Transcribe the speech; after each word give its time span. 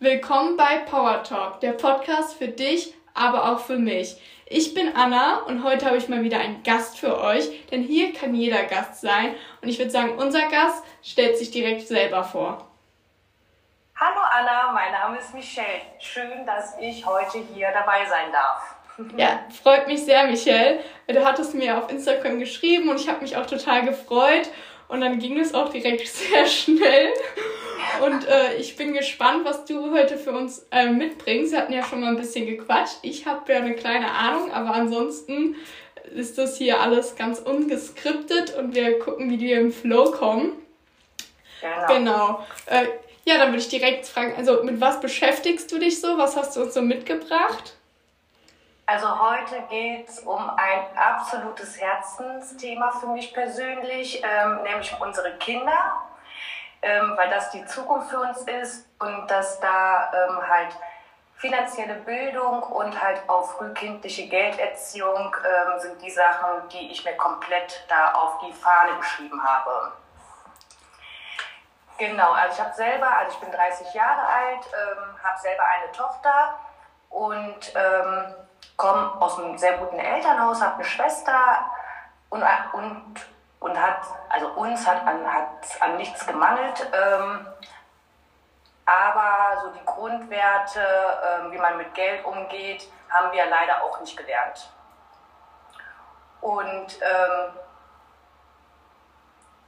Willkommen 0.00 0.56
bei 0.56 0.78
Power 0.88 1.24
Talk, 1.24 1.58
der 1.58 1.72
Podcast 1.72 2.38
für 2.38 2.46
dich, 2.46 2.94
aber 3.14 3.50
auch 3.50 3.58
für 3.58 3.78
mich. 3.78 4.14
Ich 4.46 4.72
bin 4.72 4.94
Anna 4.94 5.40
und 5.40 5.64
heute 5.64 5.86
habe 5.86 5.96
ich 5.96 6.08
mal 6.08 6.22
wieder 6.22 6.38
einen 6.38 6.62
Gast 6.62 7.00
für 7.00 7.20
euch, 7.20 7.66
denn 7.72 7.82
hier 7.82 8.12
kann 8.12 8.32
jeder 8.32 8.62
Gast 8.62 9.00
sein. 9.00 9.34
Und 9.60 9.68
ich 9.68 9.76
würde 9.80 9.90
sagen, 9.90 10.16
unser 10.16 10.48
Gast 10.50 10.84
stellt 11.02 11.36
sich 11.36 11.50
direkt 11.50 11.88
selber 11.88 12.22
vor. 12.22 12.68
Hallo 13.96 14.20
Anna, 14.30 14.70
mein 14.70 14.92
Name 14.92 15.18
ist 15.18 15.34
Michelle. 15.34 15.80
Schön, 15.98 16.46
dass 16.46 16.78
ich 16.80 17.04
heute 17.04 17.38
hier 17.52 17.72
dabei 17.72 18.06
sein 18.06 18.30
darf. 18.30 18.76
Ja, 19.16 19.40
freut 19.64 19.88
mich 19.88 20.04
sehr, 20.04 20.28
Michelle. 20.28 20.78
Du 21.08 21.24
hattest 21.24 21.56
mir 21.56 21.76
auf 21.76 21.90
Instagram 21.90 22.38
geschrieben 22.38 22.88
und 22.88 23.00
ich 23.00 23.08
habe 23.08 23.20
mich 23.20 23.36
auch 23.36 23.46
total 23.46 23.84
gefreut. 23.84 24.48
Und 24.86 25.00
dann 25.00 25.18
ging 25.18 25.40
es 25.40 25.54
auch 25.54 25.70
direkt 25.70 26.06
sehr 26.08 26.46
schnell. 26.46 27.12
Und 28.02 28.26
äh, 28.26 28.54
ich 28.56 28.76
bin 28.76 28.92
gespannt, 28.92 29.44
was 29.44 29.64
du 29.64 29.92
heute 29.92 30.16
für 30.16 30.32
uns 30.32 30.66
äh, 30.70 30.90
mitbringst. 30.90 31.52
Wir 31.52 31.60
hatten 31.60 31.72
ja 31.72 31.84
schon 31.84 32.00
mal 32.00 32.08
ein 32.08 32.16
bisschen 32.16 32.46
gequatscht. 32.46 32.98
Ich 33.02 33.26
habe 33.26 33.52
ja 33.52 33.58
eine 33.58 33.74
kleine 33.74 34.10
Ahnung, 34.10 34.52
aber 34.52 34.74
ansonsten 34.74 35.56
ist 36.14 36.38
das 36.38 36.56
hier 36.56 36.80
alles 36.80 37.16
ganz 37.16 37.38
ungeskriptet 37.38 38.56
und 38.56 38.74
wir 38.74 38.98
gucken, 38.98 39.30
wie 39.30 39.40
wir 39.40 39.60
im 39.60 39.72
Flow 39.72 40.10
kommen. 40.10 40.52
Genau. 41.60 41.86
genau. 41.86 42.46
Äh, 42.66 42.86
ja, 43.24 43.36
dann 43.36 43.48
würde 43.48 43.58
ich 43.58 43.68
direkt 43.68 44.06
fragen, 44.06 44.34
also 44.36 44.62
mit 44.62 44.80
was 44.80 45.00
beschäftigst 45.00 45.70
du 45.70 45.78
dich 45.78 46.00
so? 46.00 46.16
Was 46.16 46.36
hast 46.36 46.56
du 46.56 46.62
uns 46.62 46.74
so 46.74 46.80
mitgebracht? 46.80 47.74
Also 48.86 49.06
heute 49.20 49.62
geht 49.68 50.08
es 50.08 50.20
um 50.20 50.48
ein 50.56 50.80
absolutes 50.96 51.78
Herzensthema 51.78 52.90
für 52.92 53.08
mich 53.08 53.34
persönlich, 53.34 54.22
ähm, 54.24 54.62
nämlich 54.62 54.94
unsere 54.98 55.36
Kinder 55.36 56.08
ähm, 56.82 57.14
weil 57.16 57.30
das 57.30 57.50
die 57.50 57.64
Zukunft 57.66 58.10
für 58.10 58.20
uns 58.20 58.42
ist 58.42 58.86
und 59.00 59.30
dass 59.30 59.60
da 59.60 60.10
ähm, 60.12 60.48
halt 60.48 60.76
finanzielle 61.36 61.94
Bildung 61.94 62.62
und 62.64 63.00
halt 63.00 63.22
auch 63.28 63.50
frühkindliche 63.52 64.28
Gelderziehung 64.28 65.34
ähm, 65.36 65.80
sind 65.80 66.02
die 66.02 66.10
Sachen, 66.10 66.68
die 66.72 66.90
ich 66.90 67.04
mir 67.04 67.16
komplett 67.16 67.84
da 67.88 68.12
auf 68.12 68.38
die 68.40 68.52
Fahne 68.52 68.96
geschrieben 68.98 69.40
habe. 69.42 69.92
Genau, 71.96 72.32
also 72.32 72.54
ich 72.54 72.60
habe 72.60 72.74
selber, 72.74 73.08
also 73.18 73.32
ich 73.32 73.38
bin 73.40 73.52
30 73.52 73.94
Jahre 73.94 74.20
alt, 74.20 74.66
ähm, 74.66 75.22
habe 75.22 75.38
selber 75.40 75.64
eine 75.64 75.92
Tochter 75.92 76.54
und 77.10 77.74
ähm, 77.74 78.34
komme 78.76 79.20
aus 79.20 79.38
einem 79.38 79.58
sehr 79.58 79.78
guten 79.78 79.98
Elternhaus, 79.98 80.60
habe 80.60 80.74
eine 80.74 80.84
Schwester 80.84 81.66
und, 82.30 82.44
und 82.72 83.14
und 83.60 83.80
hat, 83.80 84.00
also 84.28 84.48
uns 84.48 84.86
hat 84.86 85.06
an, 85.06 85.32
hat 85.32 85.80
an 85.80 85.96
nichts 85.96 86.26
gemangelt. 86.26 86.86
Ähm, 86.92 87.46
aber 88.86 89.60
so 89.60 89.70
die 89.70 89.84
Grundwerte, 89.84 90.80
ähm, 90.80 91.52
wie 91.52 91.58
man 91.58 91.76
mit 91.76 91.92
Geld 91.94 92.24
umgeht, 92.24 92.90
haben 93.10 93.32
wir 93.32 93.44
leider 93.46 93.82
auch 93.82 94.00
nicht 94.00 94.16
gelernt. 94.16 94.70
Und 96.40 97.02
ähm, 97.02 97.52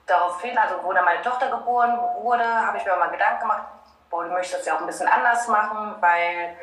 daraufhin, 0.07 0.57
also 0.57 0.83
wo 0.83 0.93
dann 0.93 1.05
meine 1.05 1.23
Tochter 1.23 1.51
geboren 1.51 1.99
wurde, 2.23 2.45
habe 2.45 2.79
ich 2.79 2.85
mir 2.85 2.97
mal 2.97 3.11
Gedanken 3.11 3.41
gemacht, 3.41 3.65
boah, 4.09 4.25
du 4.25 4.31
möchtest 4.31 4.61
das 4.61 4.67
ja 4.67 4.77
auch 4.77 4.81
ein 4.81 4.87
bisschen 4.87 5.09
anders 5.09 5.47
machen, 5.49 5.97
weil 6.01 6.57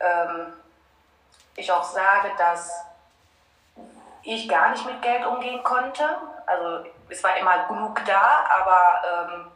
ähm, 0.00 0.52
ich 1.56 1.70
auch 1.70 1.84
sage, 1.84 2.30
dass 2.38 2.86
ich 4.22 4.48
gar 4.48 4.70
nicht 4.70 4.84
mit 4.84 5.00
Geld 5.02 5.24
umgehen 5.26 5.62
konnte. 5.62 6.04
Also 6.46 6.84
es 7.08 7.22
war 7.22 7.36
immer 7.36 7.66
genug 7.68 8.04
da, 8.04 8.44
aber 8.48 9.02
ähm, 9.32 9.50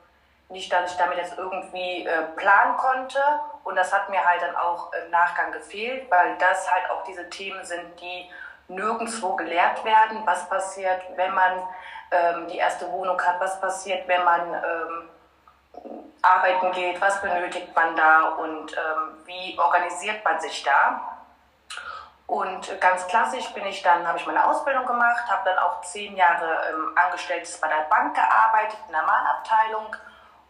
nicht, 0.49 0.73
dass 0.73 0.93
ich 0.93 0.99
damit 0.99 1.19
jetzt 1.19 1.37
irgendwie 1.37 2.07
äh, 2.07 2.23
planen 2.37 2.77
konnte. 2.77 3.19
Und 3.65 3.77
das 3.77 3.93
hat 3.93 4.09
mir 4.11 4.25
halt 4.25 4.43
dann 4.43 4.57
auch 4.57 4.93
im 4.93 5.11
Nachgang 5.11 5.53
gefehlt, 5.53 6.11
weil 6.11 6.37
das 6.39 6.71
halt 6.71 6.91
auch 6.91 7.03
diese 7.05 7.29
Themen 7.31 7.65
sind, 7.65 8.01
die 8.01 8.31
nirgendwo 8.69 9.37
gelehrt 9.37 9.85
werden. 9.85 10.23
Was 10.25 10.49
passiert, 10.49 11.03
wenn 11.17 11.35
man 11.35 11.63
ähm, 12.11 12.49
die 12.49 12.59
erste 12.59 12.91
Wohnung 12.91 13.21
hat? 13.21 13.41
Was 13.41 13.61
passiert, 13.61 14.07
wenn 14.07 14.25
man 14.25 14.55
ähm, 14.55 15.09
arbeiten 16.23 16.73
geht? 16.73 17.01
Was 17.01 17.21
benötigt 17.21 17.75
man 17.75 17.97
da? 17.97 18.29
Und 18.31 18.73
ähm, 18.73 19.25
wie 19.25 19.59
organisiert 19.59 20.25
man 20.25 20.39
sich 20.41 20.63
da? 20.63 21.14
Und 22.27 22.81
ganz 22.81 23.07
klassisch 23.07 23.53
bin 23.53 23.67
ich 23.67 23.83
dann, 23.83 24.07
habe 24.09 24.19
ich 24.19 24.27
meine 24.27 24.47
Ausbildung 24.47 24.87
gemacht, 24.87 25.25
habe 25.31 25.43
dann 25.45 25.59
auch 25.59 25.83
zehn 25.83 26.17
Jahre 26.17 26.71
ähm, 26.71 26.97
angestellt 26.97 27.47
bei 27.61 27.69
der 27.69 27.85
Bank 27.91 28.15
gearbeitet, 28.15 28.79
in 28.87 28.93
der 28.93 29.03
Mahnabteilung. 29.03 29.95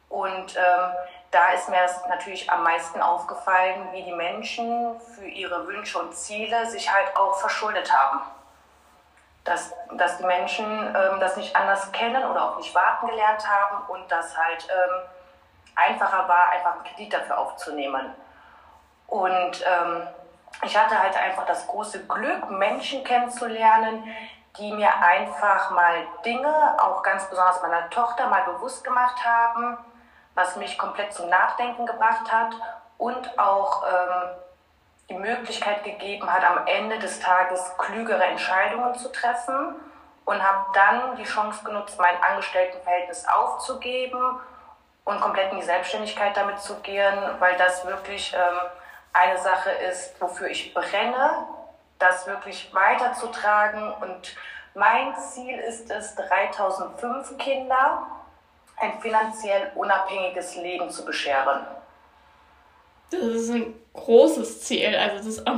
Und 0.09 0.57
ähm, 0.57 0.93
da 1.33 1.49
ist 1.49 1.69
mir 1.69 1.81
das 1.81 2.07
natürlich 2.07 2.49
am 2.49 2.63
meisten 2.63 3.03
aufgefallen, 3.03 3.89
wie 3.91 4.05
die 4.05 4.13
Menschen 4.13 5.01
für 5.01 5.27
ihre 5.27 5.67
Wünsche 5.67 5.99
und 5.99 6.15
Ziele 6.15 6.67
sich 6.67 6.93
halt 6.93 7.17
auch 7.17 7.35
verschuldet 7.41 7.93
haben. 7.93 8.21
Dass, 9.43 9.75
dass 9.95 10.17
die 10.19 10.25
Menschen 10.25 10.65
ähm, 10.65 11.19
das 11.19 11.37
nicht 11.37 11.55
anders 11.57 11.91
kennen 11.91 12.25
oder 12.25 12.45
auch 12.45 12.57
nicht 12.57 12.73
warten 12.75 13.09
gelernt 13.09 13.47
haben 13.47 13.85
und 13.89 14.11
das 14.11 14.37
halt 14.39 14.67
ähm, 14.71 15.03
einfacher 15.75 16.29
war, 16.29 16.51
einfach 16.51 16.75
einen 16.77 16.85
Kredit 16.85 17.13
dafür 17.13 17.37
aufzunehmen. 17.37 18.15
Und 19.09 19.65
ähm, 19.67 20.07
ich 20.65 20.77
hatte 20.77 21.01
halt 21.01 21.17
einfach 21.17 21.47
das 21.47 21.67
große 21.67 22.07
Glück, 22.07 22.51
Menschen 22.51 23.05
kennenzulernen, 23.05 24.05
die 24.59 24.73
mir 24.73 24.91
einfach 25.03 25.71
mal 25.71 26.07
Dinge, 26.25 26.77
auch 26.79 27.03
ganz 27.03 27.29
besonders 27.29 27.61
meiner 27.63 27.91
Tochter, 27.91 28.29
mal 28.29 28.45
bewusst 28.45 28.85
gemacht 28.85 29.25
haben, 29.25 29.77
was 30.35 30.57
mich 30.57 30.79
komplett 30.79 31.13
zum 31.13 31.29
Nachdenken 31.29 31.87
gebracht 31.87 32.31
hat 32.31 32.55
und 32.99 33.39
auch 33.39 33.83
ähm, 33.85 34.29
die 35.09 35.15
Möglichkeit 35.15 35.85
gegeben 35.85 36.33
hat, 36.33 36.45
am 36.45 36.67
Ende 36.67 36.99
des 36.99 37.21
Tages 37.21 37.73
klügere 37.79 38.25
Entscheidungen 38.25 38.95
zu 38.95 39.11
treffen 39.11 39.75
und 40.25 40.43
habe 40.43 40.67
dann 40.73 41.17
die 41.17 41.25
Chance 41.25 41.65
genutzt, 41.65 41.99
mein 41.99 42.23
Angestelltenverhältnis 42.23 43.27
aufzugeben 43.29 44.41
und 45.05 45.21
komplett 45.21 45.53
in 45.53 45.59
die 45.59 45.65
Selbstständigkeit 45.65 46.37
damit 46.37 46.59
zu 46.61 46.77
gehen, 46.77 47.19
weil 47.39 47.57
das 47.57 47.85
wirklich 47.85 48.33
ähm, 48.35 48.59
eine 49.15 49.39
Sache 49.39 49.71
ist, 49.91 50.21
wofür 50.21 50.49
ich 50.49 50.75
brenne, 50.75 51.47
das 51.99 52.27
wirklich 52.27 52.69
weiterzutragen. 52.75 53.93
Und 54.01 54.37
mein 54.75 55.15
Ziel 55.17 55.57
ist 55.59 55.91
es, 55.91 56.15
3005 56.17 57.39
Kinder 57.39 58.07
ein 58.77 59.01
finanziell 59.01 59.71
unabhängiges 59.77 60.57
Leben 60.57 60.91
zu 60.91 61.05
bescheren. 61.05 61.65
Das 63.11 63.21
ist 63.21 63.51
ein 63.51 63.75
großes 63.93 64.63
Ziel, 64.63 64.97
also 64.97 65.17
das 65.19 65.27
ist 65.27 65.47
auch 65.47 65.53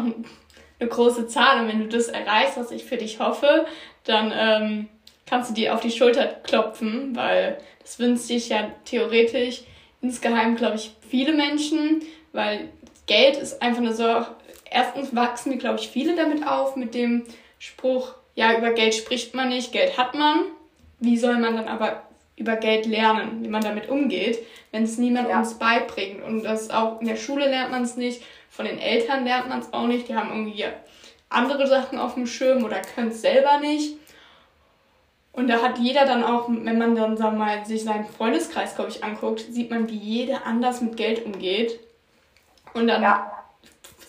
eine 0.79 0.89
große 0.89 1.27
Zahl. 1.27 1.61
Und 1.61 1.69
wenn 1.69 1.81
du 1.81 1.89
das 1.89 2.09
erreichst, 2.09 2.59
was 2.59 2.71
ich 2.71 2.85
für 2.85 2.99
dich 2.99 3.19
hoffe, 3.19 3.65
dann 4.05 4.33
ähm, 4.37 4.89
kannst 5.25 5.51
du 5.51 5.55
dir 5.55 5.75
auf 5.75 5.81
die 5.81 5.91
Schulter 5.91 6.27
klopfen, 6.27 7.17
weil 7.17 7.59
das 7.81 7.99
wünscht 7.99 8.25
sich 8.25 8.51
ja 8.51 8.71
theoretisch 8.85 9.63
insgeheim, 10.03 10.57
glaube 10.57 10.77
ich, 10.77 10.95
viele 11.09 11.33
Menschen, 11.33 12.03
weil 12.33 12.69
Geld 13.07 13.37
ist 13.37 13.63
einfach 13.63 13.81
eine 13.81 13.95
so. 13.95 14.27
Erstens 14.69 15.15
wachsen 15.15 15.53
mir, 15.53 15.59
glaube 15.59 15.79
ich, 15.79 15.89
viele 15.89 16.17
damit 16.17 16.47
auf, 16.47 16.77
mit 16.77 16.95
dem 16.95 17.25
Spruch, 17.59 18.15
ja, 18.35 18.57
über 18.59 18.73
Geld 18.73 18.95
spricht 18.95 19.35
man 19.35 19.49
nicht, 19.49 19.73
Geld 19.73 19.97
hat 19.97 20.15
man. 20.15 20.45
Wie 20.99 21.17
soll 21.17 21.39
man 21.39 21.57
dann 21.57 21.69
aber 21.69 22.03
über 22.37 22.57
Geld 22.57 22.87
lernen, 22.87 23.43
wie 23.43 23.49
man 23.49 23.63
damit 23.63 23.89
umgeht, 23.89 24.39
wenn 24.73 24.83
es 24.83 24.99
niemand 24.99 25.29
ja. 25.29 25.39
uns 25.39 25.55
beibringt? 25.55 26.23
Und 26.23 26.43
das 26.43 26.71
auch 26.71 27.01
in 27.01 27.07
der 27.07 27.17
Schule 27.17 27.49
lernt 27.49 27.71
man 27.71 27.83
es 27.83 27.97
nicht, 27.97 28.23
von 28.51 28.67
den 28.67 28.79
Eltern 28.79 29.25
lernt 29.25 29.49
man 29.49 29.61
es 29.61 29.73
auch 29.73 29.87
nicht, 29.87 30.09
die 30.09 30.15
haben 30.15 30.31
irgendwie 30.31 30.65
andere 31.29 31.67
Sachen 31.67 31.99
auf 31.99 32.15
dem 32.15 32.27
Schirm 32.27 32.65
oder 32.65 32.81
können 32.81 33.09
es 33.09 33.23
selber 33.23 33.59
nicht. 33.59 33.97
Und 35.33 35.49
da 35.49 35.61
hat 35.61 35.79
jeder 35.79 36.07
dann 36.07 36.25
auch, 36.25 36.49
wenn 36.49 36.79
man 36.79 36.95
dann, 36.95 37.17
sagen 37.17 37.39
wir 37.39 37.45
mal, 37.45 37.67
sich 37.67 37.85
seinen 37.85 38.07
Freundeskreis, 38.07 38.75
glaube 38.75 38.91
ich, 38.91 39.05
anguckt, 39.05 39.41
sieht 39.41 39.71
man, 39.71 39.89
wie 39.91 39.97
jeder 39.97 40.47
anders 40.47 40.81
mit 40.81 40.97
Geld 40.97 41.27
umgeht. 41.27 41.79
Und 42.77 42.89
dann 42.89 43.03
ja. 43.03 43.33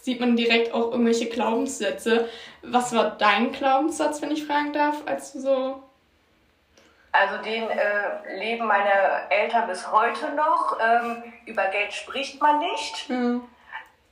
sieht 0.01 0.19
man 0.19 0.35
direkt 0.35 0.73
auch 0.73 0.91
irgendwelche 0.91 1.27
Glaubenssätze. 1.29 2.29
Was 2.61 2.93
war 2.93 3.11
dein 3.11 3.51
Glaubenssatz, 3.51 4.21
wenn 4.21 4.31
ich 4.31 4.45
fragen 4.45 4.73
darf, 4.73 4.95
als 5.05 5.33
du 5.33 5.39
so. 5.39 5.83
Also 7.13 7.37
den 7.37 7.69
äh, 7.69 8.37
leben 8.37 8.67
meine 8.67 9.29
Eltern 9.29 9.67
bis 9.67 9.91
heute 9.91 10.33
noch. 10.33 10.77
Ähm, 10.79 11.23
über 11.45 11.65
Geld 11.67 11.93
spricht 11.93 12.41
man 12.41 12.59
nicht. 12.59 13.09
Mhm. 13.09 13.47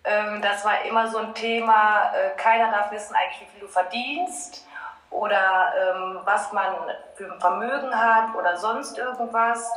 Ähm, 0.06 0.42
das 0.42 0.64
war 0.64 0.84
immer 0.86 1.08
so 1.08 1.18
ein 1.18 1.34
Thema, 1.34 2.12
äh, 2.16 2.36
keiner 2.38 2.72
darf 2.72 2.92
wissen 2.92 3.16
eigentlich, 3.16 3.42
wie 3.42 3.52
viel 3.52 3.62
du 3.62 3.68
verdienst 3.68 4.66
oder 5.10 5.74
ähm, 5.78 6.20
was 6.24 6.52
man 6.52 6.74
für 7.16 7.32
ein 7.32 7.40
Vermögen 7.40 7.94
hat 7.94 8.34
oder 8.36 8.56
sonst 8.58 8.98
irgendwas. 8.98 9.70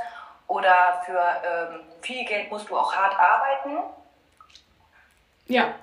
Oder 0.46 1.02
für 1.04 1.20
ähm, 1.20 1.80
viel 2.00 2.24
Geld 2.24 2.50
musst 2.50 2.70
du 2.70 2.76
auch 2.76 2.94
hart 2.94 3.14
arbeiten. 3.18 3.82
Ja. 5.48 5.74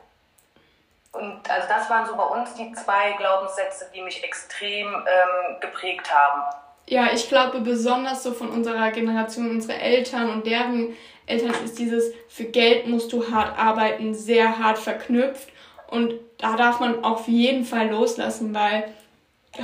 Und 1.12 1.50
also 1.50 1.68
das 1.68 1.90
waren 1.90 2.06
so 2.06 2.16
bei 2.16 2.24
uns 2.24 2.54
die 2.56 2.72
zwei 2.74 3.14
Glaubenssätze, 3.14 3.90
die 3.94 4.02
mich 4.02 4.24
extrem 4.24 4.88
ähm, 4.88 5.60
geprägt 5.62 6.14
haben. 6.14 6.42
Ja, 6.88 7.08
ich 7.14 7.30
glaube 7.30 7.62
besonders 7.62 8.24
so 8.24 8.34
von 8.34 8.50
unserer 8.50 8.92
Generation, 8.92 9.50
unsere 9.50 9.80
Eltern 9.80 10.30
und 10.30 10.46
deren 10.46 10.96
Eltern 11.26 11.54
ist 11.64 11.80
dieses, 11.80 12.14
für 12.28 12.44
Geld 12.44 12.88
musst 12.88 13.12
du 13.12 13.32
hart 13.32 13.58
arbeiten, 13.58 14.14
sehr 14.14 14.60
hart 14.60 14.78
verknüpft. 14.78 15.50
Und 15.88 16.14
da 16.38 16.56
darf 16.56 16.80
man 16.80 17.04
auf 17.04 17.28
jeden 17.28 17.66
Fall 17.66 17.90
loslassen, 17.90 18.54
weil 18.54 18.94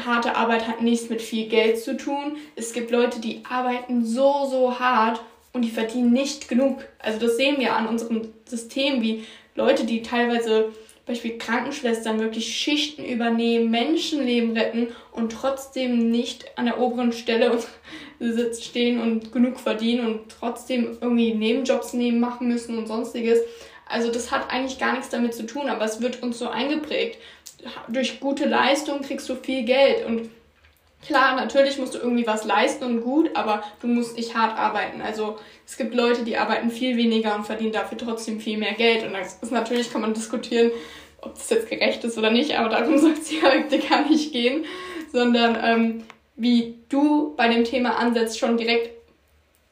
harte 0.05 0.35
Arbeit 0.35 0.67
hat 0.67 0.81
nichts 0.81 1.09
mit 1.09 1.21
viel 1.21 1.47
Geld 1.49 1.79
zu 1.79 1.97
tun. 1.97 2.37
Es 2.55 2.73
gibt 2.73 2.91
Leute, 2.91 3.19
die 3.19 3.43
arbeiten 3.49 4.05
so, 4.05 4.45
so 4.49 4.79
hart 4.79 5.21
und 5.53 5.63
die 5.63 5.69
verdienen 5.69 6.13
nicht 6.13 6.47
genug. 6.47 6.83
Also 6.99 7.19
das 7.19 7.35
sehen 7.35 7.59
wir 7.59 7.75
an 7.75 7.87
unserem 7.87 8.33
System, 8.45 9.01
wie 9.01 9.25
Leute, 9.55 9.85
die 9.85 10.01
teilweise 10.01 10.71
Beispiel 11.05 11.37
Krankenschwestern 11.37 12.19
wirklich 12.19 12.55
Schichten 12.55 13.03
übernehmen, 13.03 13.71
Menschenleben 13.71 14.55
retten 14.55 14.89
und 15.11 15.31
trotzdem 15.31 16.11
nicht 16.11 16.45
an 16.57 16.65
der 16.65 16.79
oberen 16.79 17.11
Stelle 17.11 17.57
stehen 18.61 19.01
und 19.01 19.31
genug 19.31 19.59
verdienen 19.59 20.05
und 20.05 20.21
trotzdem 20.29 20.97
irgendwie 21.01 21.33
Nebenjobs 21.33 21.93
nehmen 21.93 22.19
machen 22.19 22.47
müssen 22.47 22.77
und 22.77 22.87
sonstiges. 22.87 23.39
Also 23.87 24.11
das 24.11 24.31
hat 24.31 24.51
eigentlich 24.51 24.79
gar 24.79 24.93
nichts 24.93 25.09
damit 25.09 25.33
zu 25.33 25.45
tun, 25.45 25.67
aber 25.67 25.83
es 25.83 26.01
wird 26.01 26.23
uns 26.23 26.39
so 26.39 26.47
eingeprägt. 26.47 27.17
Durch 27.89 28.19
gute 28.19 28.45
Leistung 28.45 29.01
kriegst 29.01 29.27
du 29.27 29.35
viel 29.35 29.63
Geld 29.63 30.05
und 30.05 30.29
klar, 31.05 31.35
natürlich 31.35 31.77
musst 31.77 31.93
du 31.95 31.99
irgendwie 31.99 32.27
was 32.27 32.45
leisten 32.45 32.83
und 32.83 33.01
gut, 33.01 33.31
aber 33.35 33.63
du 33.81 33.87
musst 33.87 34.17
nicht 34.17 34.35
hart 34.35 34.57
arbeiten. 34.57 35.01
Also 35.01 35.37
es 35.65 35.77
gibt 35.77 35.93
Leute, 35.95 36.23
die 36.23 36.37
arbeiten 36.37 36.69
viel 36.69 36.97
weniger 36.97 37.35
und 37.35 37.45
verdienen 37.45 37.71
dafür 37.71 37.97
trotzdem 37.97 38.39
viel 38.39 38.57
mehr 38.57 38.73
Geld 38.73 39.05
und 39.05 39.13
das 39.13 39.37
ist 39.41 39.51
natürlich 39.51 39.91
kann 39.91 40.01
man 40.01 40.13
diskutieren, 40.13 40.71
ob 41.21 41.35
das 41.35 41.49
jetzt 41.49 41.69
gerecht 41.69 42.03
ist 42.03 42.17
oder 42.17 42.31
nicht, 42.31 42.57
aber 42.57 42.69
darum 42.69 42.97
soll 42.99 43.13
es 43.13 43.29
hier 43.29 43.43
heute 43.43 43.79
gar 43.79 44.07
nicht 44.07 44.31
gehen, 44.31 44.65
sondern 45.11 45.57
ähm, 45.61 46.03
wie 46.35 46.79
du 46.89 47.35
bei 47.35 47.47
dem 47.47 47.63
Thema 47.63 47.97
ansetzt, 47.97 48.39
schon 48.39 48.57
direkt 48.57 48.89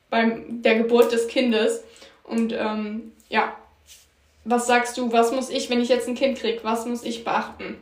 bei 0.09 0.41
der 0.47 0.75
Geburt 0.75 1.11
des 1.11 1.27
Kindes. 1.27 1.83
Und 2.23 2.53
ähm, 2.53 3.11
ja, 3.29 3.55
was 4.45 4.67
sagst 4.67 4.97
du, 4.97 5.11
was 5.11 5.31
muss 5.31 5.49
ich, 5.49 5.69
wenn 5.69 5.81
ich 5.81 5.89
jetzt 5.89 6.07
ein 6.07 6.15
Kind 6.15 6.37
kriege, 6.37 6.59
was 6.63 6.85
muss 6.85 7.03
ich 7.03 7.23
beachten? 7.23 7.77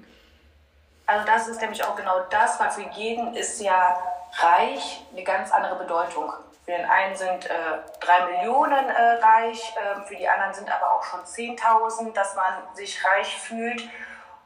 Also 1.08 1.26
das 1.26 1.48
ist 1.48 1.62
nämlich 1.62 1.84
auch 1.84 1.96
genau 1.96 2.20
das, 2.30 2.60
weil 2.60 2.70
für 2.70 2.82
jeden 2.82 3.34
ist 3.34 3.62
ja 3.62 3.98
reich 4.40 5.06
eine 5.14 5.24
ganz 5.24 5.52
andere 5.52 5.76
Bedeutung. 5.76 6.34
Für 6.66 6.72
den 6.72 6.86
einen 6.86 7.16
sind 7.16 7.46
äh, 7.46 7.54
drei 8.02 8.26
Millionen 8.26 8.90
äh, 8.90 9.14
reich, 9.24 9.74
äh, 9.78 10.02
für 10.06 10.18
die 10.18 10.28
anderen 10.28 10.54
sind 10.54 10.70
aber 10.70 10.96
auch 10.96 11.04
schon 11.04 11.22
10.000, 11.22 12.14
dass 12.14 12.36
man 12.36 12.54
sich 12.74 13.04
reich 13.06 13.40
fühlt. 13.40 13.90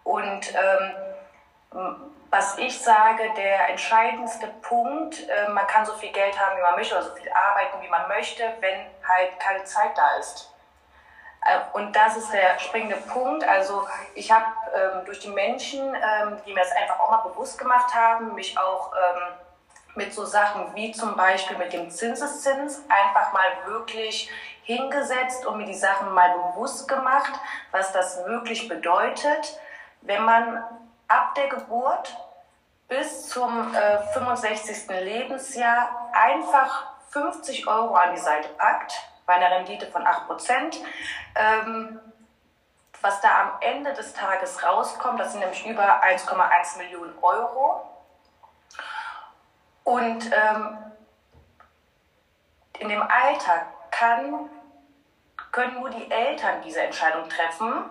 Und 0.04 0.54
ähm, 0.54 1.96
was 2.30 2.58
ich 2.60 2.80
sage, 2.80 3.24
der 3.36 3.70
entscheidendste 3.70 4.48
Punkt, 4.62 5.28
äh, 5.28 5.50
man 5.50 5.66
kann 5.66 5.84
so 5.84 5.94
viel 5.94 6.12
Geld 6.12 6.40
haben, 6.40 6.58
wie 6.58 6.62
man 6.62 6.76
möchte, 6.76 6.94
oder 6.96 7.06
so 7.06 7.16
viel 7.16 7.32
arbeiten, 7.32 7.82
wie 7.82 7.90
man 7.90 8.08
möchte, 8.08 8.44
wenn 8.60 8.86
halt 9.08 9.40
keine 9.40 9.64
Zeit 9.64 9.98
da 9.98 10.18
ist. 10.20 10.51
Äh, 11.46 11.60
und 11.74 11.96
das 11.96 12.18
ist 12.18 12.32
der 12.32 12.60
springende 12.60 12.98
Punkt. 12.98 13.44
Also 13.48 13.88
ich 14.16 14.32
habe 14.32 14.46
ähm, 14.76 15.06
durch 15.06 15.20
die 15.20 15.30
Menschen, 15.30 15.96
ähm, 15.96 16.38
die 16.46 16.54
mir 16.54 16.62
das 16.62 16.72
einfach 16.72 17.00
auch 17.00 17.12
mal 17.12 17.30
bewusst 17.30 17.58
gemacht 17.58 17.94
haben, 17.94 18.34
mich 18.36 18.58
auch 18.58 18.92
ähm, 18.94 19.34
mit 19.96 20.14
so 20.14 20.26
Sachen 20.26 20.74
wie 20.76 20.92
zum 20.92 21.16
Beispiel 21.16 21.58
mit 21.58 21.74
dem 21.74 21.90
Zinseszins 21.90 22.84
einfach 22.88 23.34
mal 23.34 23.50
wirklich 23.66 24.30
hingesetzt 24.64 25.46
und 25.46 25.58
mir 25.58 25.66
die 25.66 25.74
Sachen 25.74 26.14
mal 26.14 26.34
bewusst 26.34 26.88
gemacht, 26.88 27.34
was 27.72 27.92
das 27.92 28.24
wirklich 28.26 28.68
bedeutet, 28.68 29.60
wenn 30.02 30.24
man 30.24 30.64
ab 31.08 31.36
der 31.36 31.48
Geburt 31.50 32.16
bis 32.88 33.28
zum 33.30 33.74
äh, 33.76 34.00
65. 34.14 34.88
Lebensjahr 34.90 36.12
einfach 36.14 36.86
50 37.10 37.68
Euro 37.68 37.96
an 37.96 38.14
die 38.14 38.22
Seite 38.22 38.50
packt, 38.58 38.94
bei 39.32 39.38
einer 39.38 39.56
Rendite 39.56 39.88
von 39.88 40.06
8%. 40.06 40.76
Ähm, 41.36 42.00
was 43.02 43.22
da 43.22 43.42
am 43.42 43.52
Ende 43.62 43.94
des 43.94 44.14
Tages 44.14 44.62
rauskommt, 44.62 45.22
das 45.22 45.32
sind 45.32 45.40
nämlich 45.40 45.66
über 45.66 46.04
1,1 46.04 46.78
Millionen 46.78 47.18
Euro. 47.22 47.82
Und 49.86 50.26
ähm, 50.26 50.78
in 52.80 52.90
dem 52.90 53.02
Alter 53.02 53.68
kann, 53.90 54.50
können 55.54 55.80
nur 55.80 55.90
die 55.90 56.12
Eltern 56.12 56.62
diese 56.64 56.82
Entscheidung 56.82 57.30
treffen, 57.30 57.86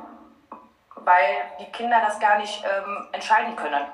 weil 0.95 1.37
die 1.59 1.73
Kinder 1.73 2.03
das 2.07 2.21
gar 2.21 2.37
nicht 2.37 2.63
ähm, 2.65 3.09
entscheiden 3.13 3.57
können. 3.57 3.87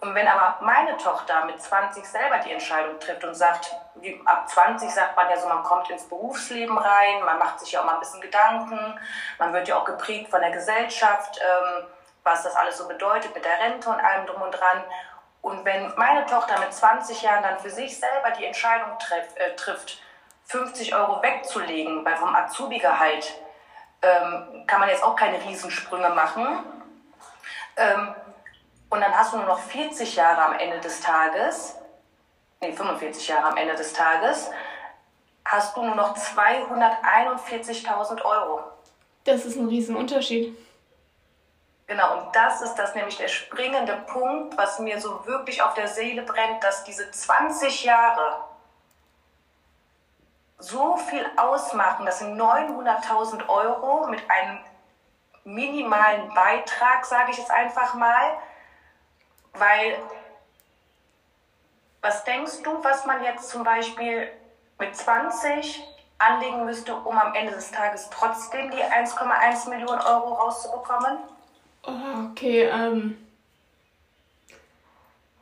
Und 0.00 0.14
wenn 0.14 0.28
aber 0.28 0.64
meine 0.64 0.96
Tochter 0.96 1.44
mit 1.44 1.60
20 1.60 2.04
selber 2.04 2.38
die 2.38 2.52
Entscheidung 2.52 3.00
trifft 3.00 3.24
und 3.24 3.34
sagt, 3.34 3.74
wie, 3.96 4.20
ab 4.26 4.48
20 4.48 4.88
sagt 4.88 5.16
man 5.16 5.28
ja 5.28 5.36
so, 5.36 5.48
man 5.48 5.64
kommt 5.64 5.90
ins 5.90 6.08
Berufsleben 6.08 6.78
rein, 6.78 7.24
man 7.24 7.38
macht 7.38 7.58
sich 7.58 7.72
ja 7.72 7.80
auch 7.80 7.84
mal 7.84 7.94
ein 7.94 8.00
bisschen 8.00 8.20
Gedanken, 8.20 9.00
man 9.38 9.52
wird 9.52 9.66
ja 9.66 9.76
auch 9.76 9.84
geprägt 9.84 10.30
von 10.30 10.40
der 10.40 10.52
Gesellschaft, 10.52 11.40
ähm, 11.42 11.86
was 12.22 12.44
das 12.44 12.54
alles 12.54 12.78
so 12.78 12.86
bedeutet 12.86 13.34
mit 13.34 13.44
der 13.44 13.58
Rente 13.58 13.88
und 13.88 13.98
allem 13.98 14.26
drum 14.26 14.42
und 14.42 14.52
dran. 14.52 14.84
Und 15.42 15.64
wenn 15.64 15.92
meine 15.96 16.26
Tochter 16.26 16.60
mit 16.60 16.72
20 16.72 17.22
Jahren 17.22 17.42
dann 17.42 17.58
für 17.58 17.70
sich 17.70 17.98
selber 17.98 18.30
die 18.38 18.44
Entscheidung 18.44 18.98
treff, 19.00 19.34
äh, 19.36 19.56
trifft, 19.56 20.00
50 20.44 20.94
Euro 20.94 21.22
wegzulegen, 21.22 22.04
weil 22.04 22.16
vom 22.16 22.34
Azubi-Gehalt 22.34 23.34
ähm, 24.00 24.64
kann 24.66 24.80
man 24.80 24.88
jetzt 24.88 25.02
auch 25.02 25.14
keine 25.14 25.42
Riesensprünge 25.44 26.08
machen. 26.10 26.64
Ähm, 27.76 28.14
und 28.90 29.00
dann 29.00 29.16
hast 29.16 29.32
du 29.32 29.38
nur 29.38 29.46
noch 29.46 29.58
40 29.58 30.16
Jahre 30.16 30.46
am 30.46 30.58
Ende 30.58 30.80
des 30.80 31.00
Tages, 31.00 31.76
nee, 32.60 32.72
45 32.72 33.28
Jahre 33.28 33.48
am 33.48 33.56
Ende 33.56 33.74
des 33.74 33.92
Tages, 33.92 34.50
hast 35.44 35.76
du 35.76 35.82
nur 35.82 35.94
noch 35.94 36.16
241.000 36.16 38.22
Euro. 38.22 38.60
Das 39.24 39.44
ist 39.44 39.56
ein 39.56 39.68
Riesenunterschied. 39.68 40.56
Genau, 41.86 42.18
und 42.18 42.36
das 42.36 42.60
ist 42.60 42.74
das 42.74 42.94
nämlich 42.94 43.16
der 43.16 43.28
springende 43.28 43.96
Punkt, 44.06 44.58
was 44.58 44.78
mir 44.78 45.00
so 45.00 45.24
wirklich 45.26 45.62
auf 45.62 45.72
der 45.72 45.88
Seele 45.88 46.22
brennt, 46.22 46.62
dass 46.62 46.84
diese 46.84 47.10
20 47.10 47.84
Jahre 47.84 48.44
so 50.58 50.96
viel 50.96 51.24
ausmachen, 51.36 52.04
das 52.04 52.18
sind 52.18 52.38
900.000 52.38 53.48
Euro 53.48 54.06
mit 54.08 54.20
einem 54.30 54.58
minimalen 55.44 56.34
Beitrag, 56.34 57.06
sage 57.06 57.30
ich 57.30 57.38
jetzt 57.38 57.50
einfach 57.50 57.94
mal, 57.94 58.36
weil 59.58 59.98
was 62.00 62.24
denkst 62.24 62.62
du, 62.62 62.82
was 62.82 63.04
man 63.06 63.22
jetzt 63.24 63.50
zum 63.50 63.64
Beispiel 63.64 64.28
mit 64.78 64.94
20 64.94 65.82
anlegen 66.18 66.64
müsste, 66.64 66.94
um 66.94 67.16
am 67.16 67.34
Ende 67.34 67.52
des 67.52 67.70
Tages 67.70 68.08
trotzdem 68.10 68.70
die 68.70 68.82
1,1 68.82 69.68
Millionen 69.68 70.00
Euro 70.00 70.34
rauszubekommen? 70.34 71.18
Oh, 71.86 72.30
okay, 72.30 72.64
ähm, 72.64 73.26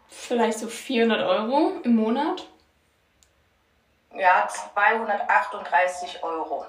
vielleicht 0.08 0.58
so 0.58 0.66
400 0.66 1.26
Euro 1.26 1.72
im 1.82 1.96
Monat. 1.96 2.46
Ja, 4.14 4.48
238 4.48 6.22
Euro. 6.22 6.64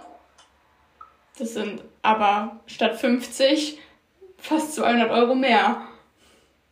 Das 1.37 1.53
sind 1.53 1.81
aber 2.01 2.57
statt 2.65 2.95
50 2.95 3.79
fast 4.37 4.75
200 4.75 5.11
Euro 5.11 5.35
mehr. 5.35 5.86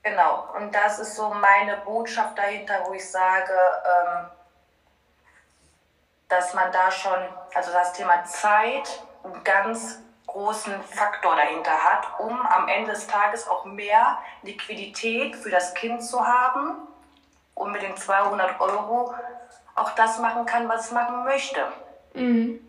Genau, 0.05 0.45
und 0.55 0.74
das 0.75 1.00
ist 1.00 1.15
so 1.15 1.33
meine 1.33 1.77
Botschaft 1.77 2.38
dahinter, 2.38 2.75
wo 2.85 2.93
ich 2.93 3.09
sage, 3.09 3.51
ähm, 3.51 4.27
dass 6.29 6.53
man 6.53 6.71
da 6.71 6.91
schon, 6.91 7.17
also 7.55 7.71
das 7.71 7.91
Thema 7.93 8.24
Zeit, 8.24 9.01
ein 9.24 9.43
ganz 9.43 10.03
großen 10.27 10.79
Faktor 10.83 11.35
dahinter 11.35 11.71
hat, 11.71 12.19
um 12.19 12.39
am 12.39 12.67
Ende 12.67 12.91
des 12.91 13.07
Tages 13.07 13.47
auch 13.47 13.65
mehr 13.65 14.19
Liquidität 14.43 15.35
für 15.35 15.50
das 15.50 15.74
Kind 15.74 16.03
zu 16.03 16.24
haben 16.24 16.88
und 17.55 17.71
mit 17.71 17.81
den 17.81 17.97
200 17.97 18.62
Euro 18.62 19.12
auch 19.74 19.89
das 19.95 20.19
machen 20.19 20.45
kann, 20.45 20.69
was 20.69 20.85
es 20.85 20.91
machen 20.91 21.24
möchte. 21.24 21.65
Mhm. 22.13 22.59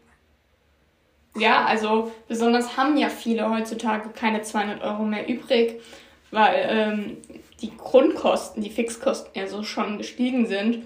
Ja, 1.35 1.67
also 1.67 2.11
besonders 2.29 2.79
haben 2.79 2.97
ja 2.97 3.11
viele 3.11 3.51
heutzutage 3.51 4.09
keine 4.09 4.41
200 4.41 4.83
Euro 4.83 5.03
mehr 5.03 5.29
übrig, 5.29 5.83
weil 6.31 6.67
ähm, 6.69 7.17
die 7.61 7.77
Grundkosten, 7.77 8.63
die 8.63 8.71
Fixkosten 8.71 9.31
ja 9.35 9.47
so 9.47 9.63
schon 9.63 9.99
gestiegen 9.99 10.47
sind. 10.47 10.85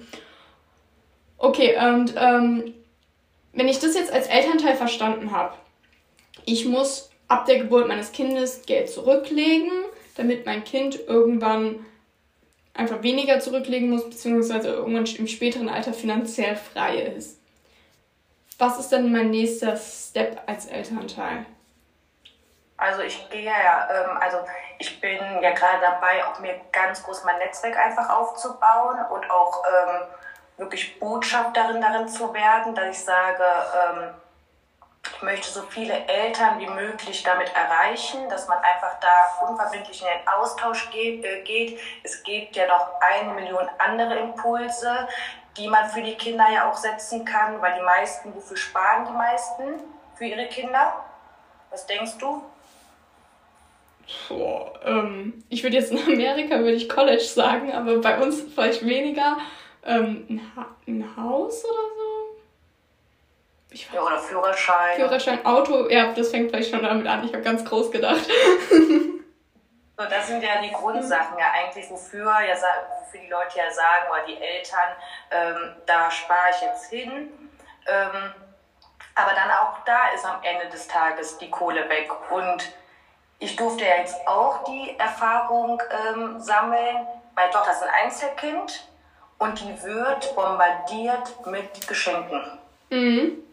Okay, 1.38 1.76
und 1.76 2.14
ähm, 2.16 2.74
wenn 3.52 3.68
ich 3.68 3.78
das 3.78 3.94
jetzt 3.94 4.12
als 4.12 4.26
Elternteil 4.26 4.76
verstanden 4.76 5.32
habe, 5.32 5.54
ich 6.44 6.64
muss 6.66 7.10
ab 7.28 7.46
der 7.46 7.58
Geburt 7.58 7.88
meines 7.88 8.12
Kindes 8.12 8.62
Geld 8.66 8.90
zurücklegen, 8.90 9.70
damit 10.16 10.46
mein 10.46 10.64
Kind 10.64 10.98
irgendwann 11.06 11.86
einfach 12.74 13.02
weniger 13.02 13.40
zurücklegen 13.40 13.90
muss, 13.90 14.08
beziehungsweise 14.08 14.68
irgendwann 14.68 15.06
im 15.06 15.26
späteren 15.26 15.68
Alter 15.68 15.92
finanziell 15.92 16.56
frei 16.56 17.02
ist. 17.16 17.38
Was 18.58 18.78
ist 18.78 18.90
denn 18.90 19.10
mein 19.10 19.30
nächster 19.30 19.76
Step 19.76 20.42
als 20.46 20.66
Elternteil? 20.66 21.46
Also 22.80 23.02
ich 23.02 23.28
gehe 23.28 23.44
ja, 23.44 23.88
ähm, 23.90 24.18
also 24.20 24.38
ich 24.78 25.00
bin 25.00 25.18
ja 25.42 25.50
gerade 25.52 25.80
dabei, 25.82 26.24
auch 26.24 26.38
mir 26.38 26.58
ganz 26.72 27.02
groß 27.02 27.24
mein 27.24 27.38
Netzwerk 27.38 27.76
einfach 27.76 28.08
aufzubauen 28.08 28.98
und 29.10 29.30
auch 29.30 29.62
ähm, 29.66 30.00
wirklich 30.56 30.98
Botschafterin 30.98 31.82
darin 31.82 32.08
zu 32.08 32.32
werden, 32.32 32.74
dass 32.74 32.96
ich 32.96 33.04
sage, 33.04 33.44
ähm, 33.44 34.14
ich 35.14 35.22
möchte 35.22 35.50
so 35.50 35.62
viele 35.62 36.06
Eltern 36.06 36.58
wie 36.58 36.66
möglich 36.66 37.22
damit 37.22 37.54
erreichen, 37.54 38.28
dass 38.30 38.48
man 38.48 38.58
einfach 38.58 38.98
da 39.00 39.46
unverbindlich 39.46 40.00
in 40.00 40.08
den 40.08 40.28
Austausch 40.28 40.88
geht. 40.90 41.22
Äh, 41.22 41.42
geht. 41.42 41.78
Es 42.02 42.22
gibt 42.22 42.56
ja 42.56 42.66
noch 42.66 42.98
eine 43.00 43.34
Million 43.34 43.68
andere 43.76 44.18
Impulse, 44.18 45.06
die 45.58 45.68
man 45.68 45.90
für 45.90 46.02
die 46.02 46.14
Kinder 46.14 46.46
ja 46.50 46.70
auch 46.70 46.76
setzen 46.76 47.26
kann, 47.26 47.60
weil 47.60 47.74
die 47.74 47.82
meisten, 47.82 48.34
wofür 48.34 48.56
sparen 48.56 49.04
die 49.04 49.12
meisten 49.12 49.80
für 50.14 50.24
ihre 50.24 50.46
Kinder? 50.46 50.94
Was 51.70 51.86
denkst 51.86 52.16
du? 52.18 52.42
Boah, 54.28 54.72
ähm, 54.84 55.44
ich 55.48 55.62
würde 55.62 55.76
jetzt 55.76 55.92
in 55.92 55.98
Amerika 55.98 56.58
würde 56.58 56.72
ich 56.72 56.88
College 56.88 57.22
sagen, 57.22 57.72
aber 57.72 57.98
bei 57.98 58.18
uns 58.20 58.42
vielleicht 58.54 58.84
weniger. 58.84 59.38
Ähm, 59.84 60.26
ein, 60.28 60.52
ha 60.56 60.66
ein 60.86 61.16
Haus 61.16 61.64
oder 61.64 61.74
so? 61.74 62.10
Ich 63.70 63.90
ja, 63.92 64.02
oder 64.02 64.18
Führerschein. 64.18 64.96
Führerschein, 64.96 65.46
Auto, 65.46 65.88
ja, 65.88 66.12
das 66.12 66.30
fängt 66.30 66.50
vielleicht 66.50 66.70
schon 66.70 66.82
damit 66.82 67.06
an. 67.06 67.24
Ich 67.24 67.32
habe 67.32 67.42
ganz 67.42 67.64
groß 67.64 67.90
gedacht. 67.90 68.26
so, 68.70 70.04
das 70.08 70.26
sind 70.26 70.42
ja 70.42 70.60
die 70.60 70.72
Grundsachen 70.72 71.38
ja 71.38 71.46
eigentlich, 71.52 71.88
wofür, 71.88 72.24
ja, 72.24 72.54
wofür 73.00 73.20
die 73.20 73.28
Leute 73.28 73.58
ja 73.58 73.70
sagen, 73.70 74.10
oder 74.10 74.26
die 74.26 74.40
Eltern, 74.42 74.96
ähm, 75.30 75.76
da 75.86 76.10
spare 76.10 76.50
ich 76.50 76.62
jetzt 76.62 76.90
hin. 76.90 77.32
Ähm, 77.86 78.34
aber 79.14 79.32
dann 79.34 79.50
auch 79.50 79.84
da 79.84 80.08
ist 80.14 80.24
am 80.24 80.42
Ende 80.42 80.68
des 80.68 80.88
Tages 80.88 81.38
die 81.38 81.50
Kohle 81.50 81.88
weg. 81.88 82.10
Und 82.30 82.72
ich 83.40 83.56
durfte 83.56 83.84
ja 83.84 83.96
jetzt 83.96 84.16
auch 84.26 84.62
die 84.64 84.96
Erfahrung 84.98 85.82
ähm, 85.90 86.40
sammeln. 86.40 87.06
Meine 87.34 87.50
Tochter 87.50 87.72
ist 87.72 87.82
ein 87.82 88.04
Einzelkind 88.04 88.88
und 89.38 89.60
die 89.60 89.82
wird 89.82 90.34
bombardiert 90.36 91.46
mit 91.46 91.88
Geschenken. 91.88 92.58
Mhm 92.90 93.44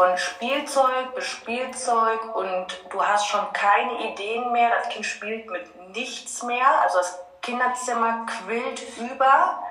von 0.00 0.16
Spielzeug 0.16 1.14
bis 1.14 1.26
Spielzeug 1.26 2.34
und 2.34 2.86
du 2.88 3.04
hast 3.04 3.26
schon 3.26 3.52
keine 3.52 4.10
Ideen 4.10 4.50
mehr. 4.50 4.70
Das 4.70 4.88
Kind 4.88 5.04
spielt 5.04 5.50
mit 5.50 5.90
nichts 5.90 6.42
mehr. 6.42 6.66
Also 6.80 6.96
das 6.96 7.18
Kinderzimmer 7.42 8.24
quillt 8.24 8.82
über. 8.96 9.62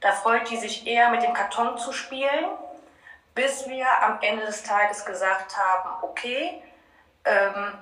Da 0.00 0.12
freut 0.12 0.48
die 0.48 0.58
sich 0.58 0.86
eher 0.86 1.10
mit 1.10 1.24
dem 1.24 1.32
Karton 1.32 1.76
zu 1.76 1.90
spielen, 1.90 2.44
bis 3.34 3.68
wir 3.68 3.86
am 4.02 4.18
Ende 4.20 4.46
des 4.46 4.62
Tages 4.62 5.04
gesagt 5.04 5.56
haben, 5.56 5.90
okay, 6.02 6.62
ähm, 7.24 7.72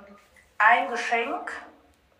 ein 0.68 0.90
Geschenk 0.90 1.52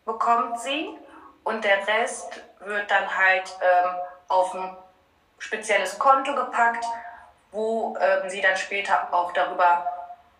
bekommt 0.04 0.60
sie 0.60 0.98
und 1.44 1.64
der 1.64 1.86
Rest 1.86 2.42
wird 2.60 2.90
dann 2.90 3.16
halt 3.16 3.56
ähm, 3.60 3.90
auf 4.28 4.54
ein 4.54 4.76
spezielles 5.38 5.98
Konto 5.98 6.34
gepackt 6.34 6.84
wo 7.52 7.96
ähm, 8.00 8.28
sie 8.28 8.40
dann 8.40 8.56
später 8.56 9.08
auch 9.12 9.32
darüber 9.32 9.86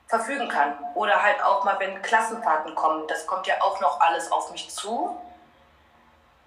verfügen 0.09 0.49
kann. 0.49 0.77
Oder 0.95 1.23
halt 1.23 1.43
auch 1.43 1.63
mal, 1.65 1.79
wenn 1.79 2.03
Klassenfahrten 2.03 2.75
kommen. 2.75 3.07
Das 3.07 3.27
kommt 3.27 3.47
ja 3.47 3.61
auch 3.61 3.81
noch 3.81 4.01
alles 4.01 4.33
auf 4.33 4.51
mich 4.51 4.69
zu. 4.71 5.21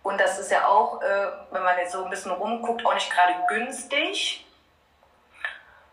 Und 0.04 0.20
das 0.20 0.38
ist 0.38 0.52
ja 0.52 0.68
auch, 0.68 1.02
äh, 1.02 1.28
wenn 1.52 1.64
man 1.64 1.78
jetzt 1.78 1.94
so 1.94 2.04
ein 2.04 2.10
bisschen 2.10 2.32
rumguckt, 2.32 2.86
auch 2.86 2.94
nicht 2.94 3.12
gerade 3.12 3.34
günstig, 3.48 4.46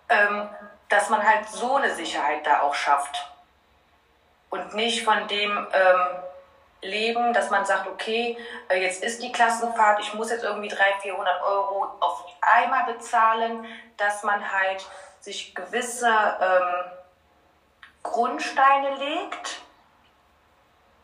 ähm, 0.09 0.49
dass 0.89 1.09
man 1.09 1.27
halt 1.27 1.49
so 1.49 1.77
eine 1.77 1.95
Sicherheit 1.95 2.47
da 2.47 2.63
auch 2.63 2.75
schafft. 2.75 3.32
Und 4.53 4.75
nicht 4.75 5.03
von 5.03 5.27
dem, 5.29 5.67
ähm, 5.73 6.23
leben, 6.83 7.33
dass 7.33 7.49
man 7.51 7.65
sagt, 7.65 7.87
okay, 7.89 8.37
äh, 8.69 8.83
jetzt 8.83 9.03
ist 9.03 9.23
die 9.23 9.33
Klassenfahrt, 9.33 10.01
ich 10.01 10.13
muss 10.15 10.31
jetzt 10.31 10.43
irgendwie 10.43 10.69
300, 10.69 11.01
400 11.01 11.43
Euro 11.43 11.85
auf 12.01 12.25
einmal 12.41 12.93
bezahlen, 12.93 13.65
dass 13.97 14.23
man 14.25 14.53
halt 14.53 14.85
sich 15.21 15.55
gewisse 15.55 16.09
ähm, 16.09 16.91
Grundsteine 18.03 18.97
legt 18.97 19.61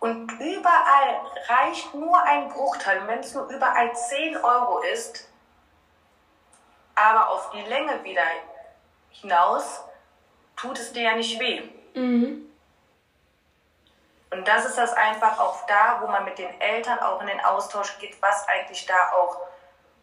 und 0.00 0.32
überall 0.40 1.20
reicht 1.46 1.94
nur 1.94 2.20
ein 2.24 2.48
Bruchteil, 2.48 3.06
wenn 3.06 3.20
es 3.20 3.34
nur 3.34 3.48
überall 3.48 3.94
10 3.94 4.36
Euro 4.36 4.80
ist, 4.80 5.28
aber 6.96 7.30
auf 7.30 7.50
die 7.50 7.62
Länge 7.62 8.02
wieder 8.02 8.22
hinaus 9.10 9.84
tut 10.56 10.76
es 10.78 10.92
dir 10.92 11.02
ja 11.02 11.14
nicht 11.14 11.38
weh. 11.38 11.62
Mhm. 11.94 12.47
Und 14.30 14.46
das 14.46 14.66
ist 14.66 14.76
das 14.76 14.92
einfach 14.92 15.38
auch 15.38 15.66
da, 15.66 15.98
wo 16.00 16.06
man 16.06 16.24
mit 16.24 16.38
den 16.38 16.60
Eltern 16.60 16.98
auch 16.98 17.20
in 17.20 17.28
den 17.28 17.40
Austausch 17.40 17.98
geht, 17.98 18.20
was 18.20 18.46
eigentlich 18.48 18.84
da 18.86 19.12
auch 19.12 19.38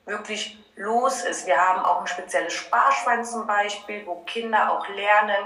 wirklich 0.05 0.57
los 0.75 1.23
ist. 1.23 1.45
Wir 1.45 1.57
haben 1.57 1.83
auch 1.83 2.01
ein 2.01 2.07
spezielles 2.07 2.53
Sparschwein 2.53 3.23
zum 3.23 3.45
Beispiel, 3.45 4.05
wo 4.05 4.21
Kinder 4.21 4.71
auch 4.71 4.87
lernen 4.89 5.45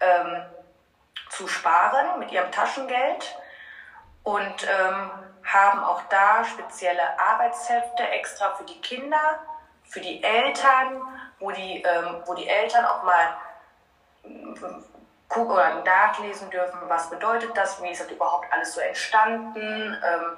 ähm, 0.00 0.42
zu 1.30 1.48
sparen 1.48 2.18
mit 2.18 2.30
ihrem 2.32 2.50
Taschengeld 2.50 3.36
und 4.22 4.68
ähm, 4.68 5.10
haben 5.44 5.82
auch 5.82 6.02
da 6.08 6.44
spezielle 6.44 7.18
Arbeitshefte 7.18 8.02
extra 8.08 8.54
für 8.54 8.64
die 8.64 8.80
Kinder, 8.80 9.40
für 9.84 10.00
die 10.00 10.22
Eltern, 10.22 11.02
wo 11.38 11.50
die, 11.50 11.82
ähm, 11.82 12.22
wo 12.26 12.34
die 12.34 12.48
Eltern 12.48 12.84
auch 12.84 13.02
mal 13.02 13.36
gucken 15.30 15.52
oder 15.52 15.82
nachlesen 15.82 16.50
dürfen, 16.50 16.78
was 16.88 17.08
bedeutet 17.08 17.56
das, 17.56 17.80
wie 17.82 17.90
ist 17.90 18.02
das 18.02 18.10
überhaupt 18.10 18.52
alles 18.52 18.74
so 18.74 18.80
entstanden, 18.80 19.96
ähm, 20.04 20.36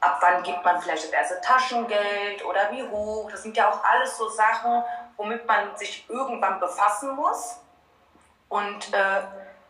ab 0.00 0.18
wann 0.20 0.42
gibt 0.42 0.64
man 0.64 0.80
vielleicht 0.80 1.04
das 1.04 1.10
erste 1.10 1.40
Taschengeld 1.40 2.44
oder 2.44 2.70
wie 2.70 2.82
hoch. 2.82 3.30
Das 3.30 3.42
sind 3.42 3.56
ja 3.56 3.70
auch 3.70 3.82
alles 3.84 4.16
so 4.16 4.28
Sachen, 4.28 4.82
womit 5.16 5.46
man 5.46 5.76
sich 5.76 6.08
irgendwann 6.08 6.60
befassen 6.60 7.14
muss. 7.16 7.58
Und 8.48 8.92
äh, 8.92 9.22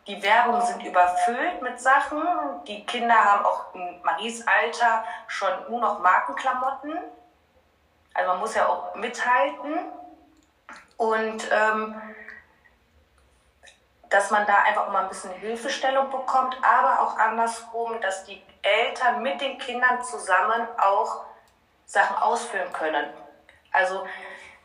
die 0.06 0.22
Werbung 0.22 0.60
sind 0.60 0.84
überfüllt 0.84 1.62
mit 1.62 1.80
Sachen. 1.80 2.22
Die 2.66 2.84
Kinder 2.84 3.14
haben 3.14 3.46
auch 3.46 3.74
in 3.74 4.02
Maries 4.02 4.46
Alter 4.46 5.04
schon 5.26 5.50
nur 5.70 5.80
noch 5.80 6.00
Markenklamotten. 6.00 6.98
Also 8.12 8.30
man 8.30 8.40
muss 8.40 8.54
ja 8.54 8.66
auch 8.68 8.94
mithalten. 8.96 9.78
Und 10.96 11.48
ähm, 11.50 12.00
dass 14.14 14.30
man 14.30 14.46
da 14.46 14.62
einfach 14.62 14.92
mal 14.92 15.02
ein 15.02 15.08
bisschen 15.08 15.32
Hilfestellung 15.32 16.08
bekommt, 16.08 16.56
aber 16.62 17.02
auch 17.02 17.18
andersrum, 17.18 18.00
dass 18.00 18.24
die 18.24 18.40
Eltern 18.62 19.24
mit 19.24 19.40
den 19.40 19.58
Kindern 19.58 20.04
zusammen 20.04 20.68
auch 20.78 21.24
Sachen 21.84 22.16
ausführen 22.18 22.72
können. 22.72 23.06
Also 23.72 24.06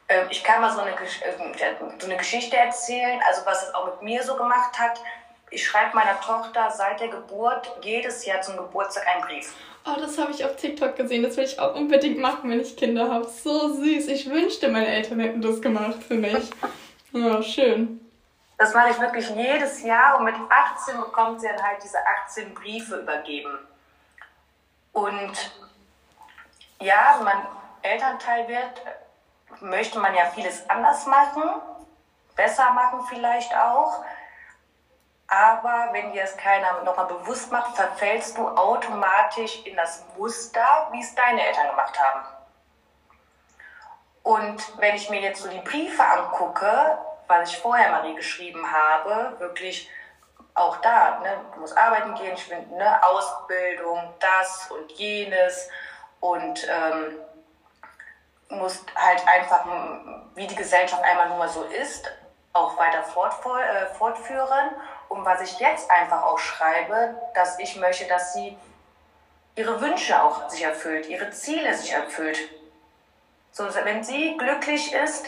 äh, 0.07 0.25
ich 0.29 0.43
kann 0.43 0.61
mal 0.61 0.71
so 0.71 0.81
eine, 0.81 0.91
äh, 0.91 1.75
so 1.97 2.05
eine 2.05 2.17
Geschichte 2.17 2.57
erzählen, 2.57 3.19
also 3.27 3.41
was 3.45 3.63
es 3.63 3.73
auch 3.73 3.87
mit 3.87 4.03
mir 4.03 4.21
so 4.21 4.35
gemacht 4.35 4.77
hat. 4.77 5.01
Ich 5.49 5.65
schreibe 5.65 5.95
meiner 5.95 6.21
Tochter 6.21 6.69
seit 6.69 6.99
der 6.99 7.07
Geburt 7.07 7.71
jedes 7.81 8.23
Jahr 8.27 8.41
zum 8.41 8.55
Geburtstag 8.55 9.07
einen 9.07 9.23
Brief. 9.23 9.55
Oh, 9.83 9.99
das 9.99 10.19
habe 10.19 10.31
ich 10.31 10.45
auf 10.45 10.57
TikTok 10.57 10.95
gesehen. 10.95 11.23
Das 11.23 11.37
will 11.37 11.45
ich 11.45 11.59
auch 11.59 11.73
unbedingt 11.73 12.19
machen, 12.19 12.51
wenn 12.51 12.59
ich 12.59 12.77
Kinder 12.77 13.11
habe. 13.11 13.27
So 13.27 13.73
süß. 13.73 14.09
Ich 14.09 14.29
wünschte, 14.29 14.67
meine 14.67 14.89
Eltern 14.89 15.19
hätten 15.19 15.41
das 15.41 15.59
gemacht 15.59 16.03
für 16.07 16.13
mich. 16.13 16.51
Ja, 17.13 17.41
schön. 17.41 17.99
Das 18.59 18.73
mache 18.73 18.89
ich 18.89 18.99
wirklich 18.99 19.29
jedes 19.29 19.81
Jahr 19.83 20.17
und 20.17 20.25
mit 20.25 20.35
18 20.35 20.99
bekommt 20.99 21.39
sie 21.39 21.47
dann 21.47 21.63
halt 21.63 21.81
diese 21.81 21.97
18 22.25 22.53
Briefe 22.53 22.97
übergeben. 22.97 23.57
Und 24.91 25.31
ja, 26.79 27.15
wenn 27.17 27.23
man 27.23 27.47
Elternteil 27.81 28.49
wird, 28.49 28.81
möchte 29.61 29.97
man 29.99 30.13
ja 30.13 30.25
vieles 30.25 30.69
anders 30.69 31.05
machen, 31.05 31.41
besser 32.35 32.71
machen 32.71 33.05
vielleicht 33.07 33.55
auch. 33.55 34.03
Aber 35.27 35.89
wenn 35.93 36.11
dir 36.11 36.23
es 36.23 36.35
keiner 36.35 36.83
nochmal 36.83 37.05
bewusst 37.05 37.49
macht, 37.53 37.77
verfällst 37.77 38.37
du 38.37 38.45
automatisch 38.45 39.65
in 39.65 39.77
das 39.77 40.03
Muster, 40.17 40.89
wie 40.91 40.99
es 40.99 41.15
deine 41.15 41.47
Eltern 41.47 41.69
gemacht 41.69 41.97
haben. 41.97 42.25
Und 44.23 44.79
wenn 44.79 44.95
ich 44.95 45.09
mir 45.09 45.21
jetzt 45.21 45.43
so 45.43 45.49
die 45.49 45.61
Briefe 45.61 46.03
angucke, 46.03 46.97
was 47.29 47.51
ich 47.51 47.57
vorher 47.59 47.91
Marie 47.91 48.15
geschrieben 48.15 48.65
habe, 48.69 49.39
wirklich 49.39 49.89
auch 50.55 50.77
da, 50.77 51.19
ne, 51.19 51.39
du 51.53 51.62
musst 51.62 51.77
arbeiten 51.77 52.15
gehen, 52.15 52.33
ich 52.33 52.43
finde, 52.43 52.75
ne, 52.75 53.03
Ausbildung, 53.03 54.13
das 54.19 54.69
und 54.71 54.91
jenes 54.93 55.69
und 56.19 56.67
ähm, 56.67 57.19
musst 58.50 58.83
halt 58.95 59.25
einfach, 59.27 59.65
wie 60.33 60.48
die 60.48 60.55
Gesellschaft 60.55 61.03
einmal 61.03 61.29
nur 61.29 61.48
so 61.48 61.63
ist, 61.63 62.12
auch 62.51 62.77
weiter 62.77 63.00
äh, 63.00 63.86
fortführen. 63.93 64.71
Und 65.07 65.24
was 65.24 65.41
ich 65.41 65.59
jetzt 65.59 65.89
einfach 65.89 66.24
auch 66.24 66.39
schreibe, 66.39 67.15
dass 67.36 67.59
ich 67.59 67.75
möchte, 67.75 68.07
dass 68.07 68.33
sie 68.33 68.57
ihre 69.55 69.79
Wünsche 69.81 70.21
auch 70.21 70.50
sich 70.50 70.63
erfüllt, 70.63 71.07
ihre 71.07 71.29
Ziele 71.29 71.75
sich 71.75 71.93
erfüllt. 71.93 72.39
So, 73.51 73.67
wenn 73.86 74.03
sie 74.03 74.36
glücklich 74.38 74.93
ist, 74.93 75.27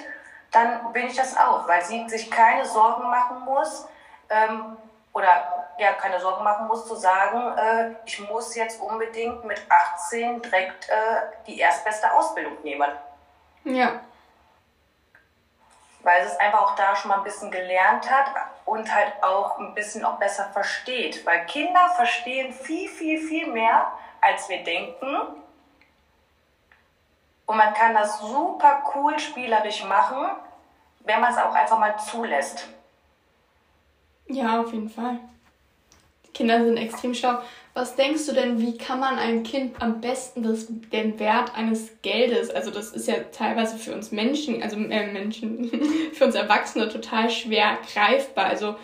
dann 0.51 0.91
bin 0.93 1.08
ich 1.08 1.15
das 1.15 1.38
auch, 1.38 1.67
weil 1.67 1.84
sie 1.84 2.08
sich 2.10 2.29
keine 2.29 2.65
Sorgen 2.65 3.10
machen 3.10 3.41
muss 3.41 3.88
ähm, 4.29 4.77
oder 5.13 5.67
ja, 5.77 5.93
keine 5.93 6.20
Sorgen 6.20 6.43
machen 6.43 6.67
muss 6.67 6.88
zu 6.88 6.96
sagen, 6.96 7.58
äh, 7.58 7.96
ich 8.05 8.20
muss 8.29 8.55
jetzt 8.55 8.81
unbedingt 8.81 9.43
mit 9.46 9.62
18 9.70 10.41
direkt 10.41 10.89
äh, 10.89 10.93
die 11.48 11.60
erstbeste 11.60 12.12
Ausbildung 12.13 12.62
nehmen. 12.63 12.89
Ja. 13.63 14.01
Weil 16.03 16.24
sie 16.24 16.34
es 16.34 16.39
einfach 16.39 16.62
auch 16.62 16.75
da 16.75 16.96
schon 16.96 17.10
mal 17.10 17.17
ein 17.17 17.24
bisschen 17.24 17.51
gelernt 17.51 18.10
hat, 18.10 18.27
und 18.72 18.93
halt 18.93 19.12
auch 19.22 19.60
ein 19.60 19.74
bisschen 19.74 20.05
auch 20.05 20.17
besser 20.17 20.46
versteht. 20.53 21.25
Weil 21.25 21.46
Kinder 21.46 21.89
verstehen 21.96 22.53
viel, 22.53 22.88
viel, 22.88 23.20
viel 23.20 23.48
mehr, 23.48 23.91
als 24.22 24.48
wir 24.48 24.63
denken. 24.63 25.17
Und 27.51 27.58
man 27.58 27.74
kann 27.74 27.93
das 27.93 28.22
super 28.22 28.81
cool 28.96 29.20
spielerisch 29.20 29.84
machen, 29.84 30.25
wenn 31.01 31.20
man 31.20 31.34
es 31.34 31.38
auch 31.38 31.53
einfach 31.53 31.77
mal 31.77 31.98
zulässt. 31.98 32.70
Ja, 34.27 34.62
auf 34.62 34.72
jeden 34.72 34.89
Fall. 34.89 35.20
Kinder 36.34 36.63
sind 36.63 36.77
extrem 36.77 37.13
schlau. 37.13 37.39
Was 37.74 37.98
denkst 37.98 38.25
du 38.27 38.31
denn, 38.31 38.62
wie 38.62 38.77
kann 38.77 39.01
man 39.01 39.20
einem 39.20 39.43
Kind 39.43 39.81
am 39.81 40.00
besten 40.00 40.43
das, 40.43 40.67
den 40.70 41.20
Wert 41.20 41.53
eines 41.53 42.01
Geldes, 42.01 42.51
also 42.51 42.72
das 42.72 42.93
ist 42.93 43.10
ja 43.10 43.15
teilweise 43.34 43.77
für 43.77 43.93
uns 43.93 44.13
Menschen, 44.13 44.63
also 44.63 44.77
äh, 44.77 45.12
Menschen, 45.12 45.70
für 46.13 46.24
uns 46.24 46.36
Erwachsene 46.36 46.88
total 46.88 47.29
schwer 47.29 47.79
greifbar. 47.93 48.46
Also 48.46 48.75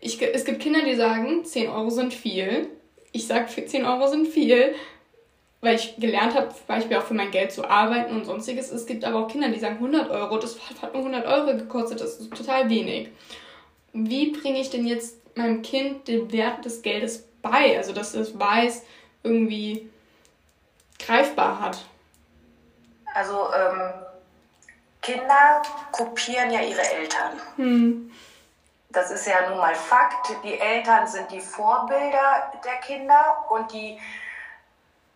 ich, 0.00 0.22
es 0.22 0.44
gibt 0.44 0.60
Kinder, 0.60 0.82
die 0.84 0.94
sagen, 0.94 1.44
10 1.44 1.68
Euro 1.68 1.90
sind 1.90 2.14
viel. 2.14 2.68
Ich 3.10 3.26
sage, 3.26 3.48
10 3.66 3.84
Euro 3.84 4.06
sind 4.06 4.28
viel, 4.28 4.72
weil 5.62 5.76
ich 5.76 5.96
gelernt 5.96 6.34
habe, 6.34 6.48
zum 6.48 6.66
Beispiel 6.66 6.96
auch 6.98 7.04
für 7.04 7.14
mein 7.14 7.30
Geld 7.30 7.52
zu 7.52 7.64
arbeiten 7.64 8.14
und 8.14 8.24
sonstiges. 8.24 8.70
Es 8.70 8.84
gibt 8.84 9.04
aber 9.04 9.20
auch 9.20 9.28
Kinder, 9.28 9.48
die 9.48 9.60
sagen 9.60 9.76
100 9.76 10.10
Euro, 10.10 10.36
das 10.36 10.58
hat 10.82 10.92
nur 10.92 11.04
100 11.04 11.24
Euro 11.24 11.56
gekostet, 11.56 12.00
das 12.00 12.16
ist 12.16 12.34
total 12.34 12.68
wenig. 12.68 13.08
Wie 13.92 14.32
bringe 14.32 14.60
ich 14.60 14.70
denn 14.70 14.86
jetzt 14.86 15.16
meinem 15.36 15.62
Kind 15.62 16.08
den 16.08 16.30
Wert 16.32 16.64
des 16.64 16.82
Geldes 16.82 17.28
bei, 17.40 17.76
also 17.78 17.92
dass 17.92 18.14
es 18.14 18.38
weiß, 18.38 18.82
irgendwie 19.22 19.88
greifbar 20.98 21.60
hat. 21.60 21.78
Also 23.14 23.48
ähm, 23.54 23.92
Kinder 25.00 25.62
kopieren 25.92 26.50
ja 26.50 26.60
ihre 26.60 26.82
Eltern. 26.82 27.40
Hm. 27.56 28.10
Das 28.90 29.10
ist 29.10 29.26
ja 29.26 29.48
nun 29.48 29.58
mal 29.58 29.74
Fakt. 29.74 30.34
Die 30.44 30.58
Eltern 30.58 31.06
sind 31.06 31.30
die 31.30 31.40
Vorbilder 31.40 32.52
der 32.64 32.76
Kinder 32.76 33.46
und 33.48 33.72
die 33.72 33.98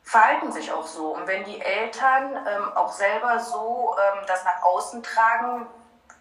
verhalten 0.07 0.53
sich 0.53 0.73
auch 0.73 0.87
so. 0.87 1.09
Und 1.15 1.27
wenn 1.27 1.45
die 1.45 1.61
Eltern 1.61 2.37
ähm, 2.49 2.77
auch 2.77 2.93
selber 2.93 3.41
so 3.41 3.95
ähm, 3.99 4.25
das 4.27 4.45
nach 4.45 4.63
außen 4.63 5.03
tragen, 5.03 5.67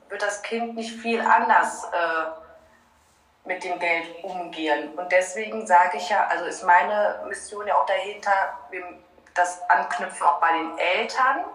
wird 0.09 0.21
das 0.21 0.41
Kind 0.41 0.75
nicht 0.75 0.99
viel 0.99 1.21
anders 1.21 1.85
äh, 1.85 3.47
mit 3.47 3.63
dem 3.63 3.77
Geld 3.77 4.23
umgehen. 4.23 4.97
Und 4.97 5.11
deswegen 5.11 5.67
sage 5.67 5.97
ich 5.97 6.09
ja, 6.09 6.25
also 6.27 6.45
ist 6.45 6.63
meine 6.63 7.23
Mission 7.27 7.67
ja 7.67 7.75
auch 7.75 7.85
dahinter, 7.85 8.57
das 9.35 9.61
Anknüpfen 9.69 10.25
auch 10.25 10.39
bei 10.39 10.51
den 10.51 10.77
Eltern, 10.79 11.45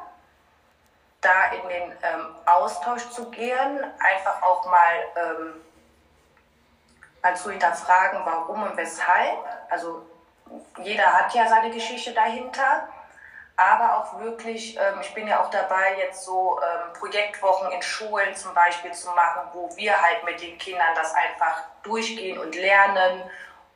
da 1.20 1.46
in 1.52 1.68
den 1.68 1.92
ähm, 2.02 2.36
Austausch 2.46 3.10
zu 3.10 3.28
gehen, 3.30 3.84
einfach 3.98 4.40
auch 4.42 4.64
mal, 4.66 4.94
ähm, 5.16 5.60
mal 7.22 7.36
zu 7.36 7.50
hinterfragen, 7.50 8.20
warum 8.24 8.62
und 8.62 8.76
weshalb. 8.76 9.38
Also 9.68 10.06
jeder 10.82 11.12
hat 11.12 11.34
ja 11.34 11.46
seine 11.48 11.70
Geschichte 11.70 12.12
dahinter 12.12 12.88
aber 13.60 13.98
auch 13.98 14.20
wirklich, 14.20 14.76
ähm, 14.76 15.00
ich 15.02 15.12
bin 15.12 15.28
ja 15.28 15.42
auch 15.42 15.50
dabei, 15.50 15.98
jetzt 15.98 16.24
so 16.24 16.58
ähm, 16.62 16.92
Projektwochen 16.94 17.70
in 17.72 17.82
Schulen 17.82 18.34
zum 18.34 18.54
Beispiel 18.54 18.92
zu 18.92 19.10
machen, 19.10 19.50
wo 19.52 19.68
wir 19.76 20.00
halt 20.00 20.24
mit 20.24 20.40
den 20.40 20.56
Kindern 20.56 20.94
das 20.94 21.14
einfach 21.14 21.64
durchgehen 21.82 22.38
und 22.38 22.54
lernen 22.54 23.22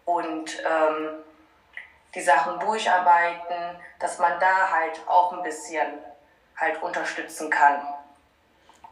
und 0.07 0.59
ähm, 0.65 1.23
die 2.15 2.23
Sachen 2.23 2.59
durcharbeiten, 2.61 3.79
dass 3.99 4.19
man 4.19 4.41
da 4.41 4.71
halt 4.71 5.03
auch 5.07 5.35
ein 5.35 5.43
bisschen 5.43 5.99
halt 6.57 6.83
unterstützen 6.83 7.51
kann. 7.51 7.83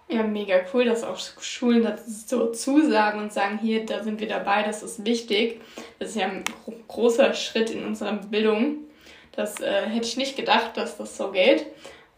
Ja, 0.08 0.22
mega 0.22 0.60
cool, 0.74 0.84
dass 0.84 1.04
auch 1.04 1.18
Schulen 1.40 1.82
dazu 1.82 2.02
so 2.26 2.52
zusagen 2.52 3.20
und 3.20 3.32
sagen, 3.32 3.58
hier, 3.58 3.86
da 3.86 4.02
sind 4.02 4.20
wir 4.20 4.28
dabei, 4.28 4.62
das 4.62 4.82
ist 4.82 5.06
wichtig. 5.06 5.60
Das 5.98 6.10
ist 6.10 6.16
ja 6.16 6.26
ein 6.26 6.44
großer 6.88 7.32
Schritt 7.34 7.70
in 7.70 7.84
unserer 7.84 8.12
Bildung. 8.12 8.78
Das 9.34 9.60
äh, 9.60 9.86
hätte 9.86 10.06
ich 10.06 10.16
nicht 10.16 10.36
gedacht, 10.36 10.76
dass 10.76 10.98
das 10.98 11.16
so 11.16 11.30
geht. 11.30 11.66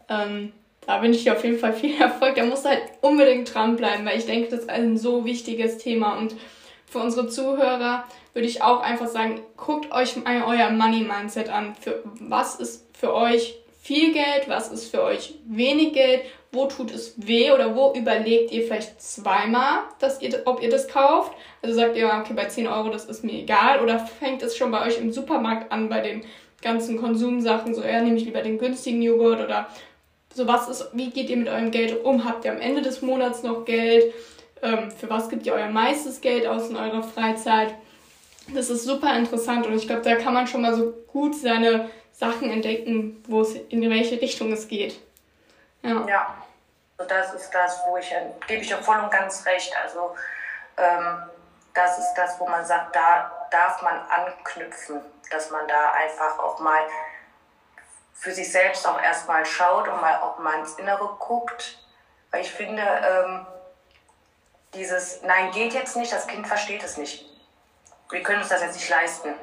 Ähm, 0.09 0.51
da 0.85 1.01
wünsche 1.01 1.17
ich 1.17 1.23
dir 1.23 1.33
auf 1.33 1.43
jeden 1.43 1.57
Fall 1.57 1.73
viel 1.73 1.95
Erfolg. 2.01 2.35
Da 2.35 2.45
musst 2.45 2.65
du 2.65 2.69
halt 2.69 2.81
unbedingt 3.01 3.53
dranbleiben, 3.53 4.05
weil 4.05 4.17
ich 4.17 4.25
denke, 4.25 4.49
das 4.49 4.61
ist 4.61 4.69
ein 4.69 4.97
so 4.97 5.25
wichtiges 5.25 5.77
Thema. 5.77 6.17
Und 6.17 6.35
für 6.85 6.99
unsere 6.99 7.27
Zuhörer 7.27 8.05
würde 8.33 8.47
ich 8.47 8.61
auch 8.61 8.81
einfach 8.81 9.07
sagen, 9.07 9.41
guckt 9.57 9.91
euch 9.91 10.15
mal 10.17 10.43
euer 10.43 10.69
Money-Mindset 10.69 11.49
an. 11.49 11.75
Für 11.79 12.03
was 12.19 12.55
ist 12.55 12.85
für 12.93 13.13
euch 13.13 13.55
viel 13.81 14.13
Geld, 14.13 14.47
was 14.47 14.71
ist 14.71 14.89
für 14.89 15.03
euch 15.03 15.35
wenig 15.45 15.93
Geld, 15.93 16.21
wo 16.55 16.65
tut 16.65 16.91
es 16.91 17.13
weh 17.17 17.51
oder 17.51 17.75
wo 17.75 17.93
überlegt 17.93 18.51
ihr 18.51 18.63
vielleicht 18.63 19.01
zweimal, 19.01 19.79
dass 19.99 20.21
ihr, 20.21 20.41
ob 20.45 20.61
ihr 20.61 20.69
das 20.69 20.87
kauft. 20.87 21.33
Also 21.61 21.75
sagt 21.75 21.95
ihr, 21.97 22.07
okay, 22.07 22.33
bei 22.33 22.45
10 22.45 22.67
Euro, 22.67 22.89
das 22.89 23.05
ist 23.05 23.23
mir 23.23 23.33
egal. 23.33 23.81
Oder 23.81 23.99
fängt 23.99 24.41
es 24.41 24.57
schon 24.57 24.71
bei 24.71 24.85
euch 24.85 24.97
im 24.97 25.11
Supermarkt 25.11 25.71
an, 25.71 25.89
bei 25.89 26.01
den 26.01 26.23
ganzen 26.61 26.99
Konsumsachen, 26.99 27.75
so 27.75 27.81
eher 27.81 28.01
nehme 28.01 28.17
ich 28.17 28.25
lieber 28.25 28.41
den 28.41 28.57
günstigen 28.57 29.01
Joghurt 29.01 29.39
oder 29.39 29.67
so 30.33 30.47
was 30.47 30.67
ist, 30.67 30.89
wie 30.93 31.11
geht 31.11 31.29
ihr 31.29 31.37
mit 31.37 31.47
eurem 31.47 31.71
Geld 31.71 32.03
um? 32.03 32.25
Habt 32.25 32.43
ihr 32.43 32.51
am 32.51 32.59
Ende 32.59 32.81
des 32.81 33.01
Monats 33.01 33.43
noch 33.43 33.63
Geld? 33.63 34.13
Ähm, 34.61 34.91
für 34.91 35.09
was 35.09 35.29
gibt 35.29 35.45
ihr 35.45 35.53
euer 35.53 35.69
meistes 35.69 36.19
Geld 36.21 36.45
aus 36.45 36.69
in 36.69 36.75
eurer 36.75 37.03
Freizeit? 37.03 37.73
Das 38.53 38.69
ist 38.69 38.83
super 38.83 39.17
interessant 39.17 39.65
und 39.65 39.75
ich 39.75 39.87
glaube, 39.87 40.01
da 40.01 40.15
kann 40.15 40.33
man 40.33 40.47
schon 40.47 40.61
mal 40.61 40.75
so 40.75 40.93
gut 41.07 41.35
seine 41.35 41.89
Sachen 42.11 42.49
entdecken, 42.49 43.23
wo 43.27 43.41
es 43.41 43.55
in 43.69 43.89
welche 43.89 44.21
Richtung 44.21 44.51
es 44.51 44.67
geht. 44.67 44.99
Ja. 45.83 46.05
ja. 46.07 46.44
Also 46.97 47.09
das 47.09 47.33
ist 47.33 47.51
das, 47.51 47.81
wo 47.87 47.97
ich, 47.97 48.13
gebe 48.47 48.61
ich 48.61 48.73
auch 48.73 48.81
voll 48.81 48.99
und 48.99 49.11
ganz 49.11 49.45
recht. 49.45 49.75
Also 49.83 50.15
ähm, 50.77 51.29
das 51.73 51.99
ist 51.99 52.13
das, 52.15 52.39
wo 52.39 52.47
man 52.47 52.65
sagt, 52.65 52.95
da 52.95 53.47
darf 53.51 53.81
man 53.81 53.99
anknüpfen 54.09 55.01
dass 55.29 55.49
man 55.51 55.67
da 55.67 55.91
einfach 55.91 56.39
auch 56.39 56.59
mal 56.59 56.87
für 58.13 58.31
sich 58.31 58.51
selbst 58.51 58.87
auch 58.87 59.01
erstmal 59.01 59.45
schaut 59.45 59.87
und 59.87 60.01
mal 60.01 60.19
auch 60.21 60.39
mal 60.39 60.59
ins 60.59 60.75
Innere 60.75 61.15
guckt. 61.19 61.79
Weil 62.31 62.41
ich 62.41 62.51
finde, 62.51 62.81
ähm, 62.81 63.45
dieses 64.73 65.21
Nein 65.23 65.51
geht 65.51 65.73
jetzt 65.73 65.95
nicht, 65.95 66.11
das 66.11 66.27
Kind 66.27 66.47
versteht 66.47 66.83
es 66.83 66.97
nicht. 66.97 67.25
Wir 68.09 68.23
können 68.23 68.39
uns 68.39 68.49
das 68.49 68.61
jetzt 68.61 68.75
nicht 68.75 68.89
leisten. 68.89 69.33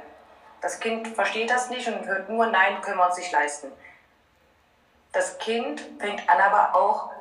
Das 0.60 0.78
Kind 0.78 1.08
versteht 1.08 1.50
das 1.50 1.68
nicht 1.70 1.88
und 1.88 2.06
hört 2.06 2.28
nur 2.28 2.46
Nein, 2.46 2.80
können 2.82 2.98
wir 2.98 3.06
uns 3.06 3.16
nicht 3.16 3.32
leisten. 3.32 3.72
Das 5.12 5.38
Kind 5.38 5.82
fängt 5.98 6.28
an 6.28 6.40
aber 6.40 6.74
auch 6.74 7.11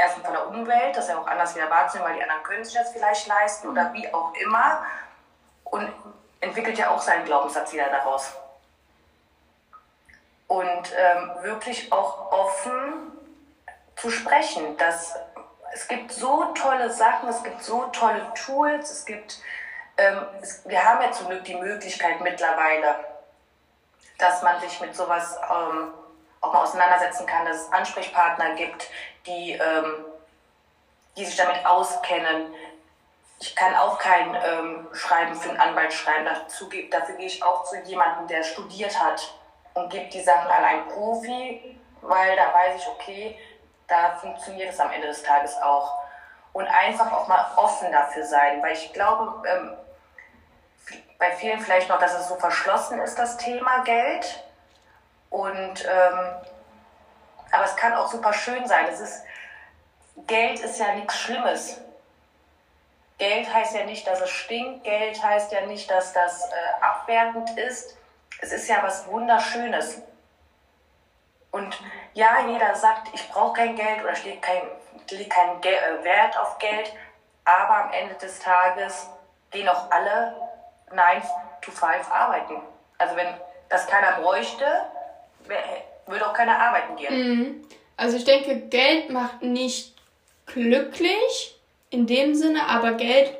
erstmal 0.00 0.24
von 0.24 0.34
der 0.34 0.48
Umwelt, 0.48 0.96
dass 0.96 1.08
er 1.08 1.18
auch 1.18 1.26
anders 1.26 1.54
wieder 1.54 1.70
wahrzunehmen, 1.70 2.10
weil 2.10 2.18
die 2.18 2.22
anderen 2.22 2.42
können 2.42 2.64
sich 2.64 2.74
das 2.74 2.92
vielleicht 2.92 3.26
leisten 3.26 3.68
oder 3.68 3.92
wie 3.92 4.12
auch 4.12 4.32
immer. 4.34 4.84
Und 5.64 5.92
entwickelt 6.40 6.78
ja 6.78 6.90
auch 6.90 7.00
seinen 7.00 7.24
Glaubenssatz 7.24 7.72
wieder 7.72 7.88
daraus. 7.88 8.32
Und 10.48 10.92
ähm, 10.96 11.30
wirklich 11.42 11.92
auch 11.92 12.32
offen 12.32 13.12
zu 13.96 14.10
sprechen, 14.10 14.76
dass 14.78 15.14
es 15.72 15.86
gibt 15.86 16.10
so 16.10 16.46
tolle 16.54 16.90
Sachen, 16.90 17.28
es 17.28 17.42
gibt 17.42 17.62
so 17.62 17.84
tolle 17.92 18.26
Tools, 18.34 18.90
es 18.90 19.04
gibt, 19.04 19.40
ähm, 19.96 20.26
es, 20.42 20.68
wir 20.68 20.82
haben 20.84 21.02
ja 21.02 21.12
zum 21.12 21.28
Glück 21.28 21.44
die 21.44 21.54
Möglichkeit 21.54 22.20
mittlerweile, 22.20 22.96
dass 24.18 24.42
man 24.42 24.60
sich 24.60 24.80
mit 24.80 24.96
sowas 24.96 25.38
ähm, 25.48 25.92
auch 26.40 26.52
mal 26.52 26.62
auseinandersetzen 26.62 27.26
kann, 27.26 27.44
dass 27.44 27.66
es 27.66 27.72
Ansprechpartner 27.72 28.54
gibt, 28.54 28.88
die, 29.26 29.52
ähm, 29.52 30.04
die 31.16 31.24
sich 31.24 31.36
damit 31.36 31.64
auskennen, 31.66 32.54
ich 33.40 33.56
kann 33.56 33.74
auch 33.74 33.98
kein 33.98 34.34
ähm, 34.34 34.88
Schreiben 34.92 35.34
für 35.34 35.48
einen 35.48 35.60
Anwalt 35.60 35.92
schreiben. 35.92 36.26
Dazu, 36.26 36.68
dafür 36.90 37.14
gehe 37.16 37.26
ich 37.26 37.42
auch 37.42 37.64
zu 37.64 37.76
jemandem, 37.80 38.26
der 38.26 38.42
studiert 38.42 39.00
hat 39.02 39.32
und 39.72 39.88
gebe 39.88 40.08
die 40.10 40.20
Sachen 40.20 40.50
an 40.50 40.62
einen 40.62 40.88
Profi, 40.88 41.78
weil 42.02 42.36
da 42.36 42.52
weiß 42.52 42.82
ich, 42.82 42.88
okay, 42.88 43.38
da 43.88 44.12
funktioniert 44.20 44.70
es 44.70 44.78
am 44.78 44.92
Ende 44.92 45.06
des 45.06 45.22
Tages 45.22 45.56
auch. 45.62 46.00
Und 46.52 46.66
einfach 46.66 47.10
auch 47.12 47.28
mal 47.28 47.46
offen 47.56 47.90
dafür 47.90 48.26
sein, 48.26 48.62
weil 48.62 48.72
ich 48.72 48.92
glaube, 48.92 49.48
ähm, 49.48 49.76
bei 51.18 51.30
vielen 51.32 51.60
vielleicht 51.60 51.88
noch, 51.88 51.98
dass 51.98 52.14
es 52.14 52.28
so 52.28 52.36
verschlossen 52.36 53.00
ist, 53.00 53.18
das 53.18 53.38
Thema 53.38 53.82
Geld. 53.84 54.44
Und 55.30 55.84
ähm, 55.84 56.34
aber 57.52 57.64
es 57.64 57.76
kann 57.76 57.94
auch 57.94 58.10
super 58.10 58.32
schön 58.32 58.66
sein. 58.66 58.86
Es 58.88 59.00
ist, 59.00 59.24
Geld 60.26 60.60
ist 60.60 60.78
ja 60.78 60.94
nichts 60.94 61.18
Schlimmes. 61.18 61.80
Geld 63.18 63.52
heißt 63.52 63.74
ja 63.74 63.84
nicht, 63.84 64.06
dass 64.06 64.20
es 64.20 64.30
stinkt. 64.30 64.84
Geld 64.84 65.22
heißt 65.22 65.52
ja 65.52 65.66
nicht, 65.66 65.90
dass 65.90 66.12
das 66.12 66.48
äh, 66.50 66.54
abwertend 66.80 67.58
ist. 67.58 67.96
Es 68.40 68.52
ist 68.52 68.68
ja 68.68 68.82
was 68.82 69.06
Wunderschönes. 69.08 70.00
Und 71.50 71.78
ja, 72.14 72.46
jeder 72.46 72.74
sagt, 72.74 73.08
ich 73.12 73.28
brauche 73.30 73.54
kein 73.54 73.76
Geld 73.76 74.02
oder 74.02 74.12
lege 74.24 74.40
kein, 74.40 74.62
leg 75.10 75.28
keinen 75.28 75.60
Ge 75.60 75.74
äh, 75.74 76.04
Wert 76.04 76.38
auf 76.38 76.58
Geld. 76.58 76.92
Aber 77.44 77.84
am 77.84 77.92
Ende 77.92 78.14
des 78.14 78.38
Tages 78.38 79.08
gehen 79.50 79.68
auch 79.68 79.90
alle 79.90 80.34
9 80.92 81.22
to 81.60 81.72
5 81.72 82.10
arbeiten. 82.10 82.62
Also 82.98 83.16
wenn 83.16 83.34
das 83.68 83.86
keiner 83.86 84.20
bräuchte, 84.20 84.86
würde 86.06 86.26
auch 86.26 86.34
keiner 86.34 86.58
arbeiten 86.58 86.96
gehen. 86.96 87.38
Mhm. 87.38 87.54
Also 87.96 88.16
ich 88.16 88.24
denke, 88.24 88.56
Geld 88.70 89.10
macht 89.10 89.42
nicht 89.42 89.94
glücklich, 90.46 91.56
in 91.90 92.06
dem 92.06 92.34
Sinne, 92.34 92.66
aber 92.66 92.92
Geld 92.92 93.30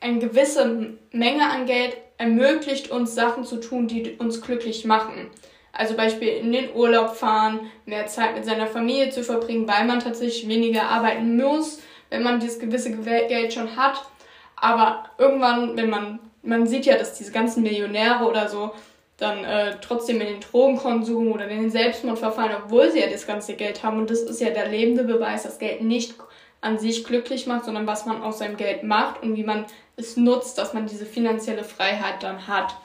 eine 0.00 0.18
gewisse 0.18 0.94
Menge 1.12 1.48
an 1.48 1.66
Geld 1.66 1.96
ermöglicht 2.16 2.90
uns 2.90 3.14
Sachen 3.14 3.44
zu 3.44 3.56
tun, 3.56 3.86
die 3.86 4.16
uns 4.18 4.40
glücklich 4.40 4.84
machen. 4.84 5.30
Also 5.72 5.94
Beispiel 5.94 6.28
in 6.28 6.52
den 6.52 6.74
Urlaub 6.74 7.14
fahren, 7.14 7.70
mehr 7.86 8.06
Zeit 8.06 8.34
mit 8.34 8.44
seiner 8.44 8.66
Familie 8.66 9.10
zu 9.10 9.22
verbringen, 9.22 9.68
weil 9.68 9.86
man 9.86 10.00
tatsächlich 10.00 10.48
weniger 10.48 10.88
arbeiten 10.88 11.36
muss, 11.36 11.80
wenn 12.10 12.22
man 12.22 12.40
dieses 12.40 12.58
gewisse 12.58 12.90
Geld 12.90 13.52
schon 13.52 13.76
hat. 13.76 14.02
Aber 14.56 15.04
irgendwann, 15.18 15.76
wenn 15.76 15.90
man, 15.90 16.18
man 16.42 16.66
sieht 16.66 16.86
ja, 16.86 16.96
dass 16.96 17.16
diese 17.16 17.30
ganzen 17.30 17.62
Millionäre 17.62 18.24
oder 18.24 18.48
so 18.48 18.72
dann 19.18 19.44
äh, 19.44 19.76
trotzdem 19.80 20.20
in 20.20 20.28
den 20.28 20.40
Drogenkonsum 20.40 21.32
oder 21.32 21.48
in 21.48 21.62
den 21.62 21.70
Selbstmord 21.70 22.18
verfallen, 22.18 22.56
obwohl 22.64 22.90
sie 22.90 23.00
ja 23.00 23.08
das 23.10 23.26
ganze 23.26 23.54
Geld 23.54 23.82
haben. 23.82 23.98
Und 23.98 24.10
das 24.10 24.20
ist 24.20 24.40
ja 24.40 24.50
der 24.50 24.68
lebende 24.68 25.04
Beweis, 25.04 25.42
dass 25.42 25.58
Geld 25.58 25.82
nicht 25.82 26.14
an 26.60 26.78
sich 26.78 27.04
glücklich 27.04 27.46
macht, 27.46 27.64
sondern 27.64 27.86
was 27.86 28.06
man 28.06 28.22
aus 28.22 28.38
seinem 28.38 28.56
Geld 28.56 28.84
macht 28.84 29.22
und 29.22 29.36
wie 29.36 29.42
man 29.42 29.66
es 29.96 30.16
nutzt, 30.16 30.56
dass 30.56 30.72
man 30.72 30.86
diese 30.86 31.04
finanzielle 31.04 31.64
Freiheit 31.64 32.22
dann 32.22 32.46
hat. 32.46 32.76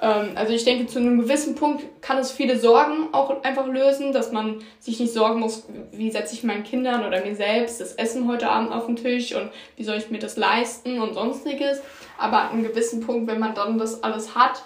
Ähm, 0.00 0.32
also 0.36 0.54
ich 0.54 0.64
denke, 0.64 0.86
zu 0.86 1.00
einem 1.00 1.20
gewissen 1.20 1.54
Punkt 1.54 1.84
kann 2.00 2.16
es 2.16 2.30
viele 2.30 2.58
Sorgen 2.58 3.08
auch 3.12 3.42
einfach 3.42 3.66
lösen, 3.66 4.12
dass 4.12 4.32
man 4.32 4.64
sich 4.80 4.98
nicht 5.00 5.12
sorgen 5.12 5.40
muss, 5.40 5.66
wie 5.92 6.10
setze 6.10 6.34
ich 6.34 6.44
meinen 6.44 6.64
Kindern 6.64 7.04
oder 7.06 7.22
mir 7.22 7.36
selbst 7.36 7.82
das 7.82 7.92
Essen 7.94 8.26
heute 8.26 8.48
Abend 8.48 8.72
auf 8.72 8.86
den 8.86 8.96
Tisch 8.96 9.34
und 9.34 9.50
wie 9.76 9.84
soll 9.84 9.96
ich 9.96 10.10
mir 10.10 10.18
das 10.18 10.38
leisten 10.38 11.02
und 11.02 11.12
sonstiges. 11.12 11.82
Aber 12.16 12.42
an 12.42 12.52
einem 12.52 12.62
gewissen 12.62 13.00
Punkt, 13.00 13.30
wenn 13.30 13.38
man 13.38 13.54
dann 13.54 13.78
das 13.78 14.02
alles 14.02 14.34
hat 14.34 14.62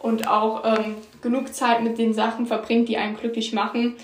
und 0.00 0.26
auch 0.26 0.64
ähm, 0.64 0.96
genug 1.22 1.54
Zeit 1.54 1.82
mit 1.82 1.98
den 1.98 2.12
Sachen 2.14 2.46
verbringt, 2.46 2.88
die 2.88 2.96
einen 2.96 3.16
glücklich 3.16 3.52
machen, 3.52 3.96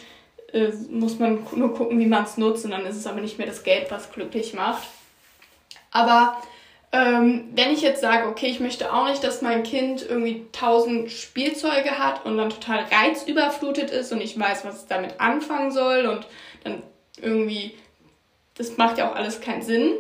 äh, 0.53 0.69
muss 0.91 1.19
man 1.19 1.41
nur 1.55 1.75
gucken, 1.75 1.99
wie 1.99 2.07
man 2.07 2.25
es 2.25 2.37
nutzt 2.37 2.65
und 2.65 2.71
dann 2.71 2.87
ist 2.87 2.97
es 2.97 3.07
aber 3.07 3.21
nicht 3.21 3.39
mehr 3.39 3.47
das 3.47 3.65
Geld, 3.65 3.91
was 3.91 4.13
glücklich 4.13 4.55
macht. 4.55 4.87
Aber 5.91 6.37
ähm, 6.93 7.49
wenn 7.55 7.73
ich 7.73 7.81
jetzt 7.81 8.03
sage, 8.03 8.29
okay, 8.29 8.47
ich 8.47 8.61
möchte 8.61 8.93
auch 8.93 9.09
nicht, 9.09 9.25
dass 9.25 9.43
mein 9.43 9.63
Kind 9.63 10.07
irgendwie 10.09 10.47
tausend 10.53 11.11
Spielzeuge 11.11 11.99
hat 11.99 12.25
und 12.27 12.37
dann 12.37 12.51
total 12.51 12.85
reizüberflutet 12.91 13.91
ist 13.91 14.13
und 14.13 14.21
ich 14.21 14.39
weiß, 14.39 14.65
was 14.65 14.83
es 14.83 14.87
damit 14.87 15.19
anfangen 15.19 15.73
soll 15.73 16.07
und 16.07 16.27
dann 16.63 16.83
irgendwie, 17.21 17.75
das 18.55 18.77
macht 18.77 18.99
ja 18.99 19.11
auch 19.11 19.17
alles 19.17 19.41
keinen 19.41 19.63
Sinn. 19.63 19.93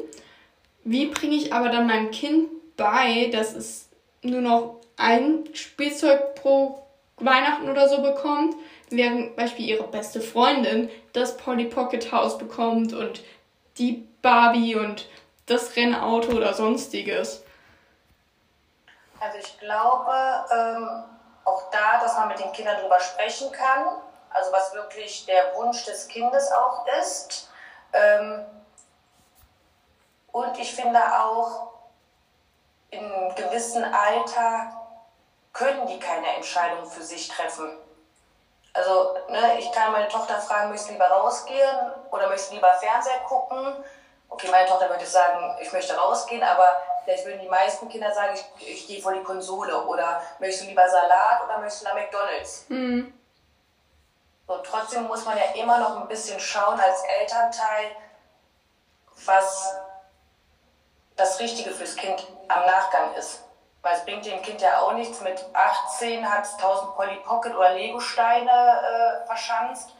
Wie 0.84 1.06
bringe 1.06 1.36
ich 1.36 1.52
aber 1.54 1.70
dann 1.70 1.86
meinem 1.86 2.10
Kind 2.10 2.48
bei, 2.76 3.30
dass 3.32 3.54
es 3.54 3.88
nur 4.22 4.42
noch 4.42 4.80
ein 4.96 5.44
Spielzeug 5.54 6.34
pro 6.36 6.86
Weihnachten 7.18 7.68
oder 7.68 7.88
so 7.88 8.02
bekommt, 8.02 8.54
während 8.90 9.36
Beispiel 9.36 9.66
ihre 9.68 9.86
beste 9.88 10.20
Freundin 10.20 10.90
das 11.12 11.36
Polly 11.36 11.66
Pocket 11.66 12.12
House 12.12 12.38
bekommt 12.38 12.92
und 12.92 13.22
die 13.78 14.08
Barbie 14.22 14.76
und 14.76 15.08
das 15.46 15.76
Rennauto 15.76 16.32
oder 16.32 16.54
sonstiges? 16.54 17.42
Also 19.20 19.38
ich 19.38 19.58
glaube 19.58 20.12
ähm, 20.52 21.04
auch 21.44 21.70
da, 21.70 22.00
dass 22.00 22.16
man 22.16 22.28
mit 22.28 22.38
den 22.38 22.52
Kindern 22.52 22.76
darüber 22.78 23.00
sprechen 23.00 23.50
kann, 23.52 23.86
also 24.30 24.52
was 24.52 24.74
wirklich 24.74 25.24
der 25.26 25.54
Wunsch 25.56 25.84
des 25.84 26.08
Kindes 26.08 26.50
auch 26.52 26.86
ist. 27.00 27.50
Ähm, 27.92 28.44
und 30.32 30.58
ich 30.58 30.74
finde 30.74 31.00
auch, 31.18 31.76
in 32.90 33.34
gewissen 33.34 33.84
Alter 33.84 34.85
können 35.56 35.86
die 35.86 35.98
keine 35.98 36.36
Entscheidung 36.36 36.86
für 36.86 37.02
sich 37.02 37.28
treffen. 37.28 37.78
Also 38.72 39.16
ne, 39.28 39.58
ich 39.58 39.72
kann 39.72 39.92
meine 39.92 40.08
Tochter 40.08 40.38
fragen, 40.38 40.68
möchtest 40.68 40.90
du 40.90 40.92
lieber 40.92 41.08
rausgehen 41.08 41.92
oder 42.10 42.28
möchtest 42.28 42.50
du 42.50 42.56
lieber 42.56 42.74
Fernseher 42.74 43.20
gucken? 43.20 43.84
okay, 44.28 44.48
meine 44.50 44.68
Tochter 44.68 44.88
würde 44.88 45.06
sagen, 45.06 45.56
ich 45.60 45.72
möchte 45.72 45.96
rausgehen, 45.96 46.42
aber 46.42 46.82
vielleicht 47.04 47.24
würden 47.24 47.40
die 47.40 47.48
meisten 47.48 47.88
Kinder 47.88 48.12
sagen, 48.12 48.34
ich, 48.58 48.68
ich 48.68 48.86
gehe 48.86 49.00
vor 49.00 49.12
die 49.12 49.22
Konsole 49.22 49.84
oder 49.86 50.20
möchtest 50.38 50.64
du 50.64 50.66
lieber 50.68 50.88
Salat 50.88 51.44
oder 51.44 51.58
möchtest 51.58 51.82
du 51.82 51.88
nach 51.88 51.94
McDonalds? 51.94 52.66
Mhm. 52.68 53.14
So, 54.46 54.58
trotzdem 54.58 55.04
muss 55.04 55.24
man 55.24 55.36
ja 55.36 55.54
immer 55.54 55.78
noch 55.78 56.00
ein 56.00 56.08
bisschen 56.08 56.38
schauen 56.38 56.78
als 56.78 57.02
Elternteil, 57.20 57.96
was 59.24 59.74
das 61.16 61.40
Richtige 61.40 61.70
fürs 61.70 61.96
Kind 61.96 62.26
am 62.48 62.66
Nachgang 62.66 63.14
ist. 63.14 63.45
Weil 63.86 63.94
es 63.94 64.04
bringt 64.04 64.26
dem 64.26 64.42
Kind 64.42 64.60
ja 64.60 64.80
auch 64.80 64.94
nichts. 64.94 65.20
Mit 65.20 65.44
18 65.52 66.28
hat 66.28 66.44
es 66.44 66.54
1000 66.54 66.96
Polly 66.96 67.14
Pocket 67.24 67.54
oder 67.54 67.70
Lego-Steine 67.70 68.50
äh, 68.50 69.26
verschanzt, 69.26 69.90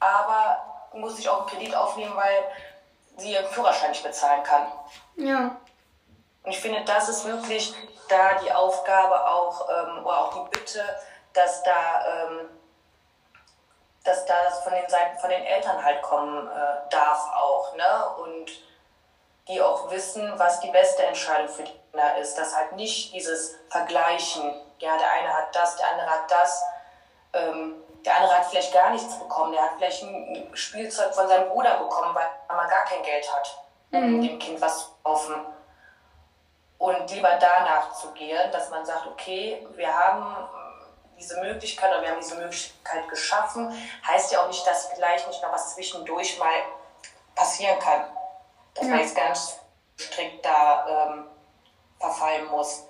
aber 0.00 0.90
muss 0.92 1.16
sich 1.16 1.26
auch 1.30 1.38
einen 1.38 1.46
Kredit 1.46 1.74
aufnehmen, 1.74 2.14
weil 2.14 2.44
sie 3.16 3.32
ihren 3.32 3.46
Führerschein 3.46 3.88
nicht 3.88 4.02
bezahlen 4.02 4.42
kann. 4.42 4.66
Ja. 5.16 5.56
Und 6.42 6.50
ich 6.50 6.60
finde, 6.60 6.84
das 6.84 7.08
ist 7.08 7.24
wirklich 7.24 7.74
da 8.06 8.34
die 8.34 8.52
Aufgabe 8.52 9.26
auch, 9.26 9.66
ähm, 9.66 10.04
oder 10.04 10.20
auch 10.20 10.34
die 10.34 10.58
Bitte, 10.58 10.84
dass 11.32 11.62
da, 11.62 12.04
ähm, 12.06 12.50
dass 14.04 14.26
da 14.26 14.34
das 14.44 14.62
von 14.62 14.74
den 14.74 14.90
Seiten 14.90 15.18
von 15.18 15.30
den 15.30 15.42
Eltern 15.42 15.82
halt 15.82 16.02
kommen 16.02 16.48
äh, 16.48 16.90
darf 16.90 17.32
auch, 17.34 17.74
ne? 17.76 18.08
Und 18.24 18.50
die 19.48 19.60
auch 19.60 19.90
wissen, 19.90 20.38
was 20.38 20.60
die 20.60 20.70
beste 20.70 21.04
Entscheidung 21.04 21.48
für 21.48 21.64
die 21.64 21.72
Kinder 21.72 22.16
ist. 22.18 22.36
Dass 22.36 22.54
halt 22.54 22.72
nicht 22.72 23.12
dieses 23.12 23.56
Vergleichen, 23.68 24.42
ja, 24.78 24.96
der 24.96 25.10
eine 25.10 25.34
hat 25.34 25.54
das, 25.54 25.76
der 25.76 25.88
andere 25.88 26.10
hat 26.10 26.30
das, 26.30 26.62
ähm, 27.32 27.74
der 28.04 28.16
andere 28.16 28.38
hat 28.38 28.46
vielleicht 28.46 28.72
gar 28.72 28.90
nichts 28.90 29.18
bekommen. 29.18 29.52
Der 29.52 29.62
hat 29.62 29.72
vielleicht 29.76 30.02
ein 30.02 30.50
Spielzeug 30.54 31.14
von 31.14 31.28
seinem 31.28 31.48
Bruder 31.48 31.78
bekommen, 31.78 32.14
weil 32.14 32.26
man 32.48 32.68
gar 32.68 32.84
kein 32.84 33.02
Geld 33.02 33.32
hat, 33.32 33.58
um 33.92 34.16
mhm. 34.16 34.22
dem 34.22 34.38
Kind 34.38 34.60
was 34.60 34.80
zu 34.80 34.86
kaufen. 35.02 35.34
Und 36.78 37.10
lieber 37.12 37.36
danach 37.38 37.92
zu 37.92 38.10
gehen, 38.12 38.50
dass 38.50 38.70
man 38.70 38.84
sagt, 38.84 39.06
okay, 39.06 39.66
wir 39.74 39.96
haben 39.96 40.48
diese 41.16 41.40
Möglichkeit 41.40 41.90
oder 41.90 42.02
wir 42.02 42.10
haben 42.10 42.20
diese 42.20 42.34
Möglichkeit 42.34 43.08
geschaffen, 43.08 43.72
heißt 44.04 44.32
ja 44.32 44.42
auch 44.42 44.48
nicht, 44.48 44.66
dass 44.66 44.86
vielleicht 44.86 45.28
nicht 45.28 45.40
noch 45.42 45.52
was 45.52 45.74
zwischendurch 45.74 46.38
mal 46.40 46.50
passieren 47.36 47.78
kann. 47.78 48.04
Dass 48.74 48.84
ja. 48.84 48.90
man 48.90 49.00
jetzt 49.00 49.16
ganz 49.16 49.58
strikt 49.98 50.44
da 50.44 50.86
ähm, 51.10 51.26
verfallen 51.98 52.46
muss. 52.46 52.84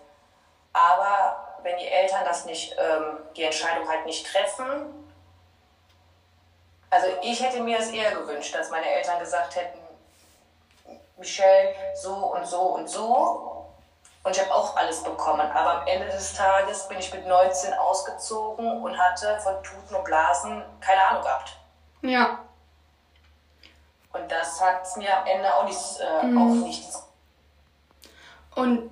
Aber 0.73 1.59
wenn 1.63 1.77
die 1.79 1.89
Eltern 1.89 2.25
das 2.25 2.45
nicht, 2.45 2.75
ähm, 2.79 3.19
die 3.37 3.45
Entscheidung 3.45 3.89
halt 3.89 4.07
nicht 4.07 4.27
treffen, 4.27 5.03
also 6.91 7.07
ich 7.23 7.43
hätte 7.43 7.63
mir 7.63 7.79
es 7.79 7.91
eher 7.91 8.13
gewünscht, 8.13 8.55
dass 8.55 8.71
meine 8.71 8.87
Eltern 8.87 9.19
gesagt 9.19 9.57
hätten, 9.57 9.79
Michelle, 11.17 11.75
so 11.95 12.15
und 12.15 12.47
so 12.47 12.61
und 12.61 12.89
so. 12.89 13.67
Und 14.25 14.37
ich 14.37 14.43
habe 14.43 14.55
auch 14.55 14.77
alles 14.77 15.03
bekommen. 15.03 15.51
Aber 15.51 15.81
am 15.81 15.87
Ende 15.87 16.07
des 16.07 16.35
Tages 16.35 16.87
bin 16.89 16.99
ich 16.99 17.13
mit 17.13 17.27
19 17.27 17.73
ausgezogen 17.75 18.83
und 18.83 18.99
hatte 18.99 19.41
von 19.41 19.63
Tuten 19.63 19.95
und 19.95 20.05
Blasen 20.05 20.63
keine 20.81 21.03
Ahnung 21.03 21.23
gehabt. 21.23 21.57
Ja. 22.03 22.39
Und 24.13 24.31
das 24.31 24.61
hat 24.61 24.97
mir 24.97 25.17
am 25.17 25.27
Ende 25.27 25.55
auch, 25.55 25.65
nichts, 25.65 25.99
äh, 25.99 26.27
mhm. 26.27 26.39
auch 26.39 26.67
nichts. 26.67 27.03
Und 28.55 28.91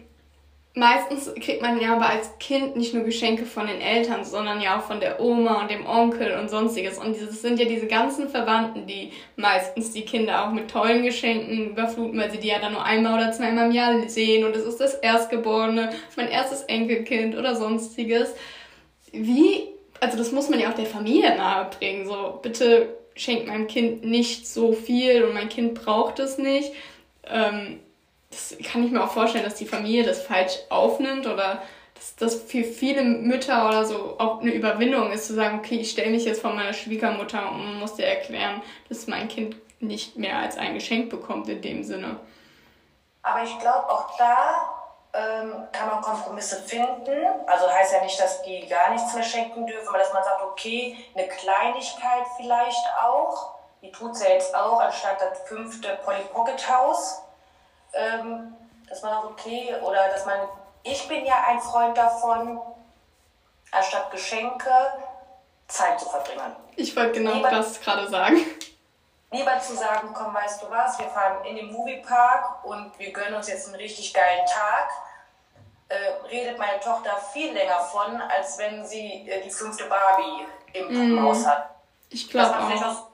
meistens 0.75 1.35
kriegt 1.35 1.61
man 1.63 1.81
ja 1.81 1.95
aber 1.95 2.09
als 2.09 2.39
Kind 2.39 2.77
nicht 2.77 2.95
nur 2.95 3.05
Geschenke 3.05 3.45
von 3.45 3.67
den 3.67 3.81
Eltern, 3.81 4.25
sondern 4.25 4.61
ja 4.61 4.79
auch 4.79 4.85
von 4.85 5.01
der 5.01 5.21
Oma 5.21 5.61
und 5.61 5.71
dem 5.71 5.87
Onkel 5.87 6.39
und 6.39 6.49
sonstiges. 6.49 6.99
Und 6.99 7.21
das 7.21 7.43
sind 7.43 7.59
ja 7.59 7.67
diese 7.67 7.87
ganzen 7.87 8.29
Verwandten, 8.29 8.87
die 8.87 9.13
meistens 9.37 9.93
die 9.93 10.05
Kinder 10.05 10.47
auch 10.47 10.53
mit 10.53 10.71
tollen 10.71 11.03
Geschenken 11.03 11.71
überfluten, 11.71 12.19
weil 12.19 12.31
sie 12.31 12.39
die 12.39 12.49
ja 12.49 12.61
dann 12.61 12.73
nur 12.73 12.85
einmal 12.85 13.21
oder 13.21 13.33
zweimal 13.33 13.67
im 13.67 13.73
Jahr 13.73 14.09
sehen. 14.09 14.45
Und 14.45 14.55
es 14.55 14.65
ist 14.65 14.81
das 14.81 14.95
Erstgeborene, 14.95 15.91
mein 16.17 16.29
erstes 16.29 16.63
Enkelkind 16.63 17.37
oder 17.37 17.57
sonstiges. 17.57 18.35
Wie, 19.13 19.69
also 20.01 20.17
das 20.17 20.31
muss 20.31 20.49
man 20.49 20.61
ja 20.61 20.71
auch 20.71 20.75
der 20.75 20.87
Familie 20.87 21.37
nahebringen. 21.37 22.07
So, 22.07 22.39
bitte 22.41 23.00
schenkt 23.21 23.47
meinem 23.47 23.67
Kind 23.67 24.05
nicht 24.05 24.49
so 24.49 24.73
viel 24.73 25.25
und 25.25 25.35
mein 25.35 25.51
Kind 25.51 25.75
braucht 25.75 26.19
es 26.19 26.39
nicht. 26.39 26.73
Ähm, 27.27 27.81
das 28.31 28.57
kann 28.65 28.85
ich 28.85 28.91
mir 28.91 29.05
auch 29.05 29.13
vorstellen, 29.13 29.45
dass 29.45 29.57
die 29.57 29.67
Familie 29.67 30.05
das 30.05 30.23
falsch 30.23 30.55
aufnimmt 30.71 31.27
oder 31.27 31.63
dass 31.95 32.17
das 32.17 32.35
für 32.37 32.65
viele 32.65 33.05
Mütter 33.05 33.69
oder 33.69 33.85
so 33.85 34.19
auch 34.19 34.41
eine 34.41 34.53
Überwindung 34.53 35.13
ist, 35.13 35.27
zu 35.27 35.35
sagen, 35.35 35.59
okay, 35.59 35.77
ich 35.77 35.91
stelle 35.91 36.11
mich 36.11 36.25
jetzt 36.25 36.41
vor 36.41 36.55
meiner 36.55 36.73
Schwiegermutter 36.73 37.53
und 37.53 37.79
muss 37.79 37.97
dir 37.97 38.07
erklären, 38.07 38.63
dass 38.89 39.07
mein 39.07 39.29
Kind 39.29 39.57
nicht 39.81 40.17
mehr 40.17 40.39
als 40.39 40.57
ein 40.57 40.75
Geschenk 40.75 41.11
bekommt 41.11 41.49
in 41.49 41.61
dem 41.61 41.85
Sinne. 41.85 42.17
Aber 43.23 43.43
ich 43.43 43.59
glaube, 43.59 43.91
auch 43.91 44.17
da 44.17 44.80
ähm, 45.13 45.67
kann 45.73 45.89
man 45.89 46.03
Kompromisse 46.03 46.63
finden. 46.63 47.27
Also 47.47 47.71
heißt 47.71 47.93
ja 47.93 48.03
nicht, 48.03 48.19
dass 48.21 48.43
die 48.43 48.67
gar 48.67 48.91
nichts 48.91 49.13
mehr 49.15 49.25
schenken 49.25 49.67
dürfen, 49.67 49.89
aber 49.89 49.99
dass 49.99 50.13
man 50.13 50.23
sagt, 50.25 50.43
okay, 50.43 50.97
eine 51.15 51.29
Kleinigkeit 51.29 52.27
vielleicht 52.37 52.87
auch. 53.03 53.55
Die 53.83 53.91
tut 53.91 54.13
es 54.13 54.23
ja 54.23 54.31
jetzt 54.31 54.55
auch, 54.55 54.81
anstatt 54.81 55.21
das 55.21 55.41
fünfte 55.49 55.99
Polly 56.05 56.23
Pocket 56.33 56.69
House 56.69 57.23
ähm, 57.93 58.55
dass 58.89 59.03
man 59.03 59.13
sagt, 59.13 59.27
okay, 59.27 59.75
oder 59.83 60.09
dass 60.09 60.27
man, 60.27 60.49
ich 60.83 61.07
bin 61.09 61.25
ja 61.25 61.45
ein 61.49 61.61
Freund 61.61 61.97
davon, 61.97 62.61
anstatt 63.71 64.11
Geschenke 64.11 64.71
Zeit 65.69 66.01
zu 66.01 66.09
verbringen. 66.09 66.57
Ich 66.77 66.95
wollte 66.97 67.13
genau 67.13 67.35
Lieber, 67.35 67.51
das 67.51 67.81
gerade 67.81 68.09
sagen. 68.09 68.39
Lieber 69.33 69.59
zu 69.61 69.75
sagen, 69.75 70.11
komm, 70.13 70.35
weißt 70.35 70.63
du 70.63 70.71
was, 70.71 70.99
wir 70.99 71.07
fahren 71.07 71.45
in 71.45 71.57
den 71.57 71.73
Moviepark 71.73 72.65
und 72.65 72.99
wir 72.99 73.13
gönnen 73.13 73.35
uns 73.35 73.49
jetzt 73.49 73.69
einen 73.69 73.77
richtig 73.77 74.13
geilen 74.13 74.47
Tag, 74.47 74.91
äh, 75.89 76.29
redet 76.29 76.59
meine 76.59 76.81
Tochter 76.81 77.17
viel 77.33 77.53
länger 77.53 77.81
von, 77.81 78.21
als 78.21 78.59
wenn 78.59 78.85
sie 78.85 79.29
äh, 79.29 79.43
die 79.43 79.51
fünfte 79.51 79.85
Barbie 79.85 80.47
im 80.73 81.15
mm. 81.15 81.47
hat. 81.47 81.71
Ich 82.11 82.29
glaube 82.29 82.57
auch. 82.59 83.05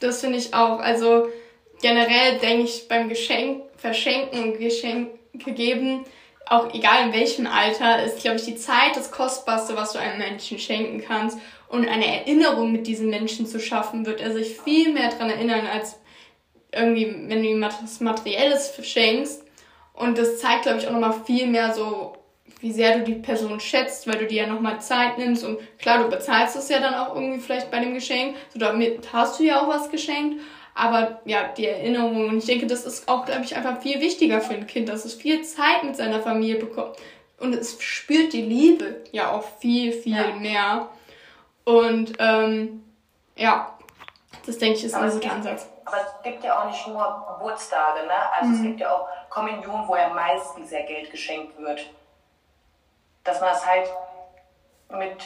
Das 0.00 0.20
finde 0.20 0.38
ich 0.38 0.54
auch. 0.54 0.78
Also 0.78 1.28
generell 1.80 2.38
denke 2.38 2.64
ich 2.64 2.88
beim 2.88 3.08
Geschenk, 3.08 3.64
Verschenken 3.76 4.42
und 4.42 4.58
Geschenke 4.58 5.52
geben, 5.52 6.04
auch 6.48 6.72
egal 6.72 7.08
in 7.08 7.12
welchem 7.12 7.46
Alter, 7.46 8.04
ist, 8.04 8.20
glaube 8.20 8.36
ich, 8.36 8.44
die 8.44 8.56
Zeit 8.56 8.96
das 8.96 9.10
Kostbarste, 9.10 9.76
was 9.76 9.92
du 9.92 9.98
einem 9.98 10.18
Menschen 10.18 10.58
schenken 10.58 11.04
kannst. 11.04 11.38
Und 11.68 11.88
eine 11.88 12.06
Erinnerung 12.06 12.72
mit 12.72 12.86
diesen 12.86 13.10
Menschen 13.10 13.46
zu 13.46 13.58
schaffen, 13.58 14.06
wird 14.06 14.20
er 14.20 14.32
sich 14.32 14.60
viel 14.60 14.92
mehr 14.92 15.10
daran 15.10 15.30
erinnern, 15.30 15.66
als 15.72 15.98
irgendwie, 16.72 17.06
wenn 17.28 17.42
du 17.42 17.48
ihm 17.48 17.60
was 17.60 18.00
Materielles 18.00 18.72
schenkst. 18.82 19.42
Und 19.94 20.18
das 20.18 20.38
zeigt, 20.38 20.62
glaube 20.62 20.78
ich, 20.78 20.86
auch 20.86 20.92
nochmal 20.92 21.14
viel 21.24 21.46
mehr 21.46 21.72
so, 21.72 22.14
wie 22.60 22.72
sehr 22.72 22.98
du 22.98 23.04
die 23.04 23.14
Person 23.14 23.58
schätzt, 23.60 24.06
weil 24.06 24.18
du 24.18 24.26
dir 24.26 24.42
ja 24.42 24.46
nochmal 24.46 24.80
Zeit 24.80 25.18
nimmst. 25.18 25.44
Und 25.44 25.58
klar, 25.78 26.02
du 26.02 26.10
bezahlst 26.10 26.56
es 26.56 26.68
ja 26.68 26.80
dann 26.80 26.94
auch 26.94 27.14
irgendwie 27.14 27.40
vielleicht 27.40 27.70
bei 27.70 27.80
dem 27.80 27.94
Geschenk. 27.94 28.36
So 28.52 28.58
damit 28.58 29.12
hast 29.12 29.40
du 29.40 29.44
ja 29.44 29.62
auch 29.62 29.68
was 29.68 29.90
geschenkt. 29.90 30.40
Aber 30.74 31.22
ja, 31.24 31.48
die 31.56 31.66
Erinnerung. 31.66 32.28
Und 32.28 32.38
ich 32.38 32.44
denke, 32.44 32.66
das 32.66 32.84
ist 32.84 33.08
auch, 33.08 33.24
glaube 33.24 33.44
ich, 33.44 33.56
einfach 33.56 33.80
viel 33.80 34.00
wichtiger 34.00 34.40
für 34.42 34.54
ein 34.54 34.66
Kind, 34.66 34.90
dass 34.90 35.06
es 35.06 35.14
viel 35.14 35.42
Zeit 35.42 35.82
mit 35.82 35.96
seiner 35.96 36.20
Familie 36.20 36.56
bekommt. 36.56 36.96
Und 37.38 37.54
es 37.54 37.82
spürt 37.82 38.32
die 38.32 38.42
Liebe 38.42 39.02
ja 39.12 39.32
auch 39.32 39.44
viel, 39.58 39.92
viel 39.92 40.16
ja. 40.16 40.36
mehr. 40.38 40.88
Und 41.66 42.12
ähm, 42.20 42.84
ja, 43.34 43.76
das 44.46 44.56
denke 44.58 44.78
ich 44.78 44.84
ist 44.84 44.94
ein 44.94 45.10
guter 45.10 45.32
Ansatz. 45.32 45.68
Aber 45.84 45.96
es 45.96 46.22
gibt 46.22 46.44
ja 46.44 46.60
auch 46.60 46.66
nicht 46.66 46.86
nur 46.86 47.26
Geburtstage, 47.34 48.06
ne? 48.06 48.32
Also 48.32 48.48
mhm. 48.48 48.54
es 48.54 48.62
gibt 48.62 48.80
ja 48.80 48.94
auch 48.94 49.08
Kommunion, 49.28 49.86
wo 49.88 49.96
ja 49.96 50.08
meistens 50.08 50.70
sehr 50.70 50.84
Geld 50.84 51.10
geschenkt 51.10 51.58
wird. 51.58 51.90
Dass 53.24 53.40
man 53.40 53.52
es 53.52 53.66
halt 53.66 53.88
mit 54.90 55.24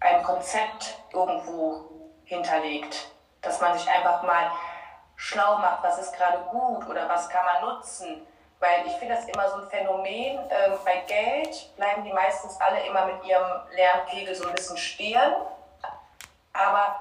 einem 0.00 0.24
Konzept 0.24 0.98
irgendwo 1.12 1.84
hinterlegt. 2.24 3.12
Dass 3.40 3.60
man 3.60 3.78
sich 3.78 3.88
einfach 3.88 4.24
mal 4.24 4.50
schlau 5.14 5.58
macht, 5.58 5.84
was 5.84 5.98
ist 6.00 6.12
gerade 6.16 6.38
gut 6.50 6.88
oder 6.88 7.08
was 7.08 7.28
kann 7.28 7.44
man 7.44 7.70
nutzen. 7.70 8.26
Weil 8.58 8.86
ich 8.86 8.92
finde 8.94 9.14
das 9.14 9.24
immer 9.26 9.48
so 9.50 9.56
ein 9.58 9.68
Phänomen, 9.68 10.38
äh, 10.50 10.70
bei 10.84 11.04
Geld 11.06 11.76
bleiben 11.76 12.02
die 12.02 12.12
meistens 12.12 12.60
alle 12.60 12.84
immer 12.86 13.06
mit 13.06 13.24
ihrem 13.24 13.60
Lernpegel 13.70 14.34
so 14.34 14.48
ein 14.48 14.54
bisschen 14.54 14.76
stehen. 14.76 15.32
Aber 16.56 17.00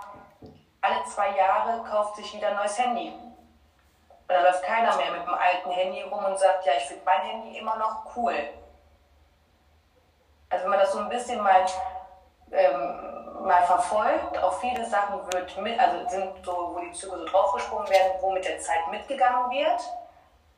alle 0.81 1.03
zwei 1.05 1.35
Jahre 1.35 1.83
kauft 1.83 2.17
sich 2.17 2.33
wieder 2.33 2.49
ein 2.49 2.55
neues 2.55 2.77
Handy. 2.77 3.09
Und 3.09 4.29
da 4.29 4.41
läuft 4.41 4.63
keiner 4.63 4.95
mehr 4.97 5.11
mit 5.11 5.23
dem 5.23 5.33
alten 5.33 5.71
Handy 5.71 6.01
rum 6.01 6.25
und 6.25 6.37
sagt, 6.37 6.65
ja, 6.65 6.73
ich 6.77 6.83
finde 6.83 7.03
mein 7.05 7.21
Handy 7.21 7.57
immer 7.57 7.75
noch 7.77 8.15
cool. 8.15 8.35
Also 10.49 10.63
wenn 10.63 10.71
man 10.71 10.79
das 10.79 10.91
so 10.91 10.99
ein 10.99 11.09
bisschen 11.09 11.41
mal 11.41 11.65
ähm, 12.51 13.15
mal 13.45 13.63
verfolgt. 13.63 14.37
Auf 14.37 14.59
viele 14.59 14.85
Sachen 14.85 15.19
wird 15.31 15.57
mit, 15.57 15.79
also 15.79 16.09
sind 16.09 16.45
so, 16.45 16.71
wo 16.73 16.79
die 16.79 16.91
Züge 16.91 17.17
so 17.17 17.25
draufgesprungen 17.25 17.89
werden, 17.89 18.13
wo 18.21 18.31
mit 18.31 18.45
der 18.45 18.59
Zeit 18.59 18.87
mitgegangen 18.89 19.49
wird. 19.51 19.81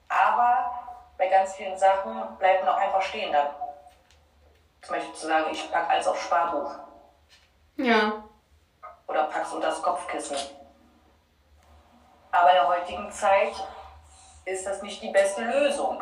Aber 0.09 0.71
bei 1.17 1.27
ganz 1.27 1.55
vielen 1.55 1.77
Sachen 1.77 2.37
bleibt 2.37 2.63
man 2.63 2.73
auch 2.73 2.79
einfach 2.79 3.01
stehen 3.01 3.31
dann. 3.31 3.47
Zum 4.81 4.95
Beispiel 4.95 5.13
zu 5.13 5.27
sagen, 5.27 5.45
ich 5.51 5.71
packe 5.71 5.89
alles 5.89 6.07
auf 6.07 6.21
Sparbuch. 6.21 6.71
Ja. 7.75 8.23
Oder 9.07 9.23
pack's 9.23 9.53
unter 9.53 9.69
das 9.69 9.81
Kopfkissen. 9.81 10.37
Aber 12.31 12.49
in 12.49 12.55
der 12.55 12.67
heutigen 12.67 13.11
Zeit 13.11 13.53
ist 14.45 14.65
das 14.65 14.81
nicht 14.81 15.01
die 15.01 15.09
beste 15.09 15.41
Lösung. 15.43 16.01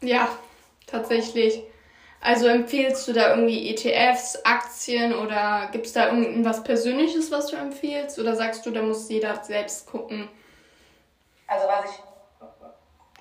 Ja, 0.00 0.28
tatsächlich. 0.86 1.62
Also 2.20 2.48
empfiehlst 2.48 3.06
du 3.06 3.12
da 3.12 3.30
irgendwie 3.30 3.70
ETFs, 3.70 4.44
Aktien 4.44 5.14
oder 5.14 5.68
gibt 5.70 5.86
es 5.86 5.92
da 5.92 6.06
irgendwas 6.06 6.62
Persönliches, 6.64 7.30
was 7.30 7.46
du 7.48 7.56
empfiehlst? 7.56 8.18
Oder 8.18 8.34
sagst 8.34 8.66
du, 8.66 8.70
da 8.70 8.82
muss 8.82 9.08
jeder 9.08 9.42
selbst 9.44 9.86
gucken? 9.86 10.28
Also 11.46 11.68
was 11.68 11.90
ich, 11.90 12.02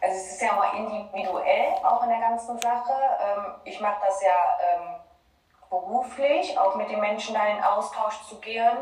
also 0.01 0.15
es 0.15 0.31
ist 0.31 0.41
ja 0.41 0.59
auch 0.59 0.73
individuell 0.73 1.73
auch 1.83 2.03
in 2.03 2.09
der 2.09 2.19
ganzen 2.19 2.59
Sache. 2.59 2.93
Ähm, 3.21 3.45
ich 3.65 3.79
mache 3.79 4.01
das 4.07 4.21
ja 4.21 4.57
ähm, 4.63 4.95
beruflich, 5.81 6.57
auch 6.57 6.75
mit 6.75 6.89
den 6.89 6.99
Menschen 6.99 7.35
da 7.35 7.47
in 7.47 7.63
Austausch 7.63 8.21
zu 8.27 8.39
gehen. 8.39 8.77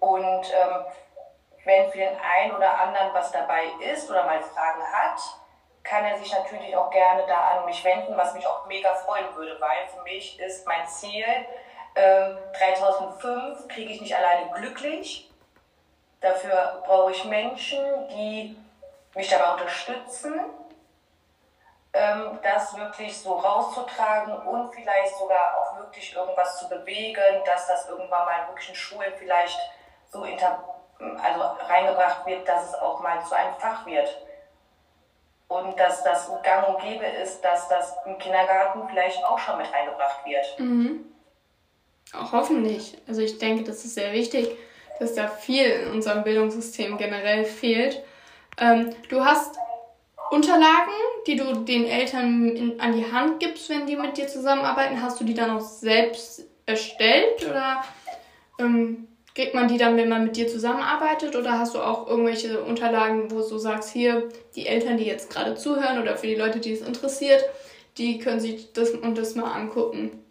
Und 0.00 0.52
ähm, 0.52 0.84
wenn 1.64 1.90
für 1.90 1.98
den 1.98 2.16
einen 2.20 2.54
oder 2.54 2.80
anderen 2.80 3.14
was 3.14 3.32
dabei 3.32 3.64
ist 3.92 4.10
oder 4.10 4.24
mal 4.24 4.42
Fragen 4.42 4.82
hat, 4.92 5.20
kann 5.82 6.04
er 6.04 6.18
sich 6.18 6.32
natürlich 6.32 6.74
auch 6.76 6.90
gerne 6.90 7.24
da 7.26 7.58
an 7.58 7.66
mich 7.66 7.84
wenden, 7.84 8.16
was 8.16 8.34
mich 8.34 8.46
auch 8.46 8.66
mega 8.66 8.94
freuen 8.94 9.34
würde, 9.34 9.60
weil 9.60 9.86
für 9.94 10.02
mich 10.02 10.38
ist 10.40 10.66
mein 10.66 10.86
Ziel, 10.86 11.24
ähm, 11.94 12.38
3005 12.58 13.68
kriege 13.68 13.92
ich 13.92 14.00
nicht 14.00 14.16
alleine 14.16 14.50
glücklich. 14.52 15.30
Dafür 16.20 16.82
brauche 16.86 17.12
ich 17.12 17.24
Menschen, 17.26 18.08
die 18.08 18.56
mich 19.14 19.28
dabei 19.28 19.52
unterstützen, 19.52 20.40
ähm, 21.94 22.38
das 22.42 22.76
wirklich 22.76 23.16
so 23.16 23.34
rauszutragen 23.34 24.34
und 24.48 24.74
vielleicht 24.74 25.16
sogar 25.16 25.56
auch 25.58 25.78
wirklich 25.78 26.14
irgendwas 26.14 26.58
zu 26.58 26.68
bewegen, 26.68 27.42
dass 27.46 27.68
das 27.68 27.88
irgendwann 27.88 28.24
mal 28.24 28.48
wirklich 28.48 28.70
in 28.70 28.74
Schulen 28.74 29.12
vielleicht 29.16 29.58
so 30.10 30.24
inter 30.24 30.62
also 30.98 31.40
reingebracht 31.68 32.26
wird, 32.26 32.48
dass 32.48 32.68
es 32.68 32.74
auch 32.74 33.00
mal 33.00 33.24
zu 33.24 33.34
einem 33.34 33.54
Fach 33.54 33.84
wird 33.86 34.08
und 35.48 35.78
dass 35.78 36.02
das 36.02 36.30
gang 36.42 36.68
und 36.68 36.80
gäbe 36.80 37.04
ist, 37.04 37.40
dass 37.42 37.68
das 37.68 37.94
im 38.06 38.18
Kindergarten 38.18 38.88
vielleicht 38.88 39.22
auch 39.24 39.38
schon 39.38 39.58
mit 39.58 39.72
eingebracht 39.72 40.24
wird. 40.24 40.58
Mhm. 40.58 41.04
Auch 42.12 42.32
hoffentlich. 42.32 42.98
Also 43.06 43.22
ich 43.22 43.38
denke, 43.38 43.64
das 43.64 43.84
ist 43.84 43.94
sehr 43.94 44.12
wichtig, 44.12 44.56
dass 44.98 45.14
da 45.14 45.28
viel 45.28 45.64
in 45.64 45.90
unserem 45.92 46.22
Bildungssystem 46.22 46.96
generell 46.96 47.44
fehlt. 47.44 48.02
Ähm, 48.58 48.94
du 49.08 49.24
hast 49.24 49.58
Unterlagen, 50.30 50.92
die 51.26 51.36
du 51.36 51.54
den 51.64 51.86
Eltern 51.86 52.56
in, 52.56 52.80
an 52.80 52.96
die 52.96 53.10
Hand 53.10 53.40
gibst, 53.40 53.68
wenn 53.68 53.86
die 53.86 53.96
mit 53.96 54.16
dir 54.16 54.26
zusammenarbeiten. 54.26 55.02
Hast 55.02 55.20
du 55.20 55.24
die 55.24 55.34
dann 55.34 55.56
auch 55.56 55.60
selbst 55.60 56.44
erstellt 56.66 57.46
oder 57.48 57.84
ähm, 58.58 59.08
Kriegt 59.34 59.52
man 59.52 59.66
die 59.66 59.78
dann, 59.78 59.96
wenn 59.96 60.08
man 60.08 60.24
mit 60.24 60.36
dir 60.36 60.46
zusammenarbeitet 60.46 61.34
oder 61.34 61.58
hast 61.58 61.74
du 61.74 61.82
auch 61.82 62.06
irgendwelche 62.06 62.62
Unterlagen, 62.62 63.32
wo 63.32 63.40
du 63.40 63.58
sagst, 63.58 63.90
hier, 63.90 64.28
die 64.54 64.68
Eltern, 64.68 64.96
die 64.96 65.06
jetzt 65.06 65.28
gerade 65.28 65.56
zuhören 65.56 66.00
oder 66.00 66.16
für 66.16 66.28
die 66.28 66.36
Leute, 66.36 66.60
die 66.60 66.72
es 66.72 66.82
interessiert, 66.82 67.44
die 67.98 68.20
können 68.20 68.38
sich 68.38 68.72
das 68.72 68.90
und 68.90 69.18
das 69.18 69.34
mal 69.34 69.50
angucken? 69.52 70.24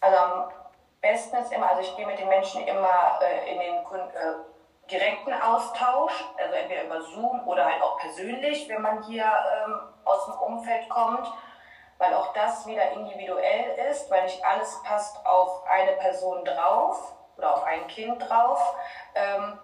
Also 0.00 0.16
am 0.18 0.50
besten 1.00 1.38
ist 1.38 1.52
immer, 1.52 1.70
also 1.70 1.80
ich 1.80 1.96
gehe 1.96 2.06
mit 2.06 2.18
den 2.18 2.28
Menschen 2.28 2.66
immer 2.66 3.18
äh, 3.22 3.50
in 3.50 3.58
den 3.58 3.74
äh, 3.76 4.34
direkten 4.90 5.34
Austausch, 5.34 6.24
also 6.38 6.54
entweder 6.54 6.84
über 6.84 7.00
Zoom 7.02 7.46
oder 7.46 7.64
halt 7.64 7.82
auch 7.82 7.98
persönlich, 7.98 8.68
wenn 8.68 8.82
man 8.82 9.02
hier 9.04 9.24
ähm, 9.24 9.80
aus 10.04 10.26
dem 10.26 10.34
Umfeld 10.34 10.88
kommt, 10.88 11.30
weil 11.98 12.14
auch 12.14 12.32
das 12.32 12.66
wieder 12.66 12.90
individuell 12.92 13.76
ist, 13.90 14.10
weil 14.10 14.22
nicht 14.22 14.44
alles 14.44 14.82
passt 14.84 15.24
auf 15.26 15.66
eine 15.66 15.92
Person 15.92 16.44
drauf 16.44 17.12
oder 17.36 17.54
auf 17.54 17.64
ein 17.64 17.86
Kind 17.88 18.28
drauf, 18.28 18.74
ähm, 19.14 19.58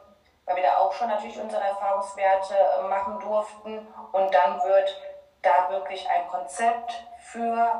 weil 0.45 0.57
wir 0.57 0.63
da 0.63 0.79
auch 0.79 0.93
schon 0.93 1.09
natürlich 1.09 1.41
unsere 1.41 1.63
Erfahrungswerte 1.63 2.55
äh, 2.55 2.83
machen 2.89 3.19
durften. 3.21 3.87
Und 4.13 4.35
dann 4.35 4.63
wird 4.63 5.01
da 5.43 5.71
wirklich 5.71 6.09
ein 6.11 6.29
Konzept 6.29 7.07
für 7.21 7.73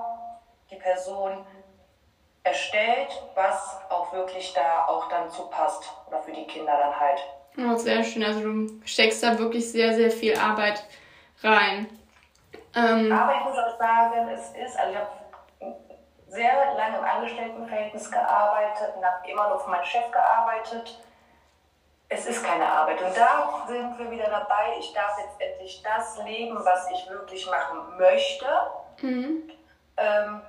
die 0.71 0.77
Person 0.77 1.47
erstellt, 2.45 3.09
was 3.35 3.79
auch 3.89 4.13
wirklich 4.13 4.53
da 4.53 4.87
auch 4.87 5.09
dann 5.09 5.31
zu 5.31 5.49
passt 5.49 5.91
oder 6.07 6.23
für 6.23 6.33
die 6.33 6.47
Kinder 6.47 6.77
dann 6.77 7.01
halt. 7.01 7.19
Oh, 7.57 7.77
sehr 7.77 8.05
schön. 8.05 8.23
Also 8.23 8.41
du 8.41 8.81
steckst 8.85 9.23
da 9.23 9.39
wirklich 9.39 9.71
sehr, 9.71 9.95
sehr 9.95 10.11
viel 10.11 10.39
Arbeit 10.39 10.85
rein. 11.43 11.89
Ähm, 12.75 13.11
Aber 13.11 13.35
ich 13.35 13.45
muss 13.45 13.59
auch 13.59 13.79
sagen, 13.79 14.29
es 14.29 14.51
ist, 14.51 14.79
also 14.79 14.93
ich 14.93 14.99
habe 14.99 15.09
sehr 16.29 16.75
lange 16.77 16.99
im 16.99 17.05
Angestelltenverhältnis 17.05 18.11
gearbeitet 18.11 18.95
und 18.97 19.05
habe 19.05 19.31
immer 19.31 19.49
nur 19.49 19.61
für 19.61 19.71
meinen 19.71 19.85
Chef 19.85 20.11
gearbeitet. 20.11 21.01
Es 22.09 22.27
ist 22.27 22.45
keine 22.45 22.67
Arbeit. 22.67 23.01
Und 23.01 23.17
da 23.17 23.65
sind 23.67 23.99
wir 23.99 24.11
wieder 24.11 24.29
dabei. 24.29 24.77
Ich 24.79 24.93
darf 24.93 25.17
jetzt 25.19 25.41
endlich 25.41 25.83
das 25.83 26.19
leben, 26.25 26.59
was 26.63 26.91
ich 26.91 27.09
wirklich 27.09 27.49
machen 27.49 27.97
möchte. 27.97 28.47
Mhm. 29.01 29.51
Ähm, 29.97 30.43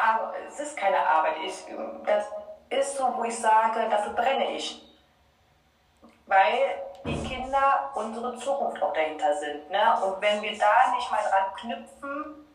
aber 0.00 0.34
es 0.48 0.58
ist 0.60 0.76
keine 0.76 0.98
Arbeit. 0.98 1.36
Ich, 1.44 1.64
das 2.04 2.26
ist 2.68 2.96
so, 2.96 3.12
wo 3.16 3.24
ich 3.24 3.38
sage, 3.38 3.88
dafür 3.88 4.12
brenne 4.12 4.52
ich. 4.52 4.82
Weil 6.26 6.82
die 7.04 7.22
Kinder 7.24 7.90
unsere 7.94 8.36
Zukunft 8.36 8.82
auch 8.82 8.92
dahinter 8.92 9.34
sind. 9.36 9.70
Ne? 9.70 10.02
Und 10.04 10.20
wenn 10.20 10.40
wir 10.42 10.56
da 10.56 10.94
nicht 10.94 11.10
mal 11.10 11.22
dran 11.22 11.54
knüpfen, 11.56 12.46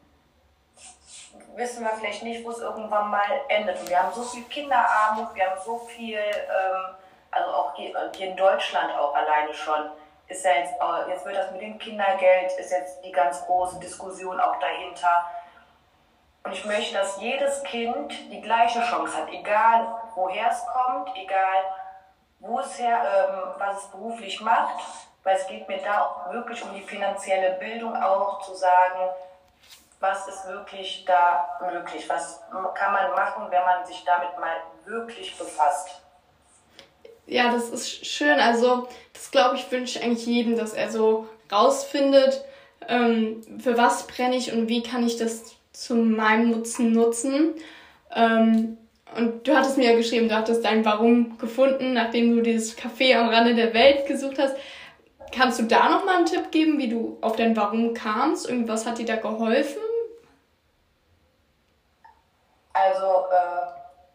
wissen 1.55 1.84
wir 1.84 1.91
vielleicht 1.91 2.23
nicht, 2.23 2.45
wo 2.45 2.51
es 2.51 2.60
irgendwann 2.60 3.10
mal 3.10 3.41
endet. 3.49 3.79
Und 3.79 3.89
wir 3.89 4.01
haben 4.01 4.13
so 4.13 4.23
viel 4.23 4.43
Kinderarmut, 4.45 5.34
wir 5.34 5.49
haben 5.49 5.62
so 5.62 5.77
viel 5.79 6.17
ähm, 6.19 6.95
also 7.36 7.51
auch 7.51 7.75
hier, 7.75 8.12
hier 8.15 8.27
in 8.27 8.38
Deutschland 8.38 8.93
auch 8.97 9.13
alleine 9.13 9.53
schon, 9.53 9.89
ist 10.27 10.43
ja 10.43 10.51
jetzt, 10.53 10.73
jetzt 11.08 11.25
wird 11.25 11.36
das 11.36 11.51
mit 11.51 11.62
dem 11.62 11.77
Kindergeld, 11.77 12.51
ist 12.53 12.71
jetzt 12.71 13.03
die 13.03 13.12
ganz 13.12 13.45
große 13.45 13.79
Diskussion 13.79 14.39
auch 14.39 14.58
dahinter. 14.60 15.29
Und 16.45 16.53
ich 16.53 16.63
möchte, 16.65 16.93
dass 16.93 17.19
jedes 17.19 17.63
Kind 17.63 18.13
die 18.31 18.39
gleiche 18.39 18.79
Chance 18.81 19.17
hat, 19.17 19.29
egal 19.31 19.88
woher 20.13 20.51
es 20.51 20.63
kommt, 20.67 21.10
egal 21.17 21.63
wo 22.39 22.60
es 22.60 22.77
her, 22.77 23.01
ähm, 23.03 23.55
was 23.58 23.84
es 23.84 23.89
beruflich 23.89 24.39
macht, 24.41 24.79
weil 25.23 25.36
es 25.38 25.47
geht 25.47 25.67
mir 25.67 25.79
da 25.79 26.27
wirklich 26.31 26.62
um 26.63 26.73
die 26.75 26.84
finanzielle 26.84 27.53
Bildung 27.53 27.95
auch 27.95 28.43
zu 28.43 28.53
sagen, 28.53 29.10
was 29.99 30.27
ist 30.27 30.47
wirklich 30.47 31.03
da 31.05 31.49
möglich, 31.62 32.08
was 32.08 32.43
kann 32.75 32.93
man 32.93 33.12
machen, 33.12 33.49
wenn 33.49 33.63
man 33.63 33.84
sich 33.84 34.03
damit 34.05 34.38
mal 34.39 34.58
wirklich 34.86 35.36
befasst. 35.36 35.99
Ja, 37.25 37.51
das 37.51 37.69
ist 37.69 38.05
schön. 38.05 38.39
Also, 38.39 38.88
das 39.13 39.31
glaube 39.31 39.55
ich, 39.55 39.71
wünsche 39.71 39.97
ich 39.97 40.05
eigentlich 40.05 40.27
jedem, 40.27 40.55
dass 40.55 40.73
er 40.73 40.91
so 40.91 41.27
rausfindet, 41.51 42.45
ähm, 42.88 43.41
für 43.60 43.79
was 43.79 44.05
brenne 44.05 44.36
ich 44.36 44.53
und 44.53 44.67
wie 44.67 44.84
kann 44.84 45.08
ich 45.08 45.17
das 45.17 45.55
zu 45.75 45.95
meinem 45.95 46.51
Nutzen 46.51 46.91
nutzen. 46.91 47.55
Ähm, 48.13 48.77
und 49.15 49.47
du 49.47 49.55
hattest 49.55 49.77
mir 49.77 49.91
ja 49.91 49.95
geschrieben, 49.95 50.29
du 50.29 50.35
hattest 50.35 50.65
dein 50.65 50.83
Warum 50.83 51.38
gefunden, 51.38 51.93
nachdem 51.93 52.35
du 52.35 52.41
dieses 52.41 52.77
Café 52.77 53.17
am 53.17 53.29
Rande 53.29 53.55
der 53.55 53.73
Welt 53.73 54.07
gesucht 54.07 54.39
hast. 54.39 54.55
Kannst 55.33 55.59
du 55.59 55.63
da 55.63 55.89
nochmal 55.89 56.17
einen 56.17 56.25
Tipp 56.25 56.51
geben, 56.51 56.77
wie 56.77 56.89
du 56.89 57.17
auf 57.21 57.35
dein 57.35 57.55
Warum 57.55 57.93
kamst? 57.93 58.49
Irgendwas 58.49 58.85
hat 58.85 58.97
dir 58.97 59.05
da 59.05 59.15
geholfen? 59.17 59.81
Also, 62.73 63.05
äh, 63.31 63.65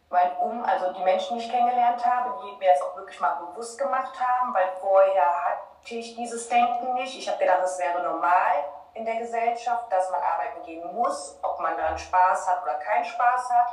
mein 0.09 0.31
Um, 0.39 0.63
also 0.63 0.93
die 0.93 1.03
Menschen, 1.03 1.37
die 1.37 1.45
ich 1.45 1.51
kennengelernt 1.51 2.05
habe, 2.05 2.35
die 2.43 2.57
mir 2.59 2.71
das 2.71 2.81
auch 2.81 2.95
wirklich 2.95 3.19
mal 3.19 3.39
bewusst 3.45 3.79
gemacht 3.79 4.13
haben, 4.19 4.53
weil 4.53 4.67
vorher 4.79 5.23
hatte 5.23 5.95
ich 5.95 6.15
dieses 6.15 6.47
Denken 6.47 6.93
nicht. 6.93 7.17
Ich 7.17 7.27
habe 7.27 7.39
gedacht, 7.39 7.61
es 7.63 7.79
wäre 7.79 8.03
normal 8.03 8.63
in 8.93 9.05
der 9.05 9.17
Gesellschaft, 9.17 9.91
dass 9.91 10.09
man 10.11 10.21
arbeiten 10.21 10.63
gehen 10.63 10.93
muss, 10.93 11.39
ob 11.41 11.59
man 11.59 11.77
daran 11.77 11.97
Spaß 11.97 12.47
hat 12.47 12.63
oder 12.63 12.75
keinen 12.75 13.05
Spaß 13.05 13.49
hat, 13.49 13.67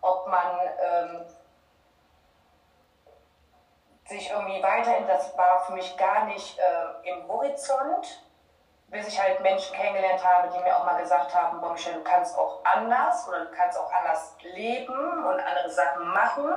ob 0.00 0.26
man 0.26 0.60
ähm, 0.80 1.26
sich 4.06 4.30
irgendwie 4.30 4.62
weiterhin, 4.62 5.06
das 5.06 5.36
war 5.38 5.62
für 5.62 5.72
mich 5.72 5.96
gar 5.96 6.24
nicht 6.24 6.58
äh, 6.58 7.10
im 7.10 7.28
Horizont 7.28 8.24
bis 8.94 9.08
ich 9.08 9.20
halt 9.20 9.40
Menschen 9.40 9.74
kennengelernt 9.74 10.24
habe, 10.24 10.48
die 10.48 10.62
mir 10.62 10.76
auch 10.76 10.84
mal 10.84 11.00
gesagt 11.00 11.34
haben, 11.34 11.60
boah 11.60 11.72
Michelle, 11.72 11.96
du 11.96 12.04
kannst 12.04 12.38
auch 12.38 12.60
anders 12.64 13.26
oder 13.28 13.46
du 13.46 13.50
kannst 13.50 13.76
auch 13.76 13.92
anders 13.92 14.36
leben 14.42 15.24
und 15.26 15.40
andere 15.40 15.68
Sachen 15.68 16.06
machen. 16.08 16.54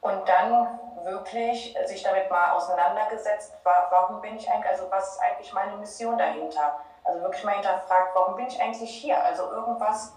Und 0.00 0.26
dann 0.28 0.78
wirklich 1.02 1.76
sich 1.84 2.02
damit 2.02 2.30
mal 2.30 2.52
auseinandergesetzt, 2.52 3.54
warum 3.64 4.20
bin 4.22 4.36
ich 4.36 4.48
eigentlich, 4.48 4.70
also 4.70 4.90
was 4.90 5.14
ist 5.14 5.20
eigentlich 5.20 5.52
meine 5.52 5.76
Mission 5.76 6.16
dahinter? 6.16 6.80
Also 7.10 7.22
wirklich 7.22 7.44
mal 7.44 7.54
hinterfragt, 7.54 8.14
warum 8.14 8.36
bin 8.36 8.46
ich 8.46 8.62
eigentlich 8.62 8.90
hier? 8.90 9.20
Also 9.24 9.50
irgendwas 9.50 10.12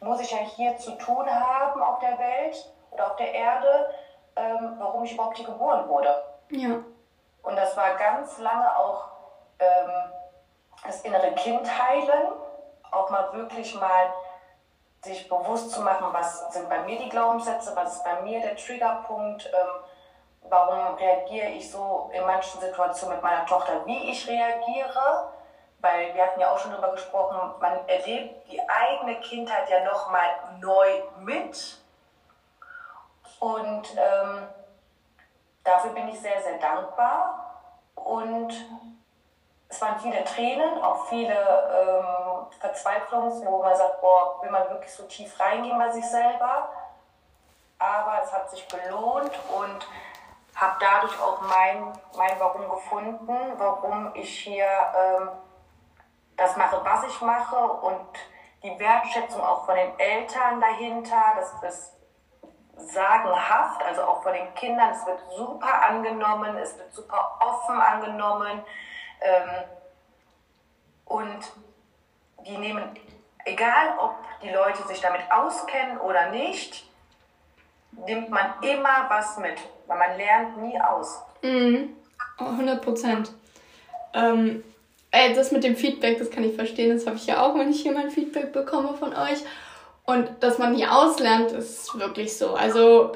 muss 0.00 0.20
ich 0.20 0.30
ja 0.30 0.38
hier 0.38 0.76
zu 0.76 0.92
tun 0.92 1.26
haben 1.28 1.82
auf 1.82 2.00
der 2.00 2.18
Welt 2.18 2.70
oder 2.90 3.06
auf 3.06 3.16
der 3.16 3.32
Erde, 3.32 3.94
ähm, 4.36 4.76
warum 4.78 5.04
ich 5.04 5.14
überhaupt 5.14 5.38
hier 5.38 5.46
geboren 5.46 5.88
wurde. 5.88 6.22
Ja. 6.50 6.80
Und 7.42 7.56
das 7.56 7.74
war 7.78 7.94
ganz 7.94 8.38
lange 8.38 8.76
auch 8.76 9.08
ähm, 9.58 9.90
das 10.84 11.00
innere 11.00 11.32
Kind 11.32 11.66
heilen, 11.66 12.32
auch 12.90 13.08
mal 13.08 13.32
wirklich 13.32 13.74
mal 13.80 14.12
sich 15.02 15.26
bewusst 15.26 15.70
zu 15.70 15.80
machen, 15.80 16.08
was 16.12 16.52
sind 16.52 16.68
bei 16.68 16.80
mir 16.80 16.98
die 16.98 17.08
Glaubenssätze, 17.08 17.74
was 17.74 17.96
ist 17.96 18.04
bei 18.04 18.20
mir 18.20 18.40
der 18.40 18.56
Triggerpunkt, 18.56 19.46
ähm, 19.46 19.84
warum 20.50 20.94
reagiere 20.96 21.48
ich 21.48 21.70
so 21.70 22.10
in 22.12 22.24
manchen 22.26 22.60
Situationen 22.60 23.16
mit 23.16 23.24
meiner 23.24 23.46
Tochter, 23.46 23.84
wie 23.86 24.10
ich 24.10 24.28
reagiere, 24.28 25.32
weil 25.84 26.14
wir 26.14 26.24
hatten 26.24 26.40
ja 26.40 26.50
auch 26.50 26.58
schon 26.58 26.70
darüber 26.70 26.92
gesprochen, 26.92 27.54
man 27.60 27.86
erlebt 27.86 28.50
die 28.50 28.60
eigene 28.66 29.20
Kindheit 29.20 29.68
ja 29.68 29.84
nochmal 29.84 30.28
neu 30.58 31.02
mit 31.20 31.78
und 33.38 33.94
ähm, 33.96 34.48
dafür 35.62 35.90
bin 35.90 36.08
ich 36.08 36.18
sehr, 36.18 36.40
sehr 36.40 36.56
dankbar 36.58 37.60
und 37.96 38.54
es 39.68 39.80
waren 39.82 40.00
viele 40.00 40.24
Tränen, 40.24 40.82
auch 40.82 41.06
viele 41.06 41.34
ähm, 41.34 42.46
Verzweiflungs, 42.60 43.44
wo 43.44 43.62
man 43.62 43.76
sagt, 43.76 44.00
boah, 44.00 44.40
will 44.40 44.50
man 44.50 44.70
wirklich 44.70 44.94
so 44.94 45.02
tief 45.02 45.38
reingehen 45.38 45.78
bei 45.78 45.90
sich 45.90 46.08
selber. 46.08 46.68
Aber 47.78 48.22
es 48.22 48.32
hat 48.32 48.48
sich 48.48 48.66
gelohnt 48.68 49.32
und 49.52 49.86
habe 50.54 50.76
dadurch 50.78 51.20
auch 51.20 51.40
mein, 51.42 51.92
mein 52.16 52.38
Warum 52.38 52.70
gefunden, 52.70 53.36
warum 53.58 54.12
ich 54.14 54.38
hier 54.38 54.68
ähm, 54.96 55.28
das 56.36 56.56
mache, 56.56 56.80
was 56.84 57.04
ich 57.04 57.20
mache 57.20 57.56
und 57.56 58.06
die 58.62 58.78
Wertschätzung 58.78 59.40
auch 59.42 59.66
von 59.66 59.76
den 59.76 59.98
Eltern 59.98 60.60
dahinter, 60.60 61.22
das 61.36 61.74
ist 61.74 61.92
sagenhaft, 62.76 63.82
also 63.84 64.02
auch 64.02 64.22
von 64.22 64.32
den 64.32 64.52
Kindern, 64.54 64.90
es 64.90 65.06
wird 65.06 65.20
super 65.36 65.82
angenommen, 65.88 66.56
es 66.56 66.76
wird 66.78 66.92
super 66.92 67.38
offen 67.40 67.80
angenommen. 67.80 68.62
Ähm, 69.20 69.64
und 71.04 71.52
die 72.46 72.56
nehmen, 72.56 72.98
egal 73.44 73.98
ob 73.98 74.14
die 74.42 74.50
Leute 74.50 74.82
sich 74.88 75.00
damit 75.00 75.22
auskennen 75.30 75.98
oder 75.98 76.30
nicht, 76.30 76.90
nimmt 77.92 78.30
man 78.30 78.54
immer 78.62 79.08
was 79.08 79.36
mit, 79.38 79.58
weil 79.86 79.98
man 79.98 80.16
lernt 80.16 80.56
nie 80.56 80.80
aus. 80.80 81.22
Mhm. 81.42 81.96
100 82.38 82.82
Prozent. 82.82 83.32
Ähm, 84.12 84.64
das 85.34 85.52
mit 85.52 85.64
dem 85.64 85.76
Feedback, 85.76 86.18
das 86.18 86.30
kann 86.30 86.44
ich 86.44 86.54
verstehen. 86.54 86.94
Das 86.94 87.06
habe 87.06 87.16
ich 87.16 87.26
ja 87.26 87.42
auch, 87.42 87.58
wenn 87.58 87.70
ich 87.70 87.82
hier 87.82 87.92
mein 87.92 88.10
Feedback 88.10 88.52
bekomme 88.52 88.94
von 88.94 89.10
euch. 89.10 89.38
Und 90.04 90.28
dass 90.40 90.58
man 90.58 90.74
nie 90.74 90.86
auslernt, 90.86 91.52
ist 91.52 91.98
wirklich 91.98 92.36
so. 92.36 92.54
Also 92.54 93.12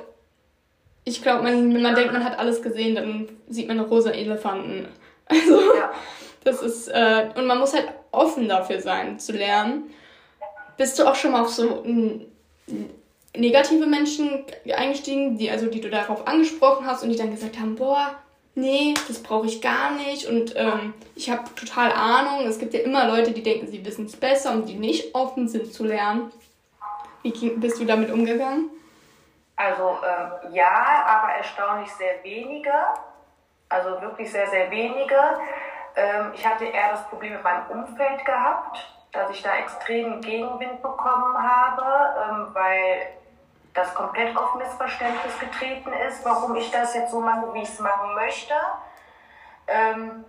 ich 1.05 1.23
glaube, 1.23 1.45
wenn 1.45 1.81
man 1.83 1.95
denkt, 1.95 2.13
man 2.13 2.25
hat 2.25 2.39
alles 2.39 2.63
gesehen, 2.63 2.95
dann 2.95 3.29
sieht 3.49 3.69
man 3.69 3.81
rosa 3.81 4.11
Elefanten. 4.11 4.89
Also, 5.31 5.61
ja. 5.75 5.93
das 6.43 6.63
ist, 6.63 6.89
äh, 6.89 7.29
und 7.37 7.45
man 7.45 7.59
muss 7.59 7.75
halt 7.75 7.87
offen 8.13 8.49
dafür 8.49 8.81
sein, 8.81 9.19
zu 9.19 9.33
lernen. 9.33 9.91
Bist 10.79 10.99
du 10.99 11.05
auch 11.05 11.17
schon 11.17 11.33
mal 11.33 11.43
auf 11.43 11.51
so 11.51 11.85
negative 13.37 13.85
Menschen 13.85 14.47
eingestiegen, 14.75 15.37
die, 15.37 15.51
also 15.51 15.67
die 15.67 15.83
du 15.83 15.91
darauf 15.91 16.27
angesprochen 16.27 16.87
hast 16.87 17.03
und 17.03 17.11
die 17.11 17.17
dann 17.17 17.31
gesagt 17.31 17.59
haben, 17.61 17.75
boah, 17.75 18.17
nee, 18.59 18.95
das 19.07 19.23
brauche 19.23 19.47
ich 19.47 19.61
gar 19.61 19.93
nicht 19.93 20.27
und 20.27 20.55
ähm, 20.57 20.95
ich 21.15 21.31
habe 21.31 21.43
total 21.55 21.93
Ahnung. 21.93 22.47
Es 22.47 22.59
gibt 22.59 22.75
ja 22.75 22.81
immer 22.81 23.07
Leute, 23.07 23.33
die 23.33 23.43
denken, 23.43 23.67
sie 23.67 23.85
wissen 23.85 24.07
es 24.07 24.17
besser 24.17 24.53
und 24.53 24.69
die 24.69 24.75
nicht 24.75 25.15
offen 25.15 25.49
sind 25.49 25.73
zu 25.73 25.85
lernen. 25.85 26.33
Wie 27.23 27.51
bist 27.51 27.81
du 27.81 27.85
damit 27.85 28.11
umgegangen? 28.11 28.71
Also 29.57 29.99
ähm, 30.07 30.53
ja, 30.55 31.05
aber 31.07 31.33
erstaunlich 31.35 31.91
sehr 31.93 32.23
wenige 32.23 32.73
also 33.69 34.01
wirklich 34.01 34.31
sehr, 34.31 34.47
sehr 34.49 34.71
wenige. 34.71 35.19
Ähm, 35.97 36.33
ich 36.35 36.47
hatte 36.47 36.65
eher 36.65 36.91
das 36.91 37.07
Problem 37.09 37.35
mit 37.35 37.45
meinem 37.45 37.67
Umfeld 37.69 38.25
gehabt, 38.25 38.87
dass 39.13 39.31
ich 39.31 39.43
da 39.43 39.57
extremen 39.57 40.21
Gegenwind 40.21 40.83
bekommen 40.83 41.37
habe, 41.37 41.85
ähm, 42.29 42.49
weil 42.53 43.09
das 43.79 43.95
komplett 43.95 44.37
auf 44.37 44.55
Missverständnis 44.55 45.39
getreten 45.39 45.93
ist, 45.93 46.25
warum 46.25 46.55
ich 46.57 46.71
das 46.71 46.95
jetzt 46.95 47.11
so 47.11 47.21
mache, 47.21 47.53
wie 47.55 47.63
ich 47.63 47.69
es 47.69 47.79
machen 47.79 48.15
möchte. 48.15 48.55
Ähm, 49.67 50.25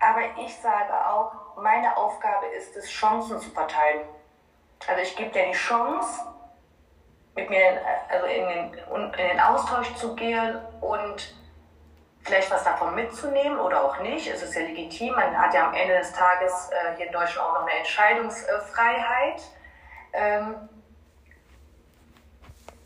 aber 0.00 0.20
ich 0.38 0.56
sage 0.56 0.92
auch, 1.06 1.56
meine 1.56 1.96
Aufgabe 1.96 2.46
ist 2.46 2.76
es, 2.76 2.88
Chancen 2.88 3.38
zu 3.38 3.50
verteilen. 3.50 4.00
Also 4.88 5.02
ich 5.02 5.14
gebe 5.14 5.30
dir 5.30 5.46
die 5.46 5.52
Chance, 5.52 6.26
mit 7.34 7.50
mir 7.50 7.80
also 8.08 8.26
in 8.26 8.48
den, 8.48 8.74
in 8.74 9.12
den 9.12 9.40
Austausch 9.40 9.94
zu 9.94 10.14
gehen 10.16 10.58
und 10.80 11.34
vielleicht 12.22 12.50
was 12.50 12.64
davon 12.64 12.94
mitzunehmen 12.94 13.58
oder 13.58 13.84
auch 13.84 13.98
nicht. 14.00 14.26
Es 14.26 14.42
ist 14.42 14.54
ja 14.54 14.62
legitim. 14.62 15.14
Man 15.14 15.36
hat 15.36 15.54
ja 15.54 15.68
am 15.68 15.74
Ende 15.74 15.98
des 15.98 16.12
Tages 16.12 16.70
äh, 16.70 16.96
hier 16.96 17.06
in 17.06 17.12
Deutschland 17.12 17.48
auch 17.48 17.54
noch 17.54 17.62
eine 17.62 17.78
Entscheidungsfreiheit. 17.78 19.42
Ähm, 20.12 20.68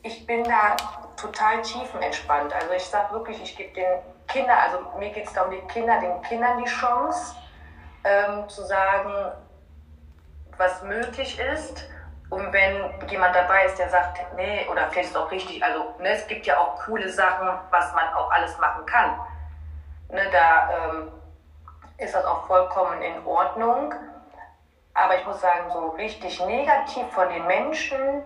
ich 0.05 0.27
bin 0.27 0.45
da 0.45 0.77
total 1.17 1.63
tiefenentspannt. 1.63 2.53
Also 2.53 2.73
ich 2.75 2.85
sage 2.85 3.13
wirklich, 3.15 3.43
ich 3.43 3.57
gebe 3.57 3.73
den 3.73 3.99
Kindern, 4.29 4.59
also 4.59 4.99
mir 4.99 5.11
geht 5.11 5.27
es 5.27 5.33
da 5.33 5.43
um 5.43 5.51
die 5.51 5.61
Kinder, 5.73 5.99
den 5.99 6.21
Kindern 6.23 6.63
die 6.63 6.71
Chance 6.71 7.35
ähm, 8.05 8.49
zu 8.49 8.63
sagen, 8.65 9.33
was 10.59 10.83
möglich 10.83 11.39
ist. 11.39 11.89
Und 12.29 12.53
wenn 12.53 13.09
jemand 13.09 13.35
dabei 13.35 13.65
ist, 13.65 13.79
der 13.79 13.89
sagt, 13.89 14.19
nee, 14.37 14.67
oder 14.71 14.89
vielleicht 14.91 15.11
ist 15.11 15.17
es 15.17 15.17
auch 15.17 15.31
richtig, 15.31 15.65
also 15.65 15.95
ne, 15.99 16.11
es 16.11 16.27
gibt 16.27 16.47
ja 16.47 16.59
auch 16.59 16.77
coole 16.85 17.09
Sachen, 17.09 17.49
was 17.71 17.93
man 17.95 18.13
auch 18.15 18.31
alles 18.31 18.59
machen 18.59 18.85
kann. 18.85 19.19
Ne, 20.11 20.23
da 20.31 20.71
ähm, 20.71 21.13
ist 21.97 22.15
das 22.15 22.25
auch 22.27 22.47
vollkommen 22.47 23.01
in 23.01 23.25
Ordnung. 23.25 23.95
Aber 24.93 25.17
ich 25.17 25.27
muss 25.27 25.41
sagen, 25.41 25.71
so 25.73 25.89
richtig 25.91 26.45
negativ 26.45 27.07
von 27.13 27.29
den 27.31 27.47
Menschen 27.47 28.23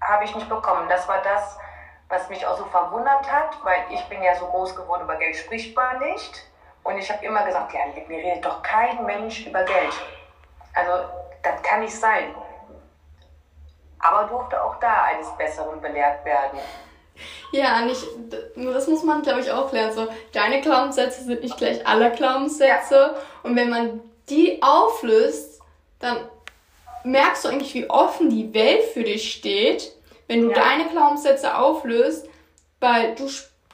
habe 0.00 0.24
ich 0.24 0.34
nicht 0.34 0.48
bekommen. 0.48 0.88
Das 0.88 1.06
war 1.08 1.22
das, 1.22 1.58
was 2.08 2.28
mich 2.28 2.44
auch 2.46 2.56
so 2.56 2.64
verwundert 2.66 3.30
hat, 3.30 3.56
weil 3.62 3.84
ich 3.90 4.02
bin 4.04 4.22
ja 4.22 4.34
so 4.36 4.46
groß 4.46 4.74
geworden, 4.74 5.04
über 5.04 5.16
Geld 5.16 5.36
spricht 5.36 5.76
man 5.76 5.98
nicht. 6.00 6.44
Und 6.82 6.98
ich 6.98 7.10
habe 7.10 7.24
immer 7.24 7.44
gesagt, 7.44 7.72
ja, 7.72 7.80
mir 8.08 8.18
redet 8.18 8.44
doch 8.44 8.62
kein 8.62 9.04
Mensch 9.04 9.46
über 9.46 9.62
Geld. 9.64 9.92
Also, 10.74 11.04
das 11.42 11.62
kann 11.62 11.80
nicht 11.80 11.94
sein. 11.94 12.34
Aber 13.98 14.24
durfte 14.24 14.62
auch 14.62 14.76
da 14.76 15.04
eines 15.04 15.28
Besseren 15.36 15.80
belehrt 15.80 16.24
werden. 16.24 16.58
Ja, 17.52 17.80
nicht, 17.82 18.02
das 18.56 18.86
muss 18.86 19.02
man, 19.02 19.22
glaube 19.22 19.40
ich, 19.40 19.50
auch 19.50 19.70
lernen. 19.72 19.92
So, 19.92 20.08
deine 20.32 20.62
Glaubenssätze 20.62 21.22
sind 21.24 21.42
nicht 21.42 21.58
gleich 21.58 21.86
alle 21.86 22.10
Glaubenssätze. 22.12 22.94
Ja. 22.94 23.22
Und 23.42 23.56
wenn 23.56 23.68
man 23.68 24.00
die 24.30 24.62
auflöst, 24.62 25.60
dann 25.98 26.28
merkst 27.04 27.44
du 27.44 27.48
eigentlich, 27.48 27.74
wie 27.74 27.88
offen 27.88 28.30
die 28.30 28.52
Welt 28.54 28.82
für 28.92 29.04
dich 29.04 29.32
steht, 29.32 29.92
wenn 30.28 30.42
du 30.42 30.50
ja. 30.50 30.54
deine 30.54 30.88
Glaubenssätze 30.90 31.56
auflöst, 31.56 32.28
weil 32.80 33.14
du, 33.14 33.28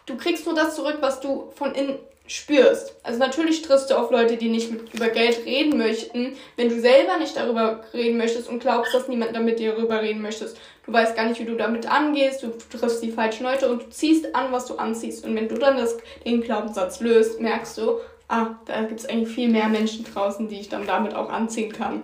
du 0.06 0.16
kriegst 0.16 0.46
nur 0.46 0.54
das 0.54 0.74
zurück, 0.74 0.98
was 1.00 1.20
du 1.20 1.50
von 1.54 1.74
innen 1.74 1.98
spürst. 2.28 2.94
Also 3.02 3.18
natürlich 3.18 3.62
triffst 3.62 3.90
du 3.90 3.94
auf 3.94 4.10
Leute, 4.10 4.36
die 4.36 4.48
nicht 4.48 4.70
mit, 4.70 4.92
über 4.94 5.08
Geld 5.08 5.44
reden 5.44 5.78
möchten, 5.78 6.36
wenn 6.56 6.68
du 6.68 6.80
selber 6.80 7.18
nicht 7.18 7.36
darüber 7.36 7.84
reden 7.94 8.18
möchtest 8.18 8.48
und 8.48 8.60
glaubst, 8.60 8.92
dass 8.94 9.08
niemand 9.08 9.34
damit 9.34 9.58
dir 9.58 9.72
darüber 9.72 10.02
reden 10.02 10.22
möchtest. 10.22 10.56
Du 10.84 10.92
weißt 10.92 11.14
gar 11.14 11.26
nicht, 11.26 11.40
wie 11.40 11.44
du 11.44 11.56
damit 11.56 11.90
angehst, 11.90 12.42
du 12.42 12.52
triffst 12.76 13.02
die 13.02 13.12
falschen 13.12 13.44
Leute 13.44 13.70
und 13.70 13.82
du 13.82 13.90
ziehst 13.90 14.34
an, 14.34 14.50
was 14.50 14.66
du 14.66 14.76
anziehst. 14.76 15.24
Und 15.24 15.36
wenn 15.36 15.48
du 15.48 15.56
dann 15.56 15.76
das, 15.76 15.96
den 16.24 16.42
Glaubenssatz 16.42 17.00
löst, 17.00 17.40
merkst 17.40 17.78
du, 17.78 18.00
ah, 18.28 18.56
da 18.66 18.82
gibt 18.82 19.00
es 19.00 19.08
eigentlich 19.08 19.34
viel 19.34 19.48
mehr 19.48 19.68
Menschen 19.68 20.04
draußen, 20.04 20.48
die 20.48 20.60
ich 20.60 20.68
dann 20.68 20.86
damit 20.86 21.14
auch 21.14 21.30
anziehen 21.30 21.72
kann. 21.72 22.02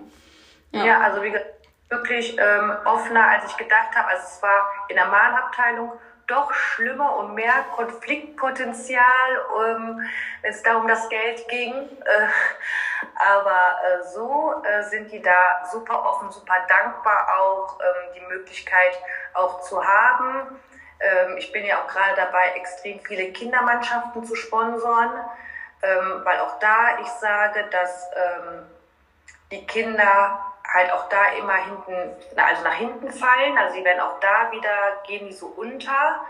Ja, 0.73 0.85
ja 0.85 1.01
also 1.01 1.23
wie 1.23 1.33
wirklich 1.89 2.37
ähm, 2.37 2.73
offener, 2.85 3.27
als 3.29 3.45
ich 3.45 3.57
gedacht 3.57 3.95
habe. 3.95 4.09
Also 4.09 4.23
es 4.23 4.41
war 4.41 4.69
in 4.89 4.95
der 4.95 5.05
Mahnabteilung 5.05 5.91
doch 6.27 6.53
schlimmer 6.53 7.17
und 7.17 7.35
mehr 7.35 7.65
Konfliktpotenzial, 7.75 9.03
ähm, 9.65 10.09
wenn 10.41 10.51
es 10.51 10.63
da 10.63 10.77
um 10.77 10.87
das 10.87 11.07
Geld 11.09 11.47
ging. 11.47 11.73
Äh, 11.73 12.27
aber 13.15 13.75
äh, 13.85 14.03
so 14.13 14.63
äh, 14.63 14.83
sind 14.83 15.11
die 15.11 15.21
da 15.21 15.65
super 15.71 16.03
offen, 16.05 16.31
super 16.31 16.55
dankbar 16.67 17.27
auch, 17.39 17.79
ähm, 17.79 18.13
die 18.15 18.33
Möglichkeit 18.33 18.97
auch 19.33 19.61
zu 19.61 19.85
haben. 19.85 20.59
Ähm, 20.99 21.37
ich 21.37 21.51
bin 21.51 21.65
ja 21.65 21.81
auch 21.81 21.87
gerade 21.87 22.15
dabei, 22.15 22.53
extrem 22.55 22.99
viele 23.01 23.31
Kindermannschaften 23.33 24.23
zu 24.23 24.35
sponsoren, 24.35 25.11
ähm, 25.81 26.21
weil 26.23 26.39
auch 26.39 26.57
da 26.59 26.99
ich 27.01 27.07
sage, 27.07 27.65
dass 27.69 28.09
ähm, 28.15 28.65
die 29.51 29.67
Kinder 29.67 30.52
halt 30.67 30.91
auch 30.91 31.09
da 31.09 31.33
immer 31.37 31.55
hinten, 31.55 32.15
also 32.35 32.63
nach 32.63 32.75
hinten 32.75 33.11
fallen. 33.11 33.57
Also 33.57 33.75
sie 33.75 33.83
werden 33.83 33.99
auch 33.99 34.19
da 34.19 34.51
wieder, 34.51 35.01
gehen 35.05 35.27
die 35.27 35.33
so 35.33 35.47
unter. 35.47 36.25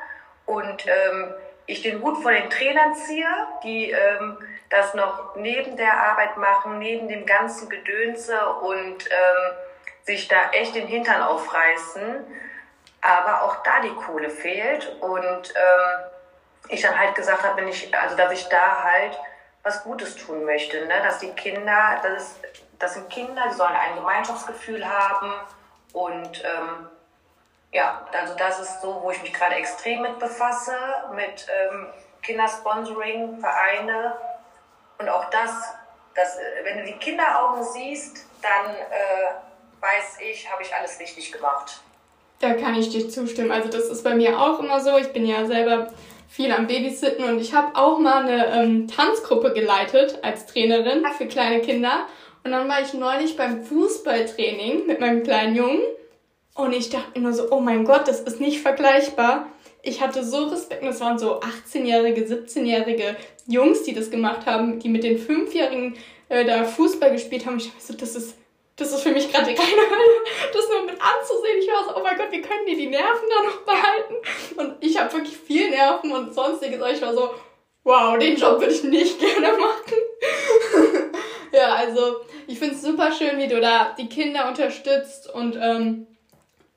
Und 0.45 0.85
ähm, 0.87 1.33
ich 1.65 1.81
den 1.81 2.01
Hut 2.01 2.21
vor 2.21 2.31
den 2.31 2.49
Trainern 2.49 2.95
ziehe, 2.95 3.27
die 3.63 3.91
ähm, 3.91 4.37
das 4.69 4.93
noch 4.93 5.35
neben 5.35 5.77
der 5.77 5.93
Arbeit 5.93 6.37
machen, 6.37 6.79
neben 6.79 7.07
dem 7.07 7.25
ganzen 7.25 7.69
Gedönse 7.69 8.37
und 8.55 9.05
ähm, 9.09 9.53
sich 10.03 10.27
da 10.27 10.49
echt 10.51 10.75
den 10.75 10.87
Hintern 10.87 11.21
aufreißen. 11.21 12.25
Aber 13.01 13.43
auch 13.43 13.63
da 13.63 13.81
die 13.81 13.93
Kohle 13.95 14.29
fehlt. 14.29 14.95
Und 14.99 15.53
ähm, 15.55 16.03
ich 16.69 16.81
dann 16.81 16.97
halt 16.97 17.15
gesagt 17.15 17.43
habe, 17.43 17.57
wenn 17.61 17.67
ich, 17.67 17.95
also 17.95 18.15
dass 18.15 18.31
ich 18.31 18.47
da 18.47 18.83
halt 18.83 19.17
was 19.63 19.83
Gutes 19.83 20.15
tun 20.15 20.43
möchte, 20.43 20.85
ne? 20.85 21.01
dass 21.03 21.19
die 21.19 21.31
Kinder, 21.31 21.99
das 22.03 22.23
ist 22.23 22.62
das 22.83 22.95
sind 22.95 23.09
Kinder, 23.09 23.43
die 23.49 23.55
sollen 23.55 23.73
ein 23.73 23.95
Gemeinschaftsgefühl 23.95 24.85
haben 24.85 25.31
und 25.93 26.43
ähm, 26.43 26.87
ja, 27.71 28.05
also 28.11 28.35
das 28.35 28.59
ist 28.59 28.81
so, 28.81 28.99
wo 29.01 29.09
ich 29.09 29.21
mich 29.21 29.33
gerade 29.33 29.55
extrem 29.55 30.01
mit 30.01 30.19
befasse, 30.19 30.75
mit 31.15 31.47
ähm, 31.49 31.87
Kindersponsoring, 32.21 33.39
Vereine 33.39 34.15
und 34.99 35.07
auch 35.07 35.29
das, 35.29 35.51
dass, 36.13 36.37
äh, 36.37 36.41
wenn 36.65 36.79
du 36.79 36.83
die 36.83 36.99
Kinderaugen 36.99 37.63
siehst, 37.63 38.25
dann 38.41 38.75
äh, 38.75 39.81
weiß 39.81 40.17
ich, 40.29 40.51
habe 40.51 40.61
ich 40.61 40.75
alles 40.75 40.99
richtig 40.99 41.31
gemacht. 41.31 41.81
Da 42.39 42.53
kann 42.53 42.75
ich 42.75 42.89
dir 42.89 43.07
zustimmen. 43.09 43.51
Also 43.51 43.69
das 43.69 43.85
ist 43.85 44.03
bei 44.03 44.13
mir 44.13 44.37
auch 44.37 44.59
immer 44.59 44.81
so. 44.81 44.97
Ich 44.97 45.13
bin 45.13 45.25
ja 45.25 45.45
selber 45.45 45.87
viel 46.27 46.51
am 46.51 46.67
Babysitten 46.67 47.23
und 47.23 47.39
ich 47.39 47.53
habe 47.53 47.77
auch 47.77 47.99
mal 47.99 48.23
eine 48.23 48.47
ähm, 48.47 48.87
Tanzgruppe 48.89 49.53
geleitet 49.53 50.19
als 50.21 50.45
Trainerin 50.47 51.05
für 51.17 51.27
kleine 51.27 51.61
Kinder. 51.61 52.07
Und 52.43 52.51
dann 52.51 52.67
war 52.67 52.81
ich 52.81 52.93
neulich 52.93 53.37
beim 53.37 53.63
Fußballtraining 53.63 54.85
mit 54.85 54.99
meinem 54.99 55.23
kleinen 55.23 55.55
Jungen 55.55 55.81
und 56.55 56.73
ich 56.73 56.89
dachte 56.89 57.11
immer 57.13 57.33
so, 57.33 57.49
oh 57.51 57.59
mein 57.59 57.83
Gott, 57.83 58.07
das 58.07 58.21
ist 58.21 58.39
nicht 58.39 58.61
vergleichbar. 58.61 59.47
Ich 59.81 60.01
hatte 60.01 60.23
so 60.23 60.45
Respekt, 60.45 60.83
und 60.83 60.89
es 60.89 60.99
waren 61.01 61.17
so 61.17 61.39
18-jährige, 61.39 62.21
17-jährige 62.21 63.15
Jungs, 63.47 63.83
die 63.83 63.93
das 63.93 64.11
gemacht 64.11 64.45
haben, 64.45 64.79
die 64.79 64.89
mit 64.89 65.03
den 65.03 65.17
5-Jährigen 65.17 65.97
äh, 66.29 66.45
da 66.45 66.63
Fußball 66.63 67.11
gespielt 67.11 67.45
haben. 67.45 67.57
Ich 67.57 67.67
dachte 67.67 67.85
so, 67.85 67.93
das 67.93 68.15
ist, 68.15 68.35
das 68.75 68.93
ist 68.93 69.01
für 69.01 69.11
mich 69.11 69.31
gerade 69.31 69.45
die 69.45 69.59
reine 69.59 69.89
Hölle, 69.89 70.53
das 70.53 70.69
nur 70.69 70.85
mit 70.85 70.95
anzusehen. 71.01 71.59
Ich 71.59 71.67
war 71.67 71.83
so, 71.85 71.99
oh 71.99 72.03
mein 72.03 72.17
Gott, 72.17 72.31
wie 72.31 72.41
können 72.41 72.65
die 72.67 72.75
die 72.75 72.87
Nerven 72.87 73.27
da 73.29 73.43
noch 73.43 73.61
behalten? 73.61 74.15
Und 74.57 74.75
ich 74.79 74.97
habe 74.99 75.11
wirklich 75.11 75.35
viel 75.35 75.69
Nerven 75.69 76.11
und 76.11 76.33
sonstiges. 76.33 76.79
Ich 76.93 77.01
war 77.01 77.13
so, 77.13 77.31
wow, 77.83 78.17
den 78.17 78.37
Job 78.37 78.59
würde 78.59 78.73
ich 78.73 78.83
nicht 78.83 79.19
gerne 79.41 79.57
machen. 79.57 81.11
ja, 81.57 81.75
also 81.75 82.17
ich 82.47 82.59
finde 82.59 82.75
es 82.75 82.81
super 82.81 83.11
schön, 83.11 83.37
wie 83.37 83.47
du 83.47 83.61
da 83.61 83.95
die 83.97 84.09
Kinder 84.09 84.47
unterstützt 84.47 85.31
und 85.33 85.55
ähm, 85.61 86.07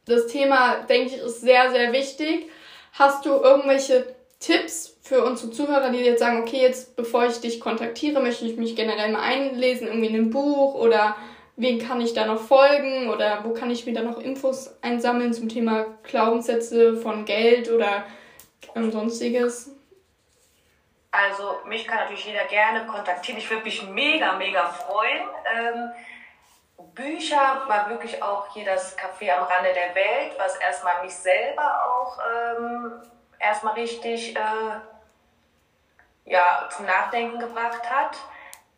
das 0.05 0.27
Thema, 0.29 0.83
denke 0.89 1.15
ich, 1.15 1.21
ist 1.21 1.41
sehr, 1.41 1.71
sehr 1.71 1.93
wichtig. 1.93 2.49
Hast 2.93 3.27
du 3.27 3.31
irgendwelche 3.31 4.15
Tipps 4.39 4.97
für 5.03 5.25
unsere 5.25 5.51
Zuhörer, 5.51 5.91
die 5.91 5.99
jetzt 5.99 6.21
sagen, 6.21 6.43
okay, 6.43 6.61
jetzt 6.61 6.95
bevor 6.95 7.27
ich 7.27 7.41
dich 7.41 7.59
kontaktiere, 7.59 8.21
möchte 8.21 8.45
ich 8.45 8.57
mich 8.57 8.77
generell 8.77 9.11
mal 9.11 9.23
einlesen, 9.23 9.89
irgendwie 9.89 10.09
in 10.09 10.15
einem 10.15 10.31
Buch 10.31 10.75
oder 10.75 11.17
wen 11.57 11.79
kann 11.79 12.01
ich 12.01 12.13
da 12.13 12.27
noch 12.27 12.41
folgen 12.41 13.09
oder 13.09 13.41
wo 13.45 13.53
kann 13.53 13.71
ich 13.71 13.87
mir 13.87 13.95
da 13.95 14.03
noch 14.03 14.21
Infos 14.21 14.77
einsammeln 14.83 15.33
zum 15.33 15.49
Thema 15.49 15.87
Glaubenssätze 16.03 16.97
von 16.97 17.25
Geld 17.25 17.71
oder 17.71 18.05
ähm, 18.75 18.93
sonstiges? 18.93 19.76
Also 21.17 21.61
mich 21.65 21.87
kann 21.87 21.99
natürlich 21.99 22.27
jeder 22.27 22.45
gerne 22.45 22.87
kontaktieren. 22.87 23.39
Ich 23.39 23.49
würde 23.49 23.65
mich 23.65 23.83
mega, 23.89 24.33
mega 24.35 24.67
freuen. 24.67 25.23
Ähm, 25.55 25.91
Bücher 26.95 27.63
war 27.67 27.89
wirklich 27.89 28.23
auch 28.23 28.53
hier 28.53 28.67
das 28.67 28.99
Café 28.99 29.31
am 29.31 29.45
Rande 29.45 29.73
der 29.73 29.95
Welt, 29.95 30.35
was 30.37 30.57
erstmal 30.57 31.03
mich 31.03 31.15
selber 31.15 31.85
auch 31.87 32.19
ähm, 32.19 32.93
erstmal 33.39 33.75
richtig 33.75 34.37
äh, 34.37 34.81
ja, 36.27 36.69
zum 36.71 36.85
Nachdenken 36.85 37.39
gebracht 37.39 37.91
hat. 37.91 38.19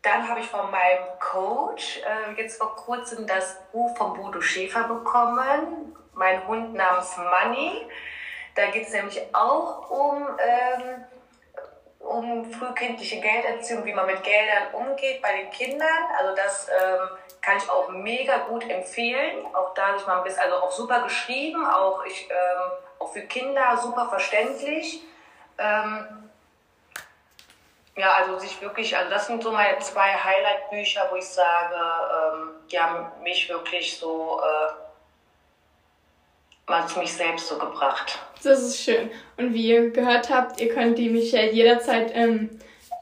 Dann 0.03 0.29
habe 0.29 0.39
ich 0.39 0.47
von 0.47 0.71
meinem 0.71 1.19
Coach 1.19 1.99
äh, 1.99 2.41
jetzt 2.41 2.59
vor 2.59 2.77
kurzem 2.77 3.27
das 3.27 3.59
Buch 3.73 3.97
von 3.97 4.15
Bodo 4.15 4.41
Schäfer 4.41 4.85
bekommen, 4.85 5.97
mein 6.15 6.47
Hund 6.47 6.75
namens 6.75 7.17
Money. 7.17 7.85
Da 8.55 8.67
geht 8.67 8.87
es 8.87 8.93
nämlich 8.93 9.21
auch 9.35 9.91
um 9.91 10.29
ähm, 10.39 11.05
um 12.09 12.51
frühkindliche 12.53 13.21
Gelderziehung, 13.21 13.85
wie 13.85 13.93
man 13.93 14.07
mit 14.07 14.23
Geldern 14.23 14.73
umgeht 14.73 15.23
bei 15.23 15.37
den 15.37 15.51
Kindern. 15.51 16.05
Also 16.19 16.35
das 16.35 16.69
ähm, 16.69 17.09
kann 17.41 17.57
ich 17.59 17.71
auch 17.71 17.89
mega 17.89 18.39
gut 18.39 18.69
empfehlen. 18.69 19.47
Auch 19.55 19.75
da 19.75 19.97
mal 20.07 20.19
ein 20.19 20.25
bisschen, 20.25 20.43
also 20.43 20.57
auch 20.57 20.71
super 20.71 21.03
geschrieben, 21.03 21.65
auch 21.67 22.05
ich, 22.05 22.29
ähm, 22.31 22.71
auch 22.99 23.13
für 23.13 23.23
Kinder 23.23 23.77
super 23.77 24.09
verständlich. 24.09 25.03
Ähm, 25.59 26.31
ja, 27.97 28.13
also 28.13 28.39
sich 28.39 28.61
wirklich, 28.63 28.97
also 28.97 29.11
das 29.11 29.27
sind 29.27 29.43
so 29.43 29.51
meine 29.51 29.79
zwei 29.81 30.13
Highlight-Bücher, 30.13 31.09
wo 31.11 31.17
ich 31.17 31.29
sage, 31.29 31.75
ähm, 31.75 32.51
die 32.71 32.79
haben 32.79 33.11
mich 33.23 33.49
wirklich 33.49 33.99
so 33.99 34.41
äh, 34.41 34.88
mal 36.69 36.87
zu 36.87 36.99
mich 37.01 37.13
selbst 37.13 37.49
so 37.49 37.59
gebracht. 37.59 38.19
Das 38.43 38.63
ist 38.63 38.81
schön. 38.81 39.11
Und 39.37 39.55
wie 39.55 39.69
ihr 39.69 39.91
gehört 39.91 40.31
habt, 40.31 40.61
ihr 40.61 40.69
könnt 40.69 40.99
die 40.99 41.09
mich 41.09 41.33
ja 41.33 41.43
jederzeit 41.43 42.13
ähm, 42.15 42.51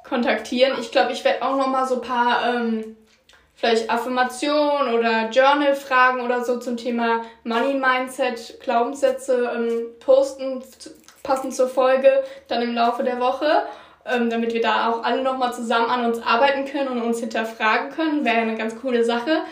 kontaktieren. 0.08 0.78
Ich 0.80 0.90
glaube, 0.92 1.12
ich 1.12 1.24
werde 1.24 1.42
auch 1.42 1.56
noch 1.56 1.66
mal 1.66 1.86
so 1.86 1.96
ein 1.96 2.00
paar 2.00 2.54
ähm, 2.54 2.96
vielleicht 3.54 3.90
Affirmationen 3.90 4.94
oder 4.94 5.28
Journal-Fragen 5.30 6.20
oder 6.20 6.44
so 6.44 6.58
zum 6.58 6.76
Thema 6.76 7.22
Money 7.44 7.74
Mindset, 7.74 8.60
Glaubenssätze 8.60 9.50
ähm, 9.54 9.86
posten, 9.98 10.62
passend 11.22 11.54
zur 11.54 11.68
Folge, 11.68 12.22
dann 12.48 12.62
im 12.62 12.74
Laufe 12.74 13.02
der 13.02 13.18
Woche, 13.18 13.66
ähm, 14.06 14.30
damit 14.30 14.54
wir 14.54 14.62
da 14.62 14.90
auch 14.90 15.02
alle 15.02 15.22
noch 15.22 15.36
mal 15.36 15.52
zusammen 15.52 15.90
an 15.90 16.04
uns 16.04 16.22
arbeiten 16.22 16.66
können 16.66 16.88
und 16.88 17.02
uns 17.02 17.20
hinterfragen 17.20 17.90
können. 17.90 18.24
Wäre 18.24 18.36
ja 18.36 18.42
eine 18.42 18.56
ganz 18.56 18.80
coole 18.80 19.04
Sache. 19.04 19.42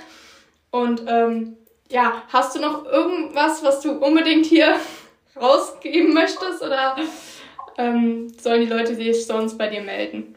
Und 0.71 1.03
ähm, 1.09 1.57
ja, 1.89 2.23
hast 2.33 2.55
du 2.55 2.61
noch 2.61 2.85
irgendwas, 2.85 3.63
was 3.63 3.81
du 3.81 3.93
unbedingt 3.93 4.47
hier 4.47 4.79
rausgeben 5.41 6.15
möchtest 6.15 6.63
oder 6.63 6.97
ähm, 7.77 8.29
sollen 8.39 8.63
die 8.63 8.73
Leute 8.73 8.95
sich 8.95 9.27
sonst 9.27 9.59
bei 9.59 9.69
dir 9.69 9.83
melden? 9.83 10.37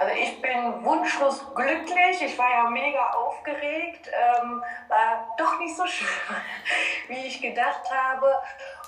Also 0.00 0.14
ich 0.14 0.40
bin 0.40 0.84
wunschlos 0.84 1.44
glücklich. 1.56 2.22
Ich 2.22 2.38
war 2.38 2.48
ja 2.48 2.70
mega 2.70 3.10
aufgeregt. 3.10 4.08
Ähm, 4.12 4.62
war 4.88 5.34
doch 5.36 5.58
nicht 5.58 5.76
so 5.76 5.84
schön, 5.86 6.06
wie 7.08 7.26
ich 7.26 7.42
gedacht 7.42 7.90
habe. 7.90 8.32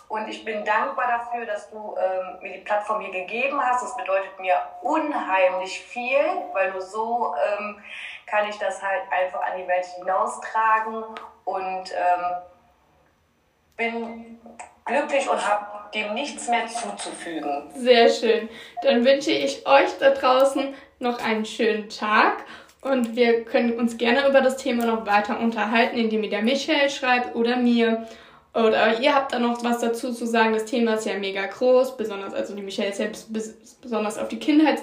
Und 0.06 0.28
ich 0.28 0.44
bin 0.44 0.64
dankbar 0.64 1.06
dafür, 1.08 1.46
dass 1.46 1.70
du 1.70 1.96
ähm, 1.96 2.38
mir 2.42 2.52
die 2.52 2.64
Plattform 2.64 3.00
hier 3.00 3.12
gegeben 3.12 3.60
hast. 3.60 3.82
Das 3.82 3.96
bedeutet 3.96 4.38
mir 4.38 4.60
unheimlich 4.82 5.80
viel, 5.80 6.20
weil 6.52 6.70
nur 6.72 6.80
so 6.80 7.34
ähm, 7.46 7.82
kann 8.26 8.48
ich 8.48 8.58
das 8.58 8.80
halt 8.80 9.02
einfach 9.10 9.40
an 9.40 9.58
die 9.58 9.66
Welt 9.66 9.86
hinaustragen 9.98 11.04
und 11.54 11.90
ähm, 11.92 12.36
bin 13.76 14.38
glücklich 14.84 15.28
und 15.28 15.46
habe 15.46 15.90
dem 15.94 16.14
nichts 16.14 16.48
mehr 16.48 16.66
zuzufügen. 16.66 17.62
Sehr 17.74 18.08
schön. 18.08 18.48
Dann 18.82 19.04
wünsche 19.04 19.32
ich 19.32 19.66
euch 19.66 19.98
da 19.98 20.10
draußen 20.10 20.74
noch 20.98 21.22
einen 21.22 21.44
schönen 21.44 21.88
Tag 21.88 22.44
und 22.82 23.16
wir 23.16 23.44
können 23.44 23.78
uns 23.78 23.98
gerne 23.98 24.26
über 24.28 24.40
das 24.40 24.56
Thema 24.56 24.86
noch 24.86 25.06
weiter 25.06 25.38
unterhalten, 25.40 25.98
indem 25.98 26.24
ihr 26.24 26.30
der 26.30 26.42
Michelle 26.42 26.90
schreibt 26.90 27.34
oder 27.34 27.56
mir. 27.56 28.06
Oder 28.52 28.98
ihr 29.00 29.14
habt 29.14 29.32
da 29.32 29.38
noch 29.38 29.62
was 29.62 29.78
dazu 29.78 30.12
zu 30.12 30.26
sagen. 30.26 30.54
Das 30.54 30.64
Thema 30.64 30.94
ist 30.94 31.06
ja 31.06 31.16
mega 31.16 31.46
groß, 31.46 31.96
besonders, 31.96 32.34
also 32.34 32.54
die 32.54 32.62
Michelle 32.62 32.88
ist 32.88 32.98
ja 32.98 33.06
besonders 33.80 34.18
auf 34.18 34.28
die 34.28 34.40
Kindheits, 34.40 34.82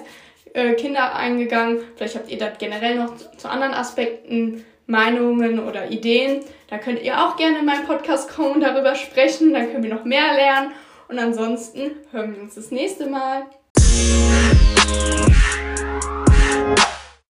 äh, 0.54 0.72
Kinder 0.74 1.14
eingegangen. 1.14 1.80
Vielleicht 1.96 2.14
habt 2.14 2.30
ihr 2.30 2.38
da 2.38 2.48
generell 2.48 2.94
noch 2.96 3.14
zu 3.36 3.48
anderen 3.48 3.74
Aspekten 3.74 4.64
Meinungen 4.88 5.60
oder 5.60 5.90
Ideen. 5.90 6.40
Da 6.68 6.78
könnt 6.78 7.02
ihr 7.02 7.22
auch 7.22 7.36
gerne 7.36 7.60
in 7.60 7.66
meinen 7.66 7.86
Podcast 7.86 8.30
kommen 8.30 8.54
und 8.54 8.60
darüber 8.62 8.94
sprechen. 8.94 9.52
Dann 9.52 9.70
können 9.70 9.84
wir 9.84 9.94
noch 9.94 10.04
mehr 10.04 10.34
lernen. 10.34 10.72
Und 11.08 11.18
ansonsten 11.18 11.92
hören 12.10 12.34
wir 12.34 12.42
uns 12.42 12.54
das 12.56 12.70
nächste 12.70 13.08
Mal. 13.08 13.44